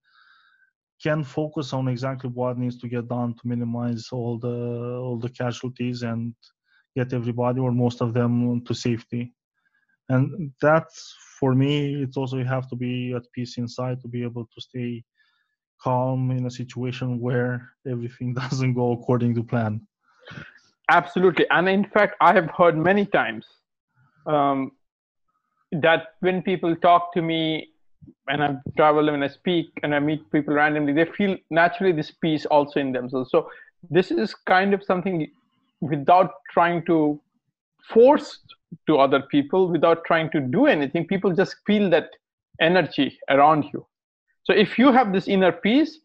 can 1.01 1.23
focus 1.23 1.73
on 1.73 1.87
exactly 1.87 2.29
what 2.29 2.57
needs 2.57 2.77
to 2.79 2.87
get 2.87 3.07
done 3.07 3.33
to 3.33 3.47
minimize 3.47 4.07
all 4.11 4.37
the 4.39 4.97
all 5.03 5.17
the 5.17 5.29
casualties 5.29 6.01
and 6.01 6.33
get 6.95 7.13
everybody 7.13 7.59
or 7.59 7.71
most 7.71 8.01
of 8.01 8.13
them 8.13 8.63
to 8.65 8.73
safety. 8.73 9.33
And 10.09 10.51
that's 10.61 11.15
for 11.39 11.53
me 11.53 12.01
it's 12.03 12.17
also 12.17 12.37
you 12.37 12.45
have 12.45 12.67
to 12.69 12.75
be 12.75 13.13
at 13.13 13.23
peace 13.33 13.57
inside 13.57 14.01
to 14.01 14.07
be 14.07 14.23
able 14.23 14.45
to 14.45 14.61
stay 14.61 15.03
calm 15.81 16.31
in 16.31 16.47
a 16.47 16.51
situation 16.51 17.19
where 17.19 17.69
everything 17.87 18.33
doesn't 18.41 18.73
go 18.73 18.93
according 18.93 19.35
to 19.35 19.43
plan. 19.43 19.81
Absolutely. 20.89 21.45
And 21.51 21.69
in 21.69 21.85
fact 21.85 22.15
i 22.21 22.33
have 22.33 22.49
heard 22.57 22.77
many 22.77 23.05
times 23.05 23.45
um, 24.25 24.71
that 25.71 26.15
when 26.21 26.41
people 26.41 26.75
talk 26.75 27.13
to 27.13 27.21
me 27.21 27.67
when 28.25 28.41
i 28.41 28.55
travel 28.75 29.09
and 29.09 29.23
i 29.23 29.27
speak 29.27 29.67
and 29.83 29.95
i 29.95 29.99
meet 29.99 30.29
people 30.31 30.53
randomly 30.53 30.93
they 30.93 31.05
feel 31.05 31.35
naturally 31.49 31.91
this 31.91 32.11
peace 32.11 32.45
also 32.45 32.79
in 32.79 32.91
themselves. 32.91 33.31
So 33.31 33.49
this 33.89 34.11
is 34.11 34.33
kind 34.33 34.73
of 34.73 34.83
something 34.83 35.27
without 35.81 36.31
trying 36.51 36.85
to 36.85 37.19
force 37.89 38.39
to 38.87 38.97
other 38.97 39.21
people 39.21 39.69
without 39.69 40.03
trying 40.05 40.29
to 40.31 40.39
do 40.39 40.65
anything 40.65 41.07
people 41.07 41.33
just 41.33 41.55
feel 41.65 41.89
that 41.89 42.09
energy 42.59 43.17
around 43.29 43.65
you. 43.71 43.85
So 44.43 44.53
if 44.53 44.77
you 44.77 44.91
have 44.91 45.13
this 45.13 45.27
inner 45.27 45.51
peace 45.51 45.99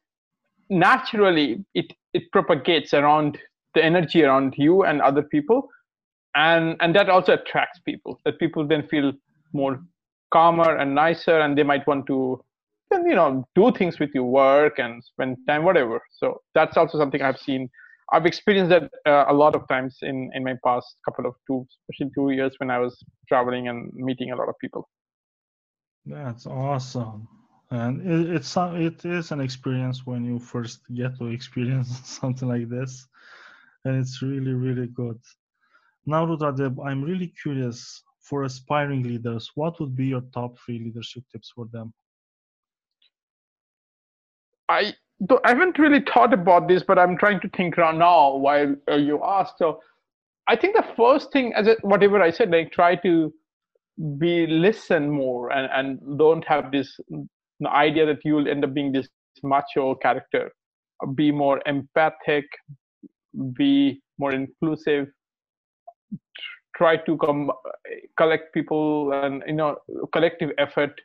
naturally 0.70 1.64
it 1.74 1.92
it 2.14 2.30
propagates 2.30 2.94
around 2.94 3.38
the 3.74 3.84
energy 3.84 4.22
around 4.22 4.54
you 4.56 4.84
and 4.84 5.02
other 5.02 5.22
people 5.22 5.68
and 6.34 6.76
and 6.80 6.94
that 6.94 7.08
also 7.08 7.34
attracts 7.34 7.80
people 7.80 8.20
that 8.24 8.38
people 8.38 8.66
then 8.66 8.86
feel 8.88 9.12
more 9.52 9.80
calmer 10.32 10.76
and 10.76 10.94
nicer 10.94 11.40
and 11.40 11.56
they 11.56 11.62
might 11.62 11.86
want 11.86 12.06
to 12.06 12.40
you 12.92 13.14
know 13.14 13.44
do 13.54 13.72
things 13.72 13.98
with 13.98 14.10
your 14.14 14.24
work 14.24 14.78
and 14.78 15.02
spend 15.04 15.36
time 15.48 15.64
whatever 15.64 16.00
so 16.18 16.40
that's 16.54 16.76
also 16.76 16.98
something 16.98 17.22
i've 17.22 17.38
seen 17.38 17.68
I've 18.12 18.26
experienced 18.26 18.68
that 18.68 18.90
uh, 19.10 19.24
a 19.28 19.32
lot 19.32 19.56
of 19.56 19.66
times 19.68 19.96
in, 20.02 20.30
in 20.34 20.44
my 20.44 20.54
past 20.62 20.96
couple 21.04 21.24
of 21.26 21.34
two, 21.46 21.66
especially 21.90 22.12
two 22.14 22.30
years 22.30 22.54
when 22.58 22.70
I 22.70 22.78
was 22.78 23.02
traveling 23.26 23.68
and 23.68 23.90
meeting 23.94 24.32
a 24.32 24.36
lot 24.36 24.50
of 24.50 24.54
people. 24.60 24.86
That's 26.04 26.46
awesome, 26.46 27.26
and 27.70 28.02
it, 28.02 28.36
it's 28.36 28.54
it 28.56 29.04
is 29.06 29.30
an 29.30 29.40
experience 29.40 30.04
when 30.04 30.24
you 30.24 30.38
first 30.38 30.80
get 30.92 31.16
to 31.18 31.28
experience 31.28 31.88
something 32.04 32.48
like 32.48 32.68
this, 32.68 33.06
and 33.84 33.96
it's 33.96 34.20
really 34.20 34.52
really 34.52 34.88
good. 34.88 35.18
Now, 36.04 36.26
Rudradeb, 36.26 36.84
I'm 36.84 37.02
really 37.02 37.32
curious 37.40 38.02
for 38.22 38.44
aspiring 38.44 39.02
leaders. 39.02 39.50
What 39.54 39.78
would 39.80 39.94
be 39.96 40.06
your 40.06 40.22
top 40.32 40.56
three 40.58 40.78
leadership 40.78 41.24
tips 41.32 41.52
for 41.54 41.66
them? 41.72 41.92
I 44.68 44.94
I 45.44 45.50
haven't 45.50 45.78
really 45.78 46.00
thought 46.00 46.32
about 46.32 46.66
this, 46.66 46.82
but 46.82 46.98
I'm 46.98 47.16
trying 47.16 47.40
to 47.40 47.48
think 47.50 47.78
around 47.78 47.98
now 47.98 48.36
while 48.36 48.74
uh, 48.90 48.96
you 48.96 49.22
asked. 49.22 49.58
So 49.58 49.80
I 50.48 50.56
think 50.56 50.74
the 50.74 50.86
first 50.96 51.32
thing, 51.32 51.52
as 51.54 51.68
whatever 51.82 52.20
I 52.20 52.30
said, 52.30 52.50
like 52.50 52.72
try 52.72 52.96
to 52.96 53.32
be 54.18 54.46
listen 54.46 55.10
more 55.10 55.52
and, 55.52 55.68
and 55.72 56.18
don't 56.18 56.44
have 56.46 56.72
this 56.72 56.98
idea 57.66 58.06
that 58.06 58.18
you'll 58.24 58.48
end 58.48 58.64
up 58.64 58.74
being 58.74 58.90
this 58.90 59.08
macho 59.42 59.94
character. 59.94 60.50
Be 61.14 61.30
more 61.30 61.60
empathic, 61.66 62.44
be 63.54 64.00
more 64.18 64.32
inclusive, 64.32 65.08
try 66.76 66.96
to 66.96 67.16
come 67.18 67.50
collect 68.16 68.52
people 68.54 69.12
and 69.12 69.42
you 69.46 69.54
know 69.54 69.76
collective 70.12 70.50
effort 70.58 71.00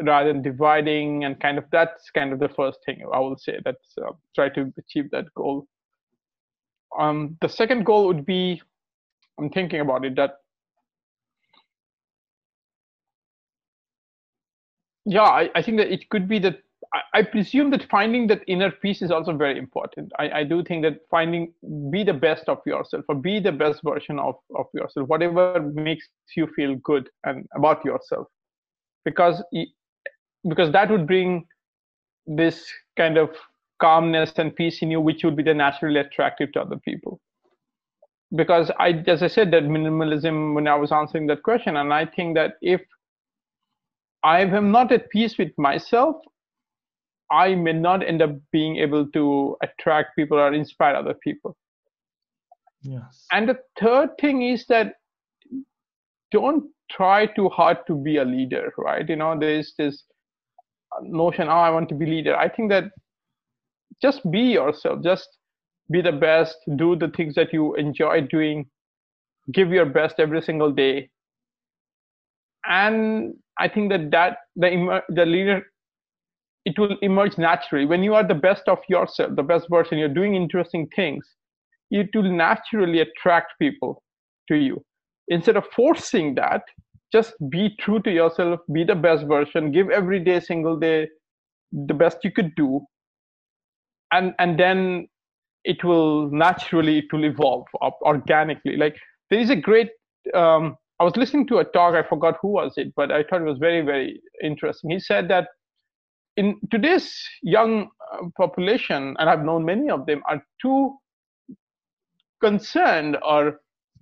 rather 0.00 0.32
than 0.32 0.42
dividing 0.42 1.24
and 1.24 1.38
kind 1.40 1.58
of 1.58 1.64
that's 1.70 2.10
kind 2.10 2.32
of 2.32 2.38
the 2.38 2.48
first 2.48 2.78
thing 2.86 3.02
I 3.12 3.18
will 3.18 3.36
say. 3.36 3.58
That's 3.64 3.94
uh, 3.98 4.12
try 4.34 4.48
to 4.50 4.72
achieve 4.78 5.10
that 5.10 5.26
goal. 5.34 5.66
Um, 6.98 7.36
the 7.40 7.48
second 7.48 7.84
goal 7.84 8.06
would 8.06 8.26
be, 8.26 8.60
I'm 9.38 9.50
thinking 9.50 9.80
about 9.80 10.04
it 10.04 10.16
that. 10.16 10.36
Yeah, 15.04 15.22
I, 15.22 15.50
I 15.54 15.62
think 15.62 15.78
that 15.78 15.92
it 15.92 16.08
could 16.10 16.28
be 16.28 16.38
that 16.40 16.60
I, 16.94 17.00
I 17.14 17.22
presume 17.22 17.70
that 17.70 17.88
finding 17.90 18.26
that 18.28 18.42
inner 18.46 18.70
peace 18.70 19.02
is 19.02 19.10
also 19.10 19.34
very 19.36 19.58
important. 19.58 20.12
I, 20.18 20.30
I 20.30 20.44
do 20.44 20.62
think 20.62 20.82
that 20.82 20.98
finding 21.10 21.52
be 21.90 22.04
the 22.04 22.12
best 22.12 22.48
of 22.48 22.58
yourself 22.66 23.04
or 23.08 23.14
be 23.14 23.40
the 23.40 23.52
best 23.52 23.80
version 23.82 24.18
of, 24.18 24.34
of 24.54 24.66
yourself, 24.74 25.08
whatever 25.08 25.60
makes 25.74 26.06
you 26.36 26.46
feel 26.54 26.76
good 26.76 27.08
and 27.24 27.46
about 27.56 27.84
yourself 27.84 28.26
because 29.04 29.42
because 30.48 30.72
that 30.72 30.90
would 30.90 31.06
bring 31.06 31.46
this 32.26 32.66
kind 32.96 33.18
of 33.18 33.30
calmness 33.80 34.32
and 34.36 34.54
peace 34.54 34.82
in 34.82 34.90
you 34.90 35.00
which 35.00 35.24
would 35.24 35.36
be 35.36 35.42
then 35.42 35.56
naturally 35.56 35.98
attractive 35.98 36.52
to 36.52 36.60
other 36.60 36.76
people 36.84 37.20
because 38.36 38.70
i 38.78 38.90
as 39.06 39.22
i 39.22 39.26
said 39.26 39.50
that 39.50 39.64
minimalism 39.64 40.54
when 40.54 40.68
i 40.68 40.74
was 40.74 40.92
answering 40.92 41.26
that 41.26 41.42
question 41.42 41.76
and 41.76 41.92
i 41.92 42.04
think 42.06 42.34
that 42.36 42.54
if 42.62 42.80
i 44.22 44.40
am 44.40 44.70
not 44.70 44.92
at 44.92 45.10
peace 45.10 45.36
with 45.36 45.50
myself 45.58 46.16
i 47.32 47.54
may 47.54 47.72
not 47.72 48.06
end 48.06 48.22
up 48.22 48.30
being 48.52 48.76
able 48.76 49.06
to 49.12 49.56
attract 49.62 50.14
people 50.16 50.38
or 50.38 50.52
inspire 50.52 50.94
other 50.94 51.14
people. 51.22 51.56
Yes. 52.82 53.26
And 53.32 53.48
the 53.48 53.58
third 53.80 54.10
thing 54.20 54.42
is 54.42 54.66
that 54.66 54.94
don't 56.30 56.64
try 56.90 57.26
too 57.26 57.48
hard 57.48 57.78
to 57.86 57.94
be 57.94 58.16
a 58.18 58.24
leader 58.24 58.72
right? 58.76 59.08
You 59.08 59.16
know 59.16 59.38
there's 59.38 59.72
this 59.78 60.04
notion 61.00 61.48
oh 61.48 61.62
i 61.66 61.70
want 61.70 61.88
to 61.88 61.94
be 61.94 62.06
leader. 62.06 62.36
I 62.36 62.48
think 62.48 62.70
that 62.70 62.84
just 64.02 64.28
be 64.30 64.40
yourself. 64.40 65.02
Just 65.02 65.28
be 65.90 66.02
the 66.02 66.12
best. 66.12 66.56
Do 66.76 66.96
the 66.96 67.08
things 67.08 67.34
that 67.36 67.52
you 67.52 67.74
enjoy 67.76 68.22
doing. 68.22 68.66
Give 69.52 69.70
your 69.70 69.86
best 69.86 70.16
every 70.18 70.42
single 70.42 70.72
day. 70.72 71.10
And 72.66 73.34
i 73.58 73.68
think 73.68 73.90
that 73.90 74.10
that 74.10 74.38
the 74.56 75.02
the 75.08 75.26
leader 75.26 75.62
it 76.64 76.78
will 76.78 76.96
emerge 77.02 77.38
naturally. 77.38 77.86
When 77.86 78.02
you 78.02 78.14
are 78.14 78.26
the 78.26 78.34
best 78.34 78.62
of 78.68 78.78
yourself 78.88 79.36
the 79.36 79.42
best 79.42 79.66
version 79.70 79.98
you're 79.98 80.08
doing 80.08 80.34
interesting 80.34 80.88
things 80.94 81.26
it 81.90 82.08
will 82.14 82.30
naturally 82.32 83.00
attract 83.00 83.52
people 83.60 84.02
to 84.48 84.56
you. 84.56 84.82
Instead 85.28 85.56
of 85.56 85.66
forcing 85.76 86.34
that 86.36 86.62
just 87.12 87.34
be 87.50 87.76
true 87.78 88.00
to 88.00 88.10
yourself 88.10 88.60
be 88.72 88.84
the 88.84 88.94
best 88.94 89.26
version 89.26 89.70
give 89.70 89.90
every 89.90 90.18
day 90.18 90.40
single 90.40 90.78
day 90.78 91.06
the 91.72 91.94
best 91.94 92.18
you 92.24 92.30
could 92.30 92.54
do 92.54 92.80
and 94.12 94.34
and 94.38 94.58
then 94.58 95.06
it 95.64 95.84
will 95.84 96.30
naturally 96.30 96.98
it 96.98 97.12
will 97.12 97.24
evolve 97.24 97.66
organically. 98.02 98.76
Like 98.76 98.96
there 99.30 99.40
is 99.40 99.50
a 99.50 99.56
great 99.56 99.90
um, 100.34 100.76
i 101.00 101.04
was 101.04 101.16
listening 101.16 101.46
to 101.48 101.58
a 101.58 101.64
talk 101.64 101.94
i 101.94 102.02
forgot 102.08 102.36
who 102.40 102.48
was 102.48 102.74
it 102.76 102.92
but 102.94 103.10
i 103.10 103.22
thought 103.24 103.40
it 103.40 103.44
was 103.44 103.58
very 103.58 103.80
very 103.80 104.20
interesting. 104.42 104.90
He 104.90 105.00
said 105.00 105.28
that 105.28 105.48
in 106.36 106.58
today's 106.70 107.12
young 107.42 107.88
uh, 108.12 108.26
population 108.36 109.16
and 109.18 109.28
i've 109.28 109.44
known 109.44 109.64
many 109.64 109.90
of 109.90 110.06
them 110.06 110.22
are 110.28 110.44
too 110.60 110.94
concerned 112.40 113.16
or 113.22 113.60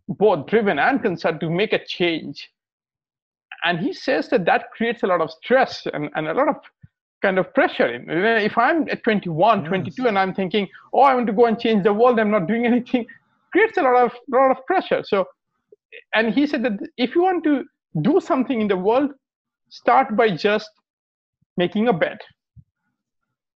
both 0.09 0.47
driven 0.47 0.78
and 0.78 1.01
concerned 1.03 1.39
to 1.41 1.49
make 1.49 1.72
a 1.72 1.85
change. 1.85 2.51
And 3.64 3.78
he 3.78 3.93
says 3.93 4.28
that 4.31 4.45
that 4.47 4.70
creates 4.72 5.03
a 5.03 5.07
lot 5.07 5.20
of 5.20 5.31
stress 5.31 5.87
and, 5.93 6.11
and 6.14 6.26
a 6.26 6.35
lot 6.35 6.49
of 6.49 6.57
kind 7.22 7.39
of 7.39 7.53
pressure 7.53 8.03
if 8.09 8.57
i'm 8.57 8.89
at 8.89 9.05
21 9.05 9.61
yes. 9.61 9.68
22 9.68 10.07
and 10.07 10.18
i'm 10.18 10.33
thinking 10.33 10.66
oh 10.95 11.01
i 11.01 11.14
want 11.14 11.26
to 11.26 11.35
go 11.35 11.45
and 11.45 11.61
change 11.61 11.85
the 11.85 11.93
world 11.93 12.18
i'm 12.18 12.31
not 12.31 12.47
doing 12.47 12.64
anything 12.72 13.05
creates 13.53 13.76
a 13.76 13.83
lot 13.83 13.97
of 13.97 14.12
lot 14.28 14.51
of 14.51 14.64
pressure. 14.64 15.03
So 15.05 15.26
and 16.14 16.33
he 16.33 16.47
said 16.47 16.62
that 16.62 16.78
if 16.97 17.14
you 17.14 17.22
want 17.22 17.45
to 17.45 17.64
do 18.01 18.20
something 18.20 18.62
in 18.62 18.68
the 18.68 18.76
world 18.76 19.11
start 19.68 20.16
by 20.16 20.35
just 20.35 20.70
making 21.61 21.88
a 21.88 21.92
bed. 22.04 22.18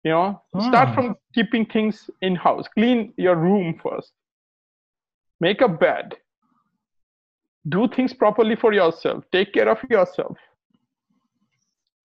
You 0.04 0.12
know 0.12 0.42
start 0.70 0.90
hmm. 0.90 0.96
from 0.96 1.08
keeping 1.36 1.66
things 1.74 2.10
in 2.28 2.36
house 2.36 2.68
clean 2.78 3.14
your 3.26 3.36
room 3.48 3.80
first. 3.84 4.12
Make 5.40 5.62
a 5.62 5.72
bed. 5.84 6.16
Do 7.76 7.88
things 7.96 8.14
properly 8.24 8.56
for 8.64 8.72
yourself. 8.74 9.24
Take 9.32 9.54
care 9.58 9.70
of 9.70 9.80
yourself. 9.96 10.38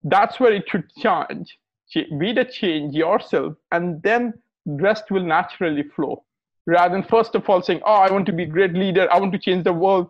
That's 0.03 0.39
where 0.39 0.53
it 0.59 0.65
should 0.69 0.87
change. 1.03 1.47
Be 2.21 2.29
the 2.39 2.45
change 2.59 2.93
yourself 3.03 3.55
and 3.71 4.01
then 4.03 4.33
rest 4.87 5.09
will 5.09 5.27
naturally 5.37 5.85
flow. 5.95 6.15
Rather 6.67 6.93
than 6.95 7.03
first 7.15 7.33
of 7.39 7.49
all 7.49 7.61
saying 7.67 7.81
oh 7.91 7.99
i 8.05 8.11
want 8.15 8.25
to 8.29 8.35
be 8.39 8.43
a 8.43 8.53
great 8.57 8.73
leader. 8.83 9.05
I 9.11 9.19
want 9.21 9.33
to 9.37 9.43
change 9.47 9.63
the 9.63 9.77
world. 9.85 10.07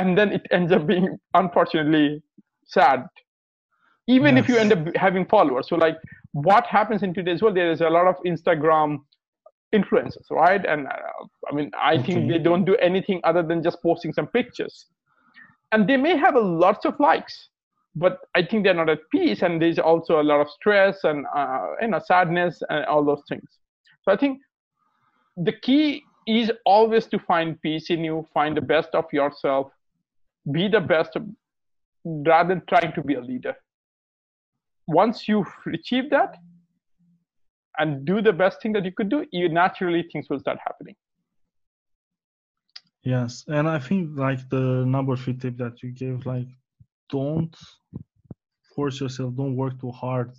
And 0.00 0.18
then 0.18 0.32
it 0.38 0.44
ends 0.50 0.72
up 0.76 0.86
being 0.92 1.08
unfortunately 1.42 2.22
sad 2.76 3.06
even 4.10 4.36
yes. 4.36 4.44
if 4.44 4.48
you 4.48 4.56
end 4.56 4.72
up 4.72 4.96
having 4.96 5.24
followers. 5.24 5.68
So 5.68 5.76
like 5.76 5.96
what 6.32 6.66
happens 6.66 7.02
in 7.02 7.14
today's 7.14 7.42
world 7.42 7.56
there 7.56 7.70
is 7.70 7.80
a 7.80 7.90
lot 7.90 8.06
of 8.06 8.16
instagram 8.24 8.98
influencers 9.74 10.28
right? 10.30 10.64
And 10.64 10.86
uh, 10.86 11.24
i 11.48 11.54
mean 11.54 11.70
i 11.90 11.94
okay. 11.94 12.02
think 12.02 12.30
they 12.30 12.38
don't 12.38 12.64
do 12.64 12.76
anything 12.76 13.20
other 13.24 13.42
than 13.42 13.62
just 13.62 13.82
posting 13.82 14.12
some 14.12 14.26
pictures. 14.26 14.86
And 15.72 15.88
they 15.88 15.96
may 15.96 16.16
have 16.16 16.34
a 16.34 16.40
lots 16.40 16.84
of 16.84 16.98
likes 16.98 17.48
but 17.96 18.18
i 18.36 18.42
think 18.42 18.64
they're 18.64 18.80
not 18.82 18.88
at 18.88 19.00
peace 19.12 19.42
and 19.42 19.60
there's 19.60 19.78
also 19.78 20.20
a 20.20 20.26
lot 20.30 20.40
of 20.40 20.48
stress 20.50 21.02
and 21.04 21.26
uh, 21.34 21.66
you 21.80 21.88
know 21.88 22.00
sadness 22.04 22.62
and 22.68 22.84
all 22.86 23.04
those 23.04 23.22
things. 23.28 23.48
So 24.02 24.12
i 24.12 24.16
think 24.16 24.40
the 25.36 25.52
key 25.52 26.02
is 26.26 26.50
always 26.64 27.06
to 27.06 27.18
find 27.18 27.60
peace 27.62 27.90
in 27.90 28.04
you 28.04 28.26
find 28.34 28.56
the 28.56 28.66
best 28.74 28.90
of 28.94 29.06
yourself 29.12 29.72
be 30.52 30.68
the 30.68 30.80
best 30.80 31.16
rather 32.04 32.48
than 32.50 32.62
trying 32.68 32.92
to 32.92 33.02
be 33.02 33.14
a 33.14 33.20
leader 33.20 33.54
once 34.90 35.28
you 35.28 35.44
achieve 35.72 36.10
that 36.10 36.36
and 37.78 38.04
do 38.04 38.20
the 38.20 38.32
best 38.32 38.60
thing 38.60 38.72
that 38.72 38.84
you 38.84 38.92
could 38.92 39.08
do 39.08 39.24
you 39.32 39.48
naturally 39.48 40.02
things 40.12 40.28
will 40.28 40.40
start 40.40 40.58
happening. 40.66 40.96
Yes 43.02 43.44
and 43.48 43.66
i 43.76 43.78
think 43.78 44.18
like 44.26 44.40
the 44.50 44.84
number 44.94 45.16
three 45.16 45.36
tip 45.42 45.56
that 45.56 45.82
you 45.82 45.90
gave 46.02 46.26
like 46.26 46.50
don't 47.08 47.56
force 48.74 49.00
yourself 49.00 49.34
don't 49.34 49.56
work 49.56 49.80
too 49.80 49.90
hard 49.90 50.30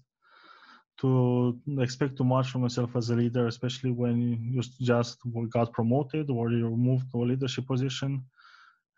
to 1.01 1.59
expect 1.79 2.17
too 2.17 2.23
much 2.23 2.51
from 2.51 2.61
yourself 2.61 2.95
as 2.95 3.09
a 3.09 3.15
leader 3.15 3.47
especially 3.47 3.91
when 3.91 4.15
you 4.53 4.61
just 4.81 5.17
got 5.49 5.73
promoted 5.73 6.29
or 6.29 6.51
you 6.51 6.69
moved 6.69 7.09
to 7.11 7.23
a 7.23 7.25
leadership 7.31 7.65
position. 7.65 8.23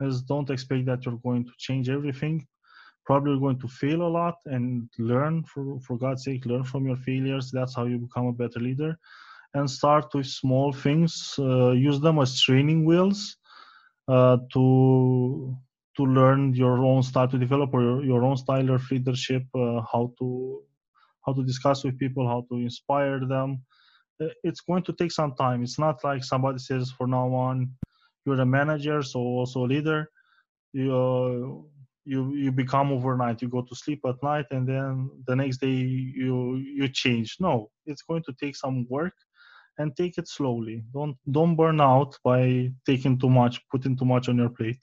As 0.02 0.22
don't 0.22 0.50
expect 0.50 0.86
that 0.88 1.06
you're 1.06 1.24
going 1.24 1.46
to 1.46 1.54
change 1.58 1.88
everything 1.90 2.46
probably 3.06 3.40
going 3.40 3.60
to 3.60 3.68
fail 3.68 4.02
a 4.04 4.14
lot 4.20 4.36
and 4.46 4.90
learn 5.00 5.44
for 5.44 5.80
for 5.82 5.98
god's 5.98 6.24
sake 6.26 6.46
learn 6.46 6.64
from 6.64 6.86
your 6.88 6.98
failures. 6.98 7.52
That's 7.52 7.76
how 7.76 7.86
you 7.86 7.98
become 8.00 8.28
a 8.28 8.34
better 8.34 8.60
leader. 8.60 8.98
And 9.56 9.70
start 9.70 10.14
with 10.14 10.28
small 10.28 10.74
things 10.74 11.36
uh, 11.40 11.72
use 11.72 12.00
them 12.00 12.20
as 12.20 12.42
training 12.42 12.86
wheels 12.86 13.38
uh, 14.08 14.38
to 14.54 15.58
to 15.98 16.04
learn 16.04 16.54
your 16.56 16.80
own 16.84 17.04
style 17.04 17.28
to 17.28 17.38
develop 17.38 17.72
your, 17.74 18.04
your 18.04 18.24
own 18.24 18.38
style 18.38 18.70
of 18.72 18.90
leadership 18.92 19.44
uh, 19.56 19.82
how 19.92 20.14
to 20.20 20.62
how 21.26 21.34
to 21.34 21.44
discuss 21.44 21.84
with 21.84 22.00
people 22.00 22.28
how 22.28 22.46
to 22.52 22.58
inspire 22.58 23.20
them. 23.26 23.62
Uh, 24.22 24.28
it's 24.44 24.62
going 24.62 24.84
to 24.84 24.94
take 24.94 25.12
some 25.12 25.34
time. 25.36 25.64
It's 25.64 25.80
not 25.80 26.04
like 26.04 26.24
somebody 26.24 26.60
says 26.60 26.92
for 26.92 27.08
now 27.08 27.34
on 27.34 27.72
you're 28.26 28.40
a 28.42 28.46
manager 28.46 29.02
so 29.04 29.20
also 29.20 29.66
a 29.66 29.68
leader. 29.68 30.10
You 30.74 30.94
uh, 30.94 31.83
you 32.06 32.34
you 32.34 32.52
become 32.52 32.92
overnight 32.92 33.42
you 33.42 33.48
go 33.48 33.62
to 33.62 33.76
sleep 33.76 34.02
at 34.06 34.22
night 34.22 34.46
and 34.52 34.68
then 34.68 35.10
the 35.28 35.36
next 35.36 35.62
day 35.62 35.68
you 35.68 36.58
you 36.58 36.88
change. 36.88 37.38
No 37.40 37.70
it's 37.86 38.02
going 38.02 38.24
to 38.24 38.34
take 38.42 38.56
some 38.56 38.86
work 38.90 39.14
and 39.78 39.96
take 39.96 40.18
it 40.18 40.28
slowly. 40.28 40.84
Don't 40.94 41.18
don't 41.32 41.56
burn 41.56 41.82
out 41.82 42.18
by 42.24 42.72
taking 42.86 43.18
too 43.20 43.30
much 43.30 43.62
putting 43.72 43.98
too 43.98 44.06
much 44.06 44.30
on 44.30 44.38
your 44.38 44.50
plate. 44.50 44.80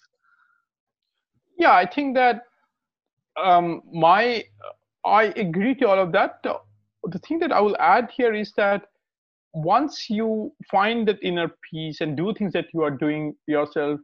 Yeah 1.59 1.75
i 1.75 1.87
think 1.87 2.15
that 2.15 2.43
um, 3.43 3.83
my 3.93 4.45
i 5.05 5.25
agree 5.37 5.75
to 5.77 5.89
all 5.89 5.99
of 5.99 6.13
that. 6.13 6.43
The 6.43 7.19
thing 7.21 7.39
that 7.41 7.53
i 7.53 7.61
will 7.61 7.77
add 7.79 8.11
here 8.11 8.35
is 8.35 8.53
that 8.57 8.87
once 9.53 10.09
you 10.09 10.53
find 10.71 11.09
that 11.09 11.19
inner 11.23 11.51
peace 11.71 12.01
and 12.01 12.17
do 12.17 12.33
things 12.35 12.53
that 12.53 12.67
you 12.73 12.83
are 12.83 12.91
doing 12.91 13.35
yourself 13.47 13.99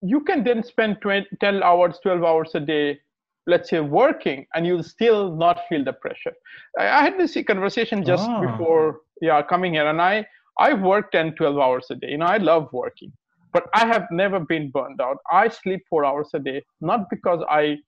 you 0.00 0.20
can 0.20 0.44
then 0.44 0.62
spend 0.62 1.00
20, 1.00 1.26
10 1.40 1.62
hours 1.62 1.98
12 2.02 2.22
hours 2.24 2.50
a 2.54 2.60
day 2.60 2.98
let's 3.46 3.70
say 3.70 3.80
working 3.80 4.46
and 4.54 4.66
you'll 4.66 4.82
still 4.82 5.34
not 5.34 5.60
feel 5.68 5.82
the 5.82 5.92
pressure. 5.92 6.34
I, 6.78 6.88
I 6.88 7.02
had 7.02 7.18
this 7.18 7.36
conversation 7.46 8.04
just 8.04 8.28
ah. 8.28 8.40
before 8.40 9.00
yeah 9.20 9.42
coming 9.42 9.74
here 9.74 9.88
and 9.88 10.00
i 10.00 10.26
i 10.58 10.74
work 10.74 11.10
10 11.12 11.34
12 11.34 11.58
hours 11.58 11.86
a 11.90 11.96
day. 11.96 12.10
You 12.10 12.18
know 12.18 12.26
i 12.26 12.36
love 12.36 12.68
working 12.72 13.12
but 13.52 13.64
i 13.74 13.86
have 13.86 14.06
never 14.10 14.38
been 14.38 14.70
burned 14.70 15.00
out. 15.00 15.16
I 15.32 15.48
sleep 15.48 15.82
four 15.88 16.04
hours 16.04 16.28
a 16.34 16.38
day 16.38 16.62
not 16.80 17.08
because 17.10 17.42
i 17.48 17.78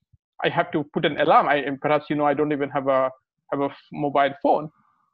i 0.45 0.49
have 0.49 0.71
to 0.73 0.85
put 0.95 1.05
an 1.05 1.21
alarm. 1.21 1.49
I 1.49 1.65
perhaps 1.81 2.07
you 2.11 2.17
know 2.17 2.25
i 2.25 2.35
don't 2.35 2.53
even 2.53 2.71
have 2.71 2.89
a 2.89 3.11
have 3.53 3.61
a 3.61 3.71
mobile 3.93 4.35
phone 4.43 4.71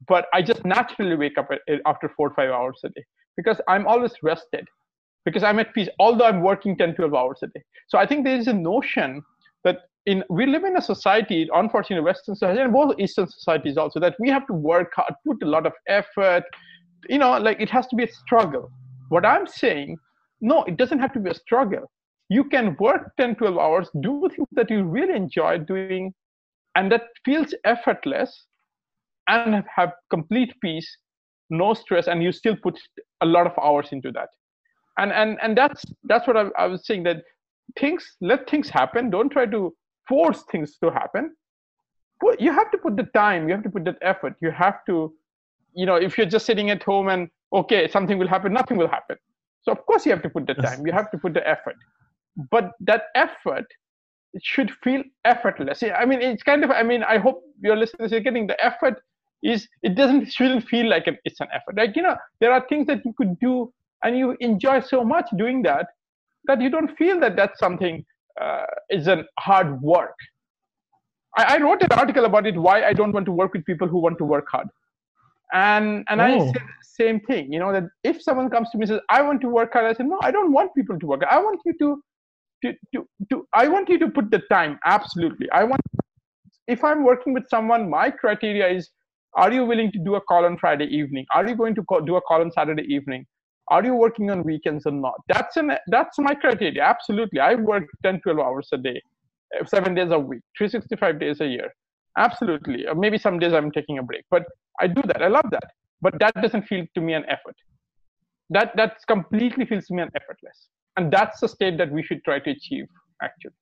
but 0.09 0.27
i 0.35 0.43
just 0.43 0.65
naturally 0.65 1.17
wake 1.17 1.39
up 1.39 1.49
after 1.87 2.09
four 2.17 2.29
or 2.29 2.35
five 2.35 2.51
hours 2.51 2.79
a 2.85 2.89
day 2.91 3.05
because 3.37 3.61
i'm 3.69 3.87
always 3.87 4.13
rested 4.23 4.69
because 5.27 5.43
I'm 5.43 5.59
at 5.59 5.74
peace, 5.74 5.89
although 5.99 6.24
I'm 6.24 6.41
working 6.41 6.77
10, 6.79 6.95
12 6.95 7.12
hours 7.12 7.41
a 7.43 7.49
day. 7.49 7.62
So 7.89 7.99
I 7.99 8.07
think 8.07 8.24
there 8.24 8.37
is 8.37 8.47
a 8.47 8.53
notion 8.53 9.22
that 9.64 9.81
in 10.07 10.22
we 10.31 10.47
live 10.47 10.62
in 10.62 10.77
a 10.77 10.81
society, 10.81 11.49
unfortunately, 11.53 12.05
Western 12.05 12.37
society 12.37 12.61
and 12.61 12.72
both 12.72 12.95
Eastern 12.99 13.27
societies 13.27 13.77
also, 13.77 13.99
that 14.01 14.14
we 14.20 14.31
have 14.31 14.47
to 14.47 14.55
work 14.55 14.93
hard, 14.95 15.12
put 15.27 15.43
a 15.43 15.47
lot 15.47 15.66
of 15.66 15.72
effort. 15.89 16.45
You 17.09 17.18
know, 17.18 17.37
like 17.39 17.61
it 17.61 17.68
has 17.70 17.89
to 17.89 17.97
be 17.97 18.05
a 18.05 18.12
struggle. 18.12 18.70
What 19.09 19.27
I'm 19.27 19.49
saying, 19.49 19.99
no, 20.41 20.62
it 20.64 20.77
doesn't 20.77 21.01
have 21.01 21.12
to 21.14 21.20
be 21.20 21.31
a 21.31 21.35
struggle. 21.35 21.91
You 22.29 22.45
can 22.45 22.77
work 22.79 23.11
10, 23.18 23.35
12 23.35 23.59
hours, 23.59 23.91
do 24.01 24.29
things 24.35 24.49
that 24.53 24.70
you 24.70 24.85
really 24.85 25.14
enjoy 25.14 25.59
doing, 25.59 26.14
and 26.77 26.91
that 26.93 27.03
feels 27.24 27.53
effortless, 27.64 28.47
and 29.29 29.64
have 29.74 29.93
complete 30.11 30.55
peace, 30.61 30.89
no 31.51 31.74
stress, 31.74 32.07
and 32.07 32.22
you 32.22 32.31
still 32.31 32.57
put 32.62 32.79
a 33.22 33.27
lot 33.27 33.47
of 33.47 33.53
hours 33.61 33.89
into 33.91 34.12
that 34.12 34.29
and 34.99 35.13
and 35.13 35.39
and 35.43 35.57
that's 35.57 35.85
that's 36.05 36.27
what 36.27 36.37
I, 36.37 36.47
I 36.59 36.67
was 36.67 36.87
saying 36.87 37.03
that 37.05 37.23
things 37.79 38.17
let 38.21 38.49
things 38.49 38.69
happen. 38.69 39.11
Don't 39.11 39.31
try 39.31 39.47
to 39.47 39.75
force 40.09 40.43
things 40.51 40.77
to 40.79 40.91
happen. 40.91 41.35
But 42.21 42.41
you 42.41 42.53
have 42.53 42.71
to 42.71 42.79
put 42.79 42.97
the 42.97 43.05
time 43.15 43.49
you 43.49 43.55
have 43.55 43.65
to 43.65 43.71
put 43.71 43.85
that 43.85 43.99
effort. 44.03 44.35
You 44.41 44.51
have 44.51 44.85
to 44.87 45.15
you 45.75 45.87
know 45.87 45.97
if 45.97 46.17
you're 46.17 46.27
just 46.27 46.47
sitting 46.47 46.71
at 46.71 46.83
home 46.83 47.09
and 47.09 47.29
okay 47.53 47.89
something 47.89 48.19
will 48.19 48.29
happen 48.29 48.53
nothing 48.53 48.77
will 48.77 48.89
happen. 48.89 49.17
So 49.63 49.73
of 49.73 49.85
course 49.87 50.07
you 50.07 50.13
have 50.13 50.23
to 50.23 50.31
put 50.31 50.47
the 50.47 50.55
time. 50.55 50.87
You 50.87 50.93
have 50.93 51.11
to 51.11 51.19
put 51.19 51.35
the 51.35 51.47
effort. 51.47 51.77
But 52.51 52.73
that 52.81 53.05
effort 53.15 53.67
it 54.33 54.43
should 54.45 54.71
feel 54.83 55.03
effortless. 55.25 55.83
I 55.83 56.05
mean 56.05 56.23
it's 56.23 56.43
kind 56.43 56.65
of 56.65 56.71
i 56.71 56.83
mean 56.83 57.03
i 57.03 57.19
hope 57.19 57.43
your 57.61 57.77
listeners 57.77 58.13
are 58.13 58.21
getting 58.21 58.47
the 58.47 58.65
effort 58.65 59.03
is 59.43 59.69
it 59.83 59.95
doesn't 59.95 60.33
shouldn't 60.33 60.67
feel 60.67 60.89
like 60.89 61.07
an, 61.07 61.19
it's 61.25 61.41
an 61.41 61.49
effort. 61.53 61.77
Like 61.77 61.97
you 61.97 62.03
know 62.03 62.17
there 62.41 62.53
are 62.53 62.65
things 62.69 62.87
that 62.87 63.05
you 63.05 63.13
could 63.17 63.39
do 63.39 63.73
and 64.03 64.17
you 64.17 64.37
enjoy 64.41 64.81
so 64.81 65.05
much 65.05 65.29
doing 65.37 65.63
that 65.63 65.87
that 66.47 66.61
you 66.61 66.71
don't 66.71 66.97
feel 66.97 67.19
that 67.21 67.37
that's 67.37 67.59
something 67.59 68.05
uh, 68.41 68.65
is 68.91 69.09
a 69.09 69.25
hard 69.39 69.81
work. 69.83 70.15
I, 71.37 71.57
I, 71.57 71.59
wrote 71.59 71.83
an 71.83 71.93
article 71.93 72.25
about 72.25 72.47
it 72.47 72.57
why 72.57 72.85
I 72.85 72.93
don't 72.93 73.13
want 73.13 73.27
to 73.27 73.33
work 73.33 73.53
with 73.53 73.65
people 73.65 73.89
who 73.89 73.99
want 73.99 74.19
to 74.19 74.25
work 74.25 74.47
hard. 74.51 74.69
And 75.53 76.05
and 76.09 76.21
oh. 76.21 76.25
I 76.25 76.39
said 76.39 76.55
the 76.55 76.61
same 76.83 77.21
thing, 77.21 77.53
you 77.53 77.59
know, 77.59 77.73
that 77.73 77.85
if 78.05 78.23
someone 78.23 78.51
comes 78.51 78.71
to 78.71 78.79
me 78.79 78.83
and 78.83 78.89
says, 78.89 79.01
I 79.09 79.23
want 79.23 79.41
to 79.43 79.49
work 79.49 79.73
hard, 79.73 79.87
I 79.87 79.95
said, 79.95 80.07
No, 80.07 80.19
I 80.23 80.31
don't 80.31 80.53
want 80.53 80.75
people 80.75 80.99
to 80.99 81.07
work. 81.07 81.23
I 81.31 81.39
want 81.39 81.61
you 81.65 81.75
to 81.79 82.03
to, 82.65 82.73
to, 82.95 83.09
to 83.31 83.47
I 83.53 83.69
want 83.69 83.89
you 83.89 83.99
to 83.99 84.09
put 84.09 84.31
the 84.31 84.41
time. 84.51 84.79
Absolutely. 84.85 85.51
I 85.51 85.65
want 85.65 85.81
if 86.67 86.83
I'm 86.83 87.05
working 87.05 87.33
with 87.33 87.49
someone, 87.49 87.89
my 87.89 88.11
criteria 88.11 88.69
is 88.69 88.91
are 89.35 89.53
you 89.53 89.65
willing 89.65 89.93
to 89.93 89.99
do 89.99 90.15
a 90.15 90.21
call 90.21 90.47
on 90.47 90.57
Friday 90.59 90.87
evening? 90.87 91.27
Are 91.35 91.47
you 91.47 91.55
going 91.55 91.75
to 91.75 91.85
call, 91.85 92.01
do 92.01 92.17
a 92.17 92.23
call 92.23 92.41
on 92.41 92.51
Saturday 92.51 92.85
evening? 92.85 93.27
Are 93.69 93.85
you 93.85 93.95
working 93.95 94.31
on 94.31 94.43
weekends 94.45 94.87
or 94.87 94.93
not? 94.93 95.14
That's 95.29 95.57
an 95.57 95.73
that's 95.89 96.19
my 96.19 96.35
criteria. 96.35 96.83
Absolutely. 96.83 97.41
I 97.41 97.55
work 97.55 97.85
10 98.05 98.21
12 98.21 98.39
hours 98.39 98.69
a 98.73 98.79
day 98.79 99.01
uh, 99.59 99.64
seven 99.64 99.95
days 99.95 100.11
a 100.11 100.19
week 100.19 100.43
365 100.57 101.19
days 101.19 101.41
a 101.41 101.47
year. 101.47 101.73
Absolutely. 102.19 102.87
Or 102.87 102.95
maybe 102.95 103.19
some 103.19 103.39
days 103.39 103.53
i'm 103.53 103.71
taking 103.71 103.99
a 103.99 104.03
break 104.03 104.25
but 104.31 104.45
i 104.81 104.87
do 104.87 105.03
that. 105.07 105.23
I 105.23 105.29
love 105.29 105.49
that. 105.51 105.71
But 106.01 106.19
that 106.21 106.35
doesn't 106.41 106.62
feel 106.62 106.85
to 106.95 107.01
me 107.01 107.14
an 107.14 107.25
effort. 107.29 107.57
That 108.51 108.77
that 108.77 108.99
completely 109.09 109.67
feels 109.67 109.87
to 109.87 109.95
me 109.95 110.03
an 110.03 110.11
effortless. 110.14 110.69
And 110.97 111.12
that's 111.12 111.41
the 111.41 111.49
state 111.49 111.77
that 111.79 111.91
we 111.91 112.03
should 112.03 112.23
try 112.25 112.39
to 112.39 112.51
achieve 112.51 112.87
actually. 113.23 113.61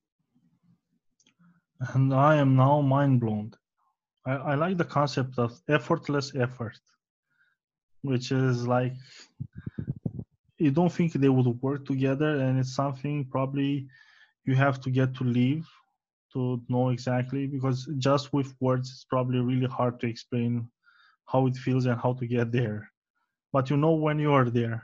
And 1.92 2.14
i 2.14 2.36
am 2.36 2.56
now 2.56 2.80
mind 2.80 3.20
blown 3.20 3.52
I, 4.26 4.32
I 4.32 4.54
like 4.54 4.78
the 4.78 4.84
concept 4.84 5.38
of 5.38 5.60
effortless 5.68 6.34
effort 6.36 6.78
which 8.02 8.32
is 8.32 8.66
like 8.66 8.94
you 10.64 10.70
don't 10.70 10.92
think 10.96 11.12
they 11.12 11.28
would 11.28 11.46
work 11.62 11.84
together 11.84 12.30
and 12.42 12.58
it's 12.58 12.74
something 12.74 13.16
probably 13.36 13.86
you 14.46 14.54
have 14.54 14.80
to 14.80 14.90
get 14.90 15.14
to 15.14 15.24
live 15.24 15.66
to 16.32 16.60
know 16.68 16.88
exactly 16.88 17.46
because 17.46 17.88
just 17.98 18.32
with 18.32 18.54
words 18.60 18.90
it's 18.90 19.04
probably 19.04 19.40
really 19.40 19.66
hard 19.66 20.00
to 20.00 20.06
explain 20.06 20.66
how 21.26 21.46
it 21.46 21.56
feels 21.56 21.86
and 21.86 22.00
how 22.00 22.12
to 22.14 22.26
get 22.26 22.50
there. 22.50 22.90
But 23.52 23.70
you 23.70 23.76
know 23.76 23.92
when 23.92 24.18
you 24.18 24.32
are 24.32 24.50
there. 24.50 24.82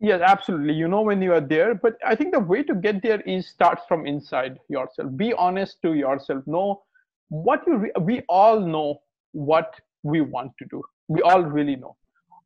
Yes 0.00 0.20
absolutely. 0.22 0.74
You 0.74 0.88
know 0.88 1.02
when 1.02 1.20
you 1.22 1.32
are 1.32 1.46
there 1.56 1.74
but 1.74 1.94
i 2.04 2.14
think 2.14 2.32
the 2.32 2.44
way 2.52 2.62
to 2.62 2.74
get 2.86 3.02
there 3.02 3.20
is 3.22 3.48
starts 3.48 3.82
from 3.88 4.06
inside 4.06 4.58
yourself. 4.68 5.08
Be 5.16 5.32
honest 5.34 5.82
to 5.82 5.94
yourself. 5.94 6.46
Know 6.46 6.82
what 7.28 7.66
you 7.66 7.76
re- 7.76 7.98
we 8.00 8.22
all 8.28 8.60
know 8.60 9.00
what 9.32 9.74
we 10.02 10.20
want 10.20 10.52
to 10.60 10.66
do. 10.70 10.82
We 11.08 11.20
all 11.22 11.42
really 11.42 11.76
know. 11.76 11.96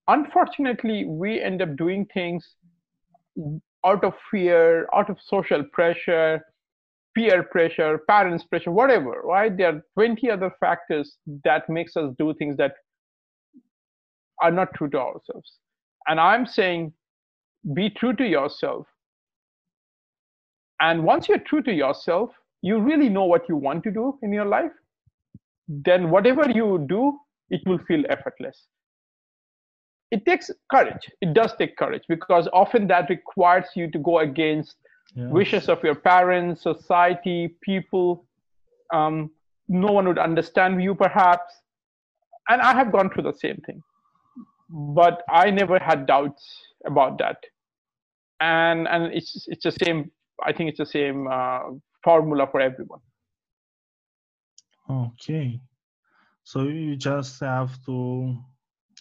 Unfortunately 0.09 1.05
we 1.05 1.41
end 1.41 1.63
up 1.63 1.77
doing 1.77 2.07
things 2.15 2.57
out 3.85 4.05
of 4.05 4.15
fear 4.31 4.87
out 4.95 5.09
of 5.11 5.17
social 5.25 5.63
pressure 5.73 6.41
peer 7.17 7.43
pressure 7.43 7.99
parents 8.09 8.45
pressure 8.45 8.71
whatever 8.71 9.23
right? 9.25 9.57
There 9.57 9.69
are 9.75 9.83
20 9.95 10.31
other 10.31 10.53
factors 10.61 11.17
that 11.45 11.69
makes 11.69 11.97
us 11.97 12.13
do 12.19 12.35
things 12.35 12.57
that 12.59 12.75
are 14.43 14.51
not 14.51 14.73
true 14.75 14.89
to 14.91 14.99
ourselves. 14.99 15.59
And 16.09 16.21
i'm 16.21 16.47
saying 16.47 16.93
be 17.75 17.91
true 17.91 18.15
to 18.15 18.27
yourself. 18.27 18.87
And 20.81 21.05
once 21.05 21.29
you're 21.29 21.45
true 21.51 21.63
to 21.63 21.73
yourself 21.73 22.31
you 22.63 22.79
really 22.79 23.09
know 23.09 23.25
what 23.25 23.49
you 23.49 23.57
want 23.57 23.83
to 23.85 23.91
do 23.91 24.19
in 24.23 24.33
your 24.33 24.47
life 24.47 24.73
then 25.69 26.11
whatever 26.11 26.49
you 26.51 26.85
do 26.89 27.19
it 27.51 27.61
will 27.67 27.79
feel 27.87 28.03
effortless 28.09 28.67
it 30.11 30.27
takes 30.27 30.51
courage. 30.71 31.09
It 31.21 31.35
does 31.35 31.55
take 31.57 31.77
courage 31.77 32.03
because 32.09 32.49
often 32.53 32.89
that 32.89 33.09
requires 33.09 33.67
you 33.77 33.91
to 33.91 33.99
go 33.99 34.19
against 34.19 34.77
wishes 35.17 35.69
of 35.69 35.83
your 35.83 35.95
parents 35.95 36.63
society 36.63 37.57
people. 37.63 38.27
Um, 38.93 39.31
no 39.69 39.93
one 39.93 40.07
would 40.09 40.19
understand 40.19 40.83
you 40.83 40.95
perhaps. 40.95 41.53
And 42.49 42.61
i 42.61 42.73
have 42.73 42.91
gone 42.91 43.11
through 43.11 43.25
the 43.25 43.35
same 43.35 43.57
thing. 43.67 43.83
But 44.69 45.23
i 45.29 45.51
never 45.51 45.79
had 45.79 46.07
doubts 46.07 46.45
about 46.87 47.19
that. 47.19 47.39
And 48.41 48.89
and 48.89 49.13
it's 49.13 49.47
it's 49.49 49.65
the 49.65 49.73
same 49.73 50.11
i 50.43 50.53
think 50.53 50.71
it's 50.71 50.79
the 50.79 50.87
same 50.87 51.29
uh, 51.29 51.61
formula 52.03 52.49
for 52.51 52.61
everyone. 52.61 53.01
Okay. 54.89 55.61
So 56.43 56.63
you 56.63 56.97
just 56.97 57.39
have 57.41 57.85
to 57.87 58.37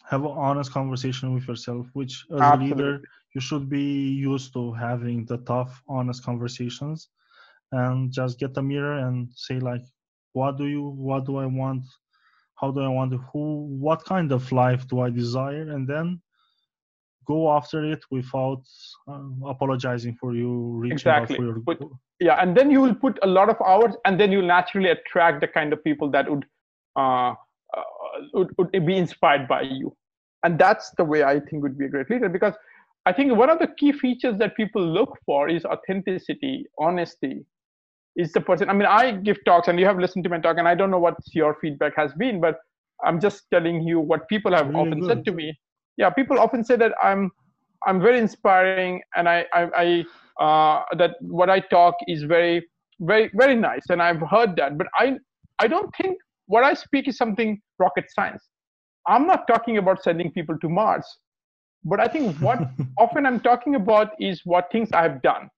have 0.10 0.26
an 0.26 0.32
honest 0.36 0.72
conversation 0.72 1.34
with 1.36 1.47
yourself 1.47 1.88
which 1.93 2.26
as 2.34 2.41
Absolutely. 2.41 2.72
a 2.72 2.76
leader 2.76 3.01
you 3.36 3.41
should 3.41 3.70
be 3.70 4.10
used 4.32 4.53
to 4.53 4.74
having 4.74 5.26
the 5.26 5.38
tough 5.39 5.82
honest 5.88 6.24
conversations 6.24 7.10
and 7.72 8.12
just 8.12 8.39
get 8.39 8.57
a 8.57 8.62
mirror 8.62 8.97
and 9.07 9.30
say 9.36 9.60
like 9.60 9.84
what 10.34 10.57
do 10.57 10.66
you 10.66 10.84
what 11.10 11.26
do 11.26 11.38
i 11.38 11.45
want 11.45 11.84
how 12.55 12.72
do 12.72 12.82
i 12.82 12.88
want 12.88 13.14
who 13.32 13.68
what 13.88 14.03
kind 14.05 14.32
of 14.32 14.51
life 14.51 14.88
do 14.88 14.99
i 15.01 15.10
desire 15.10 15.70
and 15.76 15.88
then 15.88 16.20
go 17.26 17.51
after 17.51 17.86
it 17.86 18.03
without 18.10 18.64
uh, 19.07 19.30
apologizing 19.45 20.16
for 20.20 20.34
you 20.34 20.51
reaching 20.84 20.95
exactly. 20.95 21.36
out 21.36 21.38
for 21.38 21.45
your 21.45 21.60
but, 21.60 21.80
yeah 22.20 22.41
and 22.41 22.57
then 22.57 22.72
you 22.72 22.82
will 22.82 22.95
put 22.95 23.20
a 23.22 23.28
lot 23.28 23.49
of 23.49 23.57
hours 23.62 23.93
and 24.05 24.20
then 24.20 24.32
you'll 24.32 24.53
naturally 24.57 24.89
attract 24.89 25.39
the 25.39 25.47
kind 25.47 25.72
of 25.72 25.84
people 25.84 26.10
that 26.10 26.30
would 26.30 26.45
uh, 26.95 27.34
uh, 27.78 27.84
would, 28.34 28.49
would 28.57 28.72
be 28.72 28.97
inspired 28.97 29.47
by 29.47 29.62
you 29.62 29.95
and 30.43 30.57
that's 30.59 30.91
the 30.97 31.03
way 31.03 31.23
i 31.23 31.39
think 31.39 31.63
would 31.63 31.77
be 31.77 31.85
a 31.85 31.89
great 31.89 32.09
leader 32.09 32.29
because 32.29 32.53
i 33.05 33.13
think 33.13 33.35
one 33.35 33.49
of 33.49 33.59
the 33.59 33.67
key 33.77 33.91
features 33.91 34.37
that 34.37 34.55
people 34.55 34.85
look 34.85 35.17
for 35.25 35.49
is 35.49 35.65
authenticity 35.65 36.65
honesty 36.77 37.45
is 38.15 38.31
the 38.33 38.41
person 38.41 38.69
i 38.69 38.73
mean 38.73 38.87
i 38.87 39.11
give 39.11 39.37
talks 39.45 39.67
and 39.67 39.79
you 39.79 39.85
have 39.85 39.99
listened 39.99 40.23
to 40.23 40.29
my 40.29 40.39
talk 40.39 40.57
and 40.57 40.67
i 40.67 40.75
don't 40.75 40.91
know 40.91 40.99
what 40.99 41.15
your 41.33 41.55
feedback 41.61 41.93
has 41.95 42.13
been 42.13 42.39
but 42.39 42.57
i'm 43.03 43.19
just 43.19 43.43
telling 43.51 43.81
you 43.83 43.99
what 43.99 44.27
people 44.27 44.53
have 44.53 44.67
really 44.67 44.79
often 44.81 44.99
good. 44.99 45.09
said 45.09 45.25
to 45.25 45.31
me 45.31 45.57
yeah 45.97 46.09
people 46.09 46.39
often 46.39 46.63
say 46.63 46.75
that 46.75 46.93
i'm 47.03 47.31
i'm 47.87 48.01
very 48.01 48.19
inspiring 48.19 49.01
and 49.15 49.29
i 49.29 49.45
i, 49.53 49.69
I 49.83 50.05
uh, 50.43 50.83
that 50.97 51.15
what 51.21 51.49
i 51.49 51.59
talk 51.59 51.95
is 52.07 52.23
very 52.23 52.65
very 53.01 53.29
very 53.33 53.55
nice 53.55 53.83
and 53.89 54.01
i've 54.01 54.21
heard 54.29 54.55
that 54.57 54.77
but 54.77 54.87
i 54.97 55.15
i 55.59 55.67
don't 55.67 55.93
think 56.01 56.17
what 56.47 56.63
i 56.63 56.73
speak 56.73 57.07
is 57.07 57.17
something 57.17 57.61
rocket 57.77 58.05
science 58.09 58.49
I'm 59.08 59.26
not 59.26 59.47
talking 59.47 59.78
about 59.78 60.04
sending 60.04 60.32
people 60.32 60.58
to 60.60 60.70
Mars, 60.70 61.06
but 61.84 62.00
I 62.00 62.08
think 62.08 62.36
what 62.38 62.60
often 62.97 63.26
I'm 63.26 63.39
talking 63.39 63.76
about 63.76 64.12
is 64.20 64.41
what 64.45 64.72
things 64.72 64.91
I 64.91 65.02
have 65.04 65.22
done. 65.22 65.50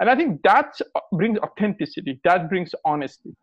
And 0.00 0.10
I 0.10 0.16
think 0.16 0.42
that 0.42 0.74
brings 1.12 1.38
authenticity, 1.38 2.20
that 2.24 2.48
brings 2.48 2.74
honesty. 2.84 3.34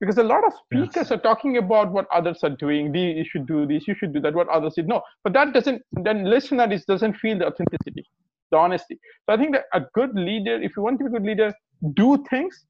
Because 0.00 0.18
a 0.18 0.22
lot 0.22 0.44
of 0.44 0.52
speakers 0.64 1.08
yes. 1.08 1.12
are 1.12 1.18
talking 1.18 1.56
about 1.56 1.90
what 1.92 2.06
others 2.12 2.40
are 2.42 2.50
doing. 2.50 2.94
You 2.94 3.24
should 3.24 3.46
do 3.46 3.64
this, 3.64 3.86
you 3.86 3.94
should 3.94 4.12
do 4.12 4.20
that, 4.20 4.34
what 4.34 4.48
others 4.48 4.74
did. 4.74 4.88
No, 4.88 5.02
but 5.22 5.32
that 5.32 5.54
doesn't, 5.54 5.82
then 5.92 6.24
listener 6.24 6.70
is, 6.70 6.84
doesn't 6.84 7.14
feel 7.14 7.38
the 7.38 7.46
authenticity, 7.46 8.04
the 8.50 8.58
honesty. 8.58 8.98
So 9.24 9.34
I 9.34 9.36
think 9.36 9.52
that 9.52 9.64
a 9.72 9.82
good 9.94 10.14
leader, 10.14 10.60
if 10.60 10.76
you 10.76 10.82
want 10.82 10.98
to 10.98 11.04
be 11.04 11.08
a 11.08 11.12
good 11.12 11.26
leader, 11.26 11.54
do 11.94 12.22
things 12.28 12.66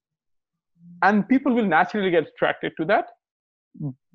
and 1.03 1.27
people 1.29 1.53
will 1.55 1.65
naturally 1.67 2.11
get 2.11 2.29
attracted 2.29 2.73
to 2.77 2.85
that 2.85 3.07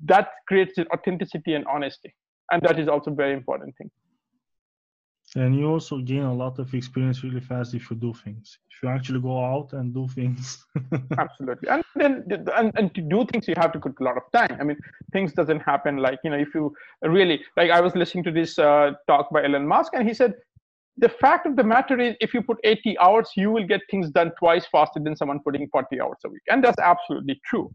that 0.04 0.30
creates 0.48 0.78
authenticity 0.92 1.54
and 1.54 1.66
honesty. 1.66 2.14
And 2.50 2.62
that 2.62 2.78
is 2.78 2.88
also 2.88 3.10
very 3.10 3.34
important 3.34 3.76
thing. 3.76 3.90
And 5.36 5.54
you 5.56 5.66
also 5.66 5.98
gain 5.98 6.22
a 6.22 6.34
lot 6.34 6.58
of 6.58 6.74
experience 6.74 7.22
really 7.22 7.38
fast 7.40 7.72
if 7.72 7.88
you 7.88 7.96
do 7.96 8.12
things. 8.12 8.58
If 8.68 8.82
you 8.82 8.88
actually 8.88 9.20
go 9.20 9.44
out 9.44 9.72
and 9.74 9.94
do 9.94 10.08
things. 10.08 10.64
Absolutely. 11.18 11.68
And 11.68 11.84
then 11.94 12.24
and, 12.56 12.72
and 12.76 12.92
to 12.96 13.00
do 13.00 13.24
things 13.26 13.46
you 13.46 13.54
have 13.56 13.72
to 13.72 13.78
put 13.78 13.94
a 14.00 14.02
lot 14.02 14.16
of 14.16 14.24
time. 14.32 14.56
I 14.60 14.64
mean 14.64 14.76
things 15.12 15.32
doesn't 15.32 15.60
happen 15.60 15.98
like 15.98 16.18
you 16.24 16.30
know 16.30 16.36
if 16.36 16.52
you 16.54 16.74
really 17.02 17.40
like 17.56 17.70
i 17.70 17.80
was 17.80 17.94
listening 17.94 18.24
to 18.24 18.30
this 18.30 18.58
uh, 18.58 18.92
talk 19.06 19.30
by 19.30 19.44
elon 19.44 19.66
musk 19.66 19.92
and 19.94 20.06
he 20.06 20.14
said 20.14 20.34
the 20.98 21.08
fact 21.08 21.46
of 21.46 21.56
the 21.56 21.64
matter 21.64 21.98
is 21.98 22.14
if 22.20 22.34
you 22.34 22.42
put 22.42 22.58
80 22.64 22.98
hours 22.98 23.30
you 23.36 23.50
will 23.50 23.66
get 23.66 23.80
things 23.90 24.10
done 24.10 24.32
twice 24.38 24.66
faster 24.66 25.00
than 25.00 25.16
someone 25.16 25.40
putting 25.40 25.68
40 25.68 26.00
hours 26.00 26.18
a 26.24 26.28
week. 26.28 26.42
And 26.48 26.62
that's 26.62 26.78
absolutely 26.78 27.40
true 27.44 27.72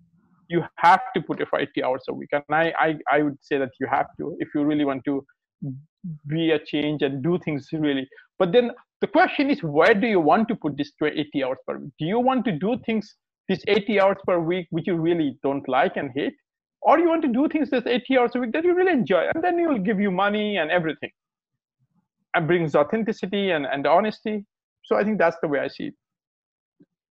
you 0.48 0.64
have 0.78 1.02
to 1.16 1.22
put 1.22 1.42
for 1.50 1.60
80 1.60 1.84
hours 1.84 2.04
a 2.10 2.14
week. 2.14 2.30
And 2.32 2.44
I, 2.50 2.74
I 2.80 2.96
i 3.12 3.22
would 3.22 3.38
say 3.42 3.58
that 3.58 3.72
you 3.80 3.88
have 3.88 4.08
to 4.18 4.36
if 4.40 4.50
you 4.54 4.64
really 4.64 4.86
want 4.86 5.04
to 5.06 5.26
be 6.28 6.52
a 6.52 6.60
change 6.64 7.02
and 7.02 7.24
do 7.24 7.40
things 7.44 7.68
really. 7.72 8.08
But 8.38 8.52
then 8.52 8.72
the 9.02 9.08
question 9.08 9.50
is 9.50 9.62
where 9.64 9.94
do 9.94 10.08
you 10.08 10.20
want 10.20 10.48
to 10.50 10.56
put 10.56 10.78
this 10.78 10.92
80 11.02 11.44
hours 11.44 11.58
per 11.68 11.78
week? 11.78 11.92
Do 12.00 12.06
you 12.06 12.20
want 12.20 12.46
to 12.46 12.52
do 12.52 12.78
things 12.86 13.16
this 13.50 13.62
80 13.68 14.00
hours 14.00 14.18
per 14.26 14.40
week 14.40 14.68
which 14.70 14.88
you 14.88 14.96
really 14.96 15.38
don't 15.44 15.68
like 15.68 15.98
and 15.98 16.12
hate? 16.16 16.36
Or 16.82 17.00
you 17.00 17.10
want 17.10 17.24
to 17.24 17.28
do 17.28 17.48
things 17.48 17.70
this 17.72 17.86
80 17.86 18.18
hours 18.18 18.32
a 18.36 18.40
week 18.40 18.52
that 18.54 18.64
you 18.64 18.76
really 18.76 18.92
enjoy 18.92 19.28
and 19.34 19.44
then 19.44 19.60
it 19.60 19.68
will 19.68 19.80
give 19.80 20.00
you 20.00 20.12
money 20.12 20.58
and 20.58 20.70
everything. 20.70 21.12
And 22.36 22.48
brings 22.48 22.76
authenticity 22.76 23.52
and, 23.52 23.66
and 23.66 23.88
honesty. 23.88 24.46
So 24.84 24.96
i 24.96 25.04
think 25.04 25.18
that's 25.18 25.38
the 25.42 25.48
way 25.48 25.60
i 25.60 25.68
see 25.68 25.86
it 25.86 25.96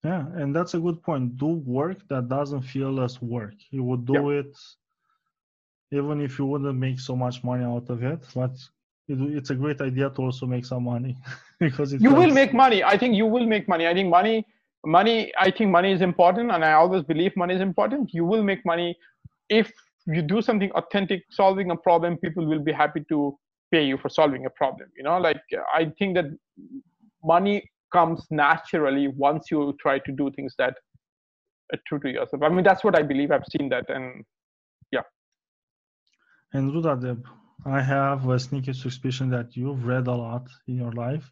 yeah, 0.03 0.25
and 0.35 0.55
that's 0.55 0.73
a 0.73 0.79
good 0.79 1.01
point. 1.01 1.37
Do 1.37 1.47
work 1.47 2.07
that 2.09 2.27
doesn't 2.27 2.63
feel 2.63 3.01
as 3.01 3.21
work. 3.21 3.55
You 3.69 3.83
would 3.83 4.05
do 4.05 4.31
yeah. 4.31 4.39
it 4.39 4.55
even 5.93 6.21
if 6.21 6.39
you 6.39 6.45
wouldn't 6.45 6.77
make 6.77 6.99
so 6.99 7.15
much 7.15 7.43
money 7.43 7.63
out 7.63 7.89
of 7.89 8.03
it, 8.03 8.19
but 8.33 8.51
it, 9.07 9.19
it's 9.37 9.51
a 9.51 9.55
great 9.55 9.79
idea 9.81 10.09
to 10.09 10.21
also 10.21 10.45
make 10.45 10.65
some 10.65 10.83
money 10.83 11.15
because 11.59 11.93
you 11.93 12.13
will 12.13 12.31
make 12.31 12.53
money. 12.53 12.83
I 12.83 12.97
think 12.97 13.15
you 13.15 13.25
will 13.25 13.45
make 13.45 13.67
money. 13.67 13.87
I 13.87 13.93
think 13.93 14.09
money, 14.09 14.45
money. 14.85 15.31
I 15.37 15.51
think 15.51 15.69
money 15.69 15.91
is 15.91 16.01
important, 16.01 16.51
and 16.51 16.65
I 16.65 16.73
always 16.73 17.03
believe 17.03 17.35
money 17.37 17.53
is 17.53 17.61
important. 17.61 18.13
You 18.13 18.25
will 18.25 18.43
make 18.43 18.65
money 18.65 18.97
if 19.49 19.71
you 20.07 20.21
do 20.21 20.41
something 20.41 20.71
authentic, 20.71 21.23
solving 21.29 21.71
a 21.71 21.75
problem. 21.75 22.17
People 22.17 22.45
will 22.45 22.59
be 22.59 22.71
happy 22.71 23.05
to 23.09 23.37
pay 23.71 23.83
you 23.83 23.97
for 23.97 24.09
solving 24.09 24.45
a 24.45 24.49
problem. 24.49 24.89
You 24.97 25.03
know, 25.03 25.17
like 25.19 25.41
I 25.73 25.91
think 25.97 26.15
that 26.15 26.25
money 27.23 27.69
comes 27.93 28.25
naturally 28.29 29.07
once 29.07 29.51
you 29.51 29.75
try 29.79 29.99
to 29.99 30.11
do 30.11 30.31
things 30.31 30.55
that 30.57 30.75
are 31.71 31.79
true 31.87 31.99
to 31.99 32.09
yourself. 32.09 32.43
I 32.43 32.49
mean, 32.49 32.63
that's 32.63 32.83
what 32.83 32.97
I 32.97 33.03
believe. 33.03 33.31
I've 33.31 33.45
seen 33.55 33.69
that, 33.69 33.89
and 33.89 34.25
yeah. 34.91 35.01
And 36.53 36.71
Rudradeb, 36.71 37.23
I 37.65 37.81
have 37.81 38.27
a 38.27 38.39
sneaky 38.39 38.73
suspicion 38.73 39.29
that 39.29 39.55
you've 39.55 39.85
read 39.85 40.07
a 40.07 40.15
lot 40.15 40.47
in 40.67 40.77
your 40.77 40.91
life. 40.91 41.31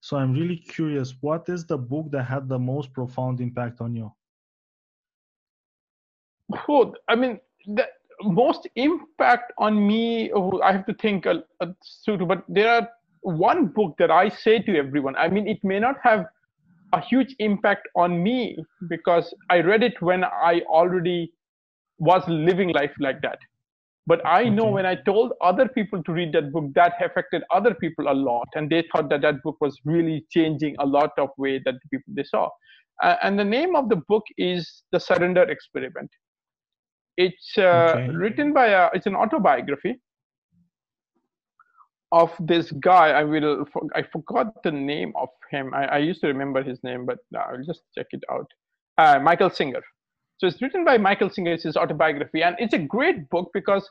So 0.00 0.18
I'm 0.18 0.34
really 0.34 0.56
curious, 0.56 1.14
what 1.22 1.48
is 1.48 1.66
the 1.66 1.78
book 1.78 2.10
that 2.10 2.24
had 2.24 2.48
the 2.48 2.58
most 2.58 2.92
profound 2.92 3.40
impact 3.40 3.80
on 3.80 3.96
you? 3.96 4.12
Oh, 6.68 6.94
I 7.08 7.14
mean, 7.14 7.40
the 7.66 7.86
most 8.22 8.68
impact 8.76 9.52
on 9.58 9.86
me, 9.86 10.30
oh, 10.34 10.60
I 10.60 10.72
have 10.72 10.84
to 10.86 10.94
think, 10.94 11.24
a 11.26 11.42
uh, 11.60 12.16
but 12.26 12.44
there 12.48 12.70
are 12.70 12.88
one 13.24 13.66
book 13.68 13.96
that 13.98 14.10
I 14.10 14.28
say 14.28 14.60
to 14.60 14.76
everyone. 14.76 15.16
I 15.16 15.28
mean, 15.28 15.48
it 15.48 15.58
may 15.64 15.80
not 15.80 15.96
have 16.02 16.26
a 16.92 17.00
huge 17.00 17.34
impact 17.38 17.88
on 17.96 18.22
me 18.22 18.56
because 18.88 19.34
I 19.50 19.60
read 19.60 19.82
it 19.82 20.00
when 20.00 20.24
I 20.24 20.60
already 20.68 21.32
was 21.98 22.22
living 22.28 22.70
life 22.72 22.92
like 23.00 23.20
that. 23.22 23.38
But 24.06 24.20
I 24.26 24.48
know 24.50 24.66
when 24.66 24.84
I 24.84 24.96
told 24.96 25.32
other 25.40 25.66
people 25.66 26.02
to 26.02 26.12
read 26.12 26.32
that 26.34 26.52
book, 26.52 26.66
that 26.74 26.94
affected 27.02 27.42
other 27.50 27.74
people 27.74 28.08
a 28.08 28.12
lot, 28.14 28.48
and 28.54 28.68
they 28.68 28.84
thought 28.92 29.08
that 29.08 29.22
that 29.22 29.42
book 29.42 29.56
was 29.60 29.80
really 29.86 30.26
changing 30.30 30.76
a 30.78 30.86
lot 30.86 31.12
of 31.18 31.30
way 31.38 31.58
that 31.64 31.74
the 31.74 31.88
people 31.90 32.12
they 32.14 32.24
saw. 32.24 32.50
Uh, 33.02 33.16
and 33.22 33.38
the 33.38 33.44
name 33.44 33.74
of 33.74 33.88
the 33.88 33.96
book 33.96 34.24
is 34.36 34.82
The 34.92 35.00
Surrender 35.00 35.42
Experiment. 35.44 36.10
It's 37.16 37.56
uh, 37.56 37.96
Okay. 37.96 38.08
written 38.12 38.52
by 38.52 38.66
a, 38.66 38.90
it's 38.92 39.06
an 39.06 39.16
autobiography 39.16 40.00
of 42.12 42.32
this 42.38 42.70
guy. 42.72 43.10
I 43.10 43.24
will, 43.24 43.66
I 43.94 44.02
forgot 44.02 44.62
the 44.62 44.70
name 44.70 45.12
of 45.16 45.28
him. 45.50 45.72
I, 45.74 45.86
I 45.86 45.98
used 45.98 46.20
to 46.20 46.28
remember 46.28 46.62
his 46.62 46.78
name, 46.84 47.06
but 47.06 47.18
uh, 47.34 47.40
I'll 47.40 47.64
just 47.64 47.82
check 47.96 48.06
it 48.10 48.22
out. 48.30 48.46
Uh, 48.98 49.18
Michael 49.18 49.50
Singer. 49.50 49.82
So 50.38 50.46
it's 50.46 50.60
written 50.60 50.84
by 50.84 50.98
Michael 50.98 51.30
Singer. 51.30 51.52
It's 51.52 51.64
his 51.64 51.76
autobiography, 51.76 52.42
and 52.42 52.56
it's 52.58 52.74
a 52.74 52.78
great 52.78 53.28
book 53.30 53.50
because 53.54 53.88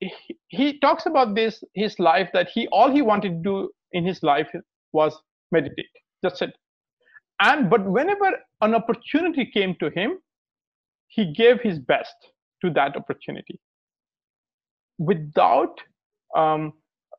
he, 0.00 0.12
he 0.48 0.78
talks 0.78 1.06
about 1.06 1.34
this 1.34 1.62
his 1.74 1.98
life 1.98 2.28
that 2.32 2.48
he 2.52 2.66
all 2.68 2.90
he 2.90 3.02
wanted 3.02 3.30
to 3.30 3.42
do 3.42 3.70
in 3.92 4.04
his 4.04 4.22
life 4.22 4.48
was 4.92 5.18
meditate. 5.52 5.86
That's 6.22 6.42
it. 6.42 6.54
And 7.40 7.68
but 7.70 7.84
whenever 7.84 8.38
an 8.60 8.74
opportunity 8.74 9.46
came 9.46 9.74
to 9.80 9.90
him, 9.90 10.18
he 11.08 11.32
gave 11.32 11.60
his 11.60 11.78
best 11.78 12.14
to 12.62 12.70
that 12.70 12.96
opportunity 12.96 13.58
without 14.98 15.78
um, 16.36 16.72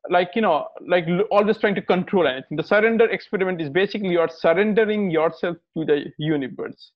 like 0.09 0.29
you 0.35 0.41
know 0.41 0.67
like 0.87 1.05
always 1.31 1.57
trying 1.57 1.75
to 1.75 1.81
control 1.81 2.27
anything. 2.27 2.57
The 2.57 2.63
surrender 2.63 3.05
experiment 3.09 3.61
is 3.61 3.69
basically 3.69 4.09
you're 4.09 4.29
surrendering 4.29 5.09
yourself 5.11 5.57
to 5.77 5.85
the 5.85 6.05
universe. 6.17 6.91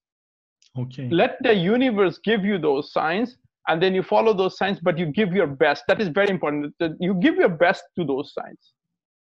Okay. 0.77 1.09
let 1.09 1.37
the 1.41 1.53
universe 1.53 2.19
give 2.23 2.45
you 2.45 2.59
those 2.59 2.93
signs 2.93 3.37
and 3.67 3.81
then 3.81 3.95
you 3.95 4.03
follow 4.03 4.33
those 4.33 4.55
signs 4.57 4.79
but 4.79 4.97
you 4.99 5.07
give 5.07 5.33
your 5.33 5.47
best. 5.47 5.83
That 5.87 5.99
is 5.99 6.07
very 6.09 6.29
important. 6.29 6.73
That 6.79 6.91
you 6.99 7.15
give 7.15 7.35
your 7.35 7.49
best 7.49 7.83
to 7.97 8.05
those 8.05 8.33
signs 8.33 8.73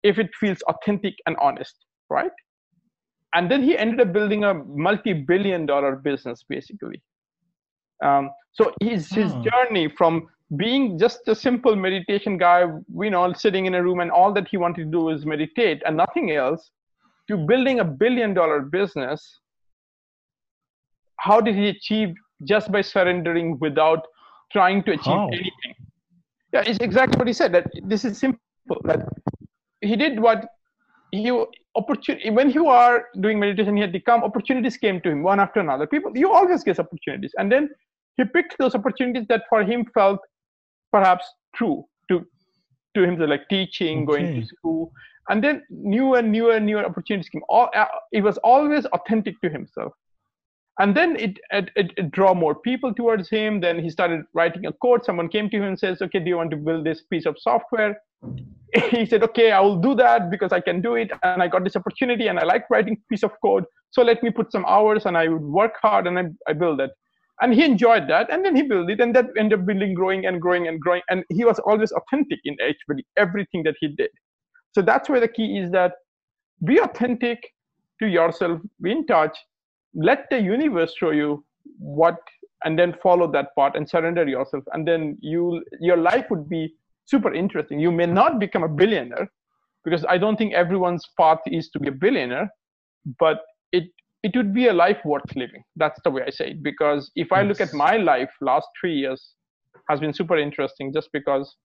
if 0.02 0.18
it 0.18 0.30
feels 0.40 0.62
authentic 0.62 1.14
and 1.26 1.36
honest 1.40 1.74
right? 2.08 2.30
And 3.34 3.50
then 3.50 3.62
he 3.62 3.76
ended 3.76 4.00
up 4.00 4.12
building 4.12 4.44
a 4.44 4.54
multi-billion 4.54 5.66
dollar 5.66 5.96
business 5.96 6.44
basically. 6.48 7.02
Um, 8.02 8.30
so 8.52 8.72
his 8.82 9.08
his 9.10 9.32
Ah. 9.32 9.42
journey 9.42 9.88
from 9.88 10.28
being 10.56 10.98
just 10.98 11.26
a 11.26 11.34
simple 11.34 11.74
meditation 11.74 12.38
guy 12.38 12.60
you 13.04 13.10
know 13.10 13.32
sitting 13.32 13.66
in 13.66 13.74
a 13.74 13.82
room 13.82 14.00
and 14.00 14.10
all 14.10 14.32
that 14.32 14.46
he 14.48 14.56
wanted 14.56 14.84
to 14.84 14.90
do 14.90 15.08
is 15.08 15.26
meditate 15.26 15.82
and 15.84 15.96
nothing 15.96 16.30
else 16.30 16.70
to 17.28 17.36
building 17.36 17.80
a 17.80 17.84
billion 17.84 18.32
dollar 18.32 18.60
business 18.60 19.40
how 21.18 21.40
did 21.40 21.56
he 21.56 21.68
achieve 21.68 22.14
just 22.44 22.70
by 22.70 22.80
surrendering 22.80 23.58
without 23.60 24.06
trying 24.52 24.82
to 24.84 24.92
achieve 24.92 25.04
How? 25.04 25.26
anything? 25.28 25.74
Yeah 26.52 26.62
it's 26.64 26.78
exactly 26.78 27.18
what 27.18 27.26
he 27.26 27.32
said 27.32 27.52
that 27.52 27.66
this 27.82 28.04
is 28.04 28.16
simple 28.16 28.80
that 28.84 29.08
he 29.80 29.96
did 29.96 30.20
what 30.20 30.46
he 31.10 31.30
opportunity 31.76 32.30
when 32.30 32.50
you 32.50 32.68
are 32.68 33.06
doing 33.20 33.38
meditation 33.38 33.76
he 33.76 33.82
had 33.82 33.92
to 33.92 34.00
come 34.00 34.24
opportunities 34.24 34.76
came 34.76 35.00
to 35.00 35.10
him 35.10 35.22
one 35.22 35.38
after 35.38 35.60
another. 35.60 35.86
People 35.86 36.16
you 36.16 36.32
always 36.32 36.64
get 36.64 36.78
opportunities. 36.78 37.32
And 37.38 37.52
then 37.52 37.68
he 38.16 38.24
picked 38.24 38.56
those 38.58 38.74
opportunities 38.74 39.26
that 39.28 39.42
for 39.48 39.62
him 39.62 39.84
felt 39.92 40.20
perhaps 40.96 41.26
true 41.54 41.84
to 42.08 42.24
to 42.94 43.04
him 43.04 43.18
like 43.34 43.48
teaching 43.48 44.04
going 44.04 44.26
to 44.40 44.46
school. 44.46 44.90
And 45.28 45.42
then 45.44 45.62
new 45.68 46.14
and 46.14 46.32
newer 46.32 46.52
and 46.56 46.66
newer 46.66 46.84
opportunities 46.84 47.28
came. 47.28 47.42
All 47.48 47.68
uh, 47.74 47.86
it 48.12 48.22
was 48.22 48.38
always 48.38 48.86
authentic 48.86 49.40
to 49.42 49.50
himself. 49.50 49.92
And 50.78 50.94
then 50.94 51.16
it, 51.16 51.38
it, 51.50 51.70
it, 51.74 51.90
it 51.96 52.10
draw 52.10 52.34
more 52.34 52.54
people 52.54 52.92
towards 52.94 53.30
him. 53.30 53.60
Then 53.60 53.82
he 53.82 53.88
started 53.90 54.24
writing 54.34 54.66
a 54.66 54.72
code. 54.84 55.04
Someone 55.04 55.28
came 55.28 55.48
to 55.50 55.56
him 55.56 55.64
and 55.70 55.78
says 55.78 56.02
okay 56.02 56.20
do 56.20 56.28
you 56.32 56.36
want 56.36 56.50
to 56.52 56.56
build 56.68 56.84
this 56.84 57.02
piece 57.10 57.26
of 57.26 57.36
software? 57.38 58.00
He 58.90 59.06
said 59.10 59.22
okay 59.24 59.52
i 59.56 59.60
will 59.64 59.80
do 59.84 59.94
that 59.98 60.30
because 60.30 60.52
i 60.52 60.60
can 60.68 60.80
do 60.86 60.94
it. 61.02 61.10
And 61.22 61.42
i 61.42 61.48
got 61.54 61.64
this 61.64 61.76
opportunity 61.80 62.28
and 62.30 62.38
i 62.40 62.44
like 62.44 62.70
writing 62.70 62.96
piece 63.10 63.24
of 63.28 63.32
code. 63.44 63.64
So 63.90 64.02
let 64.02 64.22
me 64.22 64.30
put 64.38 64.52
some 64.52 64.66
hours 64.76 65.06
and 65.06 65.16
i 65.22 65.28
would 65.32 65.46
work 65.60 65.74
hard 65.82 66.06
and 66.08 66.18
i, 66.22 66.24
I 66.50 66.52
build 66.64 66.80
it 66.86 66.90
and 67.40 67.54
he 67.54 67.64
enjoyed 67.64 68.08
that 68.08 68.30
and 68.30 68.44
then 68.44 68.56
he 68.56 68.62
built 68.62 68.90
it 68.90 69.00
and 69.00 69.14
that 69.14 69.26
ended 69.38 69.60
up 69.60 69.66
building 69.66 69.94
growing 69.94 70.26
and 70.26 70.40
growing 70.40 70.68
and 70.68 70.80
growing 70.80 71.02
and 71.08 71.24
he 71.30 71.44
was 71.44 71.58
always 71.60 71.92
authentic 71.92 72.38
in 72.44 72.56
actually 72.62 73.04
everything 73.16 73.62
that 73.62 73.74
he 73.80 73.88
did. 73.88 74.10
So 74.74 74.82
that's 74.82 75.08
where 75.08 75.20
the 75.20 75.28
key 75.28 75.58
is 75.58 75.70
that 75.72 75.92
be 76.64 76.78
authentic 76.78 77.38
to 78.00 78.06
yourself 78.06 78.60
be 78.80 78.92
in 78.92 79.06
touch 79.06 79.36
let 79.94 80.26
the 80.30 80.40
universe 80.40 80.94
show 80.96 81.10
you 81.10 81.44
what 81.78 82.16
and 82.64 82.78
then 82.78 82.94
follow 83.02 83.30
that 83.30 83.48
path 83.58 83.72
and 83.74 83.88
surrender 83.88 84.26
yourself 84.26 84.64
and 84.72 84.86
then 84.86 85.16
you 85.20 85.64
your 85.80 85.96
life 85.96 86.26
would 86.30 86.48
be 86.48 86.74
super 87.04 87.32
interesting. 87.32 87.78
You 87.78 87.92
may 87.92 88.06
not 88.06 88.40
become 88.40 88.64
a 88.64 88.68
billionaire 88.68 89.30
because 89.86 90.04
i 90.08 90.18
don't 90.18 90.36
think 90.36 90.52
everyone's 90.52 91.06
path 91.18 91.38
is 91.46 91.70
to 91.70 91.78
be 91.78 91.88
a 91.88 91.92
billionaire 92.04 92.50
but 93.18 93.42
it 93.72 93.84
it 94.26 94.36
would 94.36 94.52
be 94.58 94.66
a 94.68 94.72
life 94.72 95.00
worth 95.12 95.36
living 95.42 95.62
that's 95.82 96.00
the 96.04 96.12
way 96.16 96.22
i 96.26 96.30
say 96.38 96.48
it 96.52 96.62
because 96.70 97.10
if 97.24 97.32
i 97.38 97.42
look 97.48 97.60
at 97.66 97.72
my 97.84 97.94
life 97.96 98.32
last 98.50 98.68
3 98.80 98.94
years 99.02 99.22
has 99.90 100.00
been 100.00 100.12
super 100.12 100.36
interesting 100.36 100.92
just 100.92 101.08
because 101.12 101.56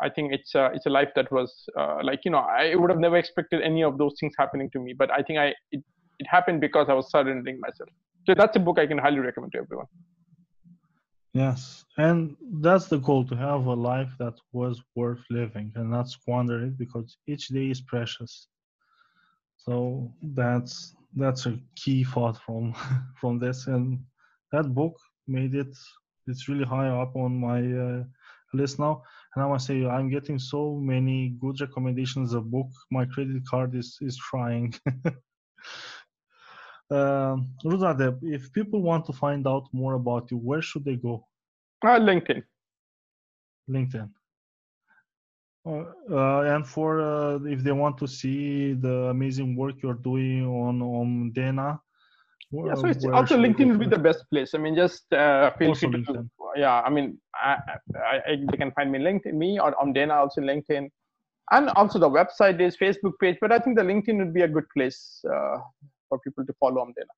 I 0.00 0.08
think 0.10 0.32
it's 0.32 0.54
a 0.54 0.70
it's 0.74 0.86
a 0.86 0.90
life 0.90 1.10
that 1.14 1.30
was 1.30 1.52
uh, 1.78 1.98
like 2.02 2.20
you 2.24 2.30
know 2.30 2.38
I 2.38 2.74
would 2.74 2.90
have 2.90 2.98
never 2.98 3.16
expected 3.16 3.62
any 3.62 3.82
of 3.82 3.98
those 3.98 4.14
things 4.18 4.34
happening 4.38 4.68
to 4.72 4.80
me, 4.80 4.92
but 4.92 5.10
I 5.10 5.22
think 5.22 5.38
I 5.38 5.46
it, 5.70 5.82
it 6.18 6.26
happened 6.28 6.60
because 6.60 6.88
I 6.88 6.94
was 6.94 7.10
surrendering 7.10 7.60
myself. 7.60 7.90
So 8.26 8.34
that's 8.34 8.56
a 8.56 8.60
book 8.60 8.78
I 8.78 8.86
can 8.86 8.98
highly 8.98 9.20
recommend 9.20 9.52
to 9.52 9.58
everyone. 9.58 9.86
Yes, 11.32 11.84
and 11.96 12.36
that's 12.60 12.86
the 12.86 12.98
goal 12.98 13.24
to 13.26 13.36
have 13.36 13.66
a 13.66 13.74
life 13.74 14.12
that 14.18 14.34
was 14.52 14.80
worth 14.94 15.22
living 15.30 15.72
and 15.74 15.90
not 15.90 16.08
squander 16.08 16.64
it 16.64 16.78
because 16.78 17.16
each 17.26 17.48
day 17.48 17.70
is 17.70 17.80
precious. 17.80 18.48
So 19.56 20.12
that's 20.22 20.94
that's 21.16 21.46
a 21.46 21.58
key 21.76 22.04
thought 22.04 22.38
from 22.38 22.74
from 23.20 23.38
this, 23.38 23.66
and 23.66 24.00
that 24.52 24.74
book 24.74 24.96
made 25.26 25.54
it. 25.54 25.76
It's 26.26 26.48
really 26.48 26.64
high 26.64 26.88
up 26.88 27.14
on 27.16 27.38
my 27.38 27.60
uh, 27.60 28.04
list 28.54 28.78
now, 28.78 29.02
and 29.34 29.44
I 29.44 29.48
must 29.48 29.66
say 29.66 29.86
I'm 29.86 30.08
getting 30.08 30.38
so 30.38 30.76
many 30.76 31.34
good 31.40 31.60
recommendations 31.60 32.32
of 32.32 32.50
book. 32.50 32.68
My 32.90 33.04
credit 33.04 33.42
card 33.48 33.74
is 33.74 33.98
is 34.00 34.16
trying. 34.16 34.74
um, 36.90 37.50
Rudradeb, 37.64 38.18
if 38.22 38.52
people 38.52 38.82
want 38.82 39.04
to 39.06 39.12
find 39.12 39.46
out 39.46 39.68
more 39.72 39.94
about 39.94 40.30
you, 40.30 40.38
where 40.38 40.62
should 40.62 40.84
they 40.84 40.96
go? 40.96 41.26
Uh, 41.84 41.98
LinkedIn. 41.98 42.42
LinkedIn. 43.68 44.08
Uh, 45.66 45.84
uh, 46.10 46.40
and 46.42 46.66
for 46.66 47.00
uh, 47.00 47.38
if 47.44 47.62
they 47.62 47.72
want 47.72 47.96
to 47.96 48.06
see 48.06 48.74
the 48.74 49.06
amazing 49.08 49.56
work 49.56 49.74
you're 49.82 49.94
doing 49.94 50.46
on 50.46 50.80
Omdena, 50.80 51.78
Yeah, 52.52 52.74
so 52.74 52.86
it's 52.86 53.04
also 53.06 53.36
should 53.36 53.44
they 53.44 53.48
go 53.48 53.64
LinkedIn 53.64 53.68
would 53.70 53.80
be 53.80 53.86
the 53.86 53.98
best 53.98 54.24
place. 54.30 54.52
I 54.54 54.58
mean, 54.58 54.76
just 54.76 55.10
uh, 55.12 55.50
feel 55.58 55.74
free 55.74 56.04
to. 56.04 56.28
Yeah, 56.56 56.82
I 56.82 56.90
mean, 56.90 57.18
I, 57.34 57.56
I, 57.96 58.16
I, 58.28 58.36
they 58.50 58.56
can 58.58 58.72
find 58.72 58.92
me 58.92 58.98
LinkedIn, 58.98 59.32
me 59.32 59.58
or 59.58 59.74
on 59.80 59.94
Omdena 59.94 60.14
also 60.14 60.42
LinkedIn, 60.42 60.88
and 61.50 61.70
also 61.70 61.98
the 61.98 62.10
website 62.10 62.60
is 62.60 62.76
Facebook 62.76 63.12
page. 63.20 63.38
But 63.40 63.50
I 63.50 63.58
think 63.58 63.78
the 63.78 63.84
LinkedIn 63.84 64.18
would 64.18 64.34
be 64.34 64.42
a 64.42 64.48
good 64.48 64.68
place 64.76 65.20
uh, 65.26 65.56
for 66.08 66.18
people 66.20 66.44
to 66.44 66.52
follow 66.60 66.82
on 66.82 66.88
Omdena. 66.88 67.14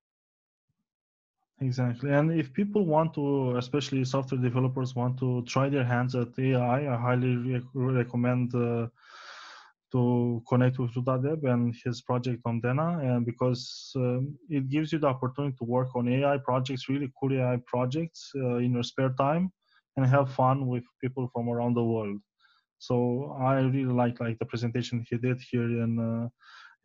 Exactly. 1.59 2.11
And 2.11 2.31
if 2.31 2.53
people 2.53 2.85
want 2.85 3.13
to, 3.15 3.55
especially 3.57 4.03
software 4.05 4.39
developers, 4.41 4.95
want 4.95 5.17
to 5.19 5.43
try 5.45 5.69
their 5.69 5.83
hands 5.83 6.15
at 6.15 6.37
AI, 6.37 6.93
I 6.93 6.97
highly 6.97 7.35
re- 7.35 7.61
recommend 7.73 8.53
uh, 8.53 8.87
to 9.91 10.43
connect 10.49 10.79
with 10.79 10.91
Rudradeb 10.93 11.43
and 11.51 11.73
his 11.83 12.01
project 12.01 12.41
on 12.45 12.61
Omdena, 12.61 12.87
and 13.03 13.25
because 13.25 13.91
um, 13.95 14.37
it 14.49 14.67
gives 14.69 14.91
you 14.91 14.99
the 14.99 15.07
opportunity 15.07 15.55
to 15.59 15.63
work 15.63 15.95
on 15.95 16.07
AI 16.09 16.37
projects, 16.37 16.89
really 16.89 17.11
cool 17.19 17.33
AI 17.33 17.57
projects 17.65 18.31
uh, 18.35 18.57
in 18.57 18.73
your 18.73 18.83
spare 18.83 19.13
time, 19.17 19.51
and 19.95 20.05
have 20.05 20.31
fun 20.33 20.67
with 20.67 20.83
people 21.01 21.29
from 21.33 21.49
around 21.49 21.75
the 21.75 21.83
world. 21.83 22.19
So 22.79 23.35
I 23.39 23.59
really 23.61 23.85
like 24.01 24.19
like 24.19 24.39
the 24.39 24.45
presentation 24.45 25.05
he 25.09 25.17
did 25.17 25.39
here 25.51 25.69
in 25.85 25.99
uh, 25.99 26.27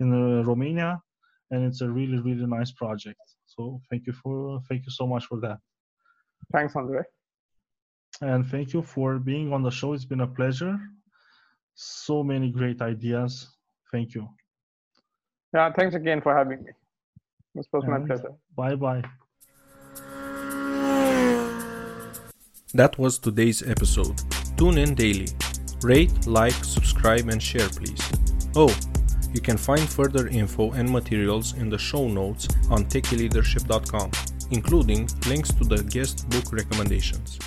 in 0.00 0.08
uh, 0.12 0.44
Romania, 0.44 1.02
and 1.50 1.64
it's 1.64 1.80
a 1.82 1.90
really 1.90 2.18
really 2.18 2.46
nice 2.46 2.72
project. 2.72 3.20
So 3.54 3.80
thank 3.90 4.06
you 4.06 4.12
for 4.12 4.60
thank 4.68 4.84
you 4.86 4.90
so 4.90 5.06
much 5.06 5.24
for 5.26 5.38
that, 5.40 5.58
Thanks, 6.52 6.74
Andrei. 6.76 7.02
and 8.20 8.46
thank 8.46 8.72
you 8.74 8.82
for 8.82 9.18
being 9.18 9.52
on 9.52 9.62
the 9.62 9.70
show. 9.70 9.92
It's 9.92 10.04
been 10.04 10.20
a 10.20 10.26
pleasure. 10.26 10.78
So 11.74 12.22
many 12.22 12.50
great 12.50 12.80
ideas. 12.82 13.48
Thank 13.90 14.14
you. 14.14 14.28
Yeah, 15.54 15.70
thanks 15.72 15.94
again 15.94 16.20
for 16.22 16.34
having 16.36 16.62
me. 16.64 16.70
This 17.54 17.66
was 17.72 17.84
my 17.86 17.98
pleasure. 18.06 18.32
Bye 18.56 18.74
bye. 18.76 19.02
That 22.74 22.98
was 22.98 23.18
today's 23.18 23.62
episode. 23.62 24.16
Tune 24.56 24.78
in 24.78 24.94
daily. 24.94 25.28
Rate, 25.82 26.26
like, 26.26 26.54
subscribe, 26.64 27.28
and 27.28 27.42
share, 27.42 27.68
please. 27.68 28.00
Oh, 28.56 28.74
you 29.32 29.40
can 29.40 29.56
find 29.56 29.88
further 29.88 30.28
info 30.28 30.72
and 30.72 30.88
materials 30.90 31.54
in 31.54 31.68
the 31.68 31.78
show 31.78 32.08
notes 32.08 32.48
on 32.70 32.84
techyleadership.com, 32.84 34.10
including 34.50 35.08
links 35.26 35.52
to 35.54 35.64
the 35.64 35.82
guest 35.84 36.28
book 36.30 36.52
recommendations. 36.52 37.38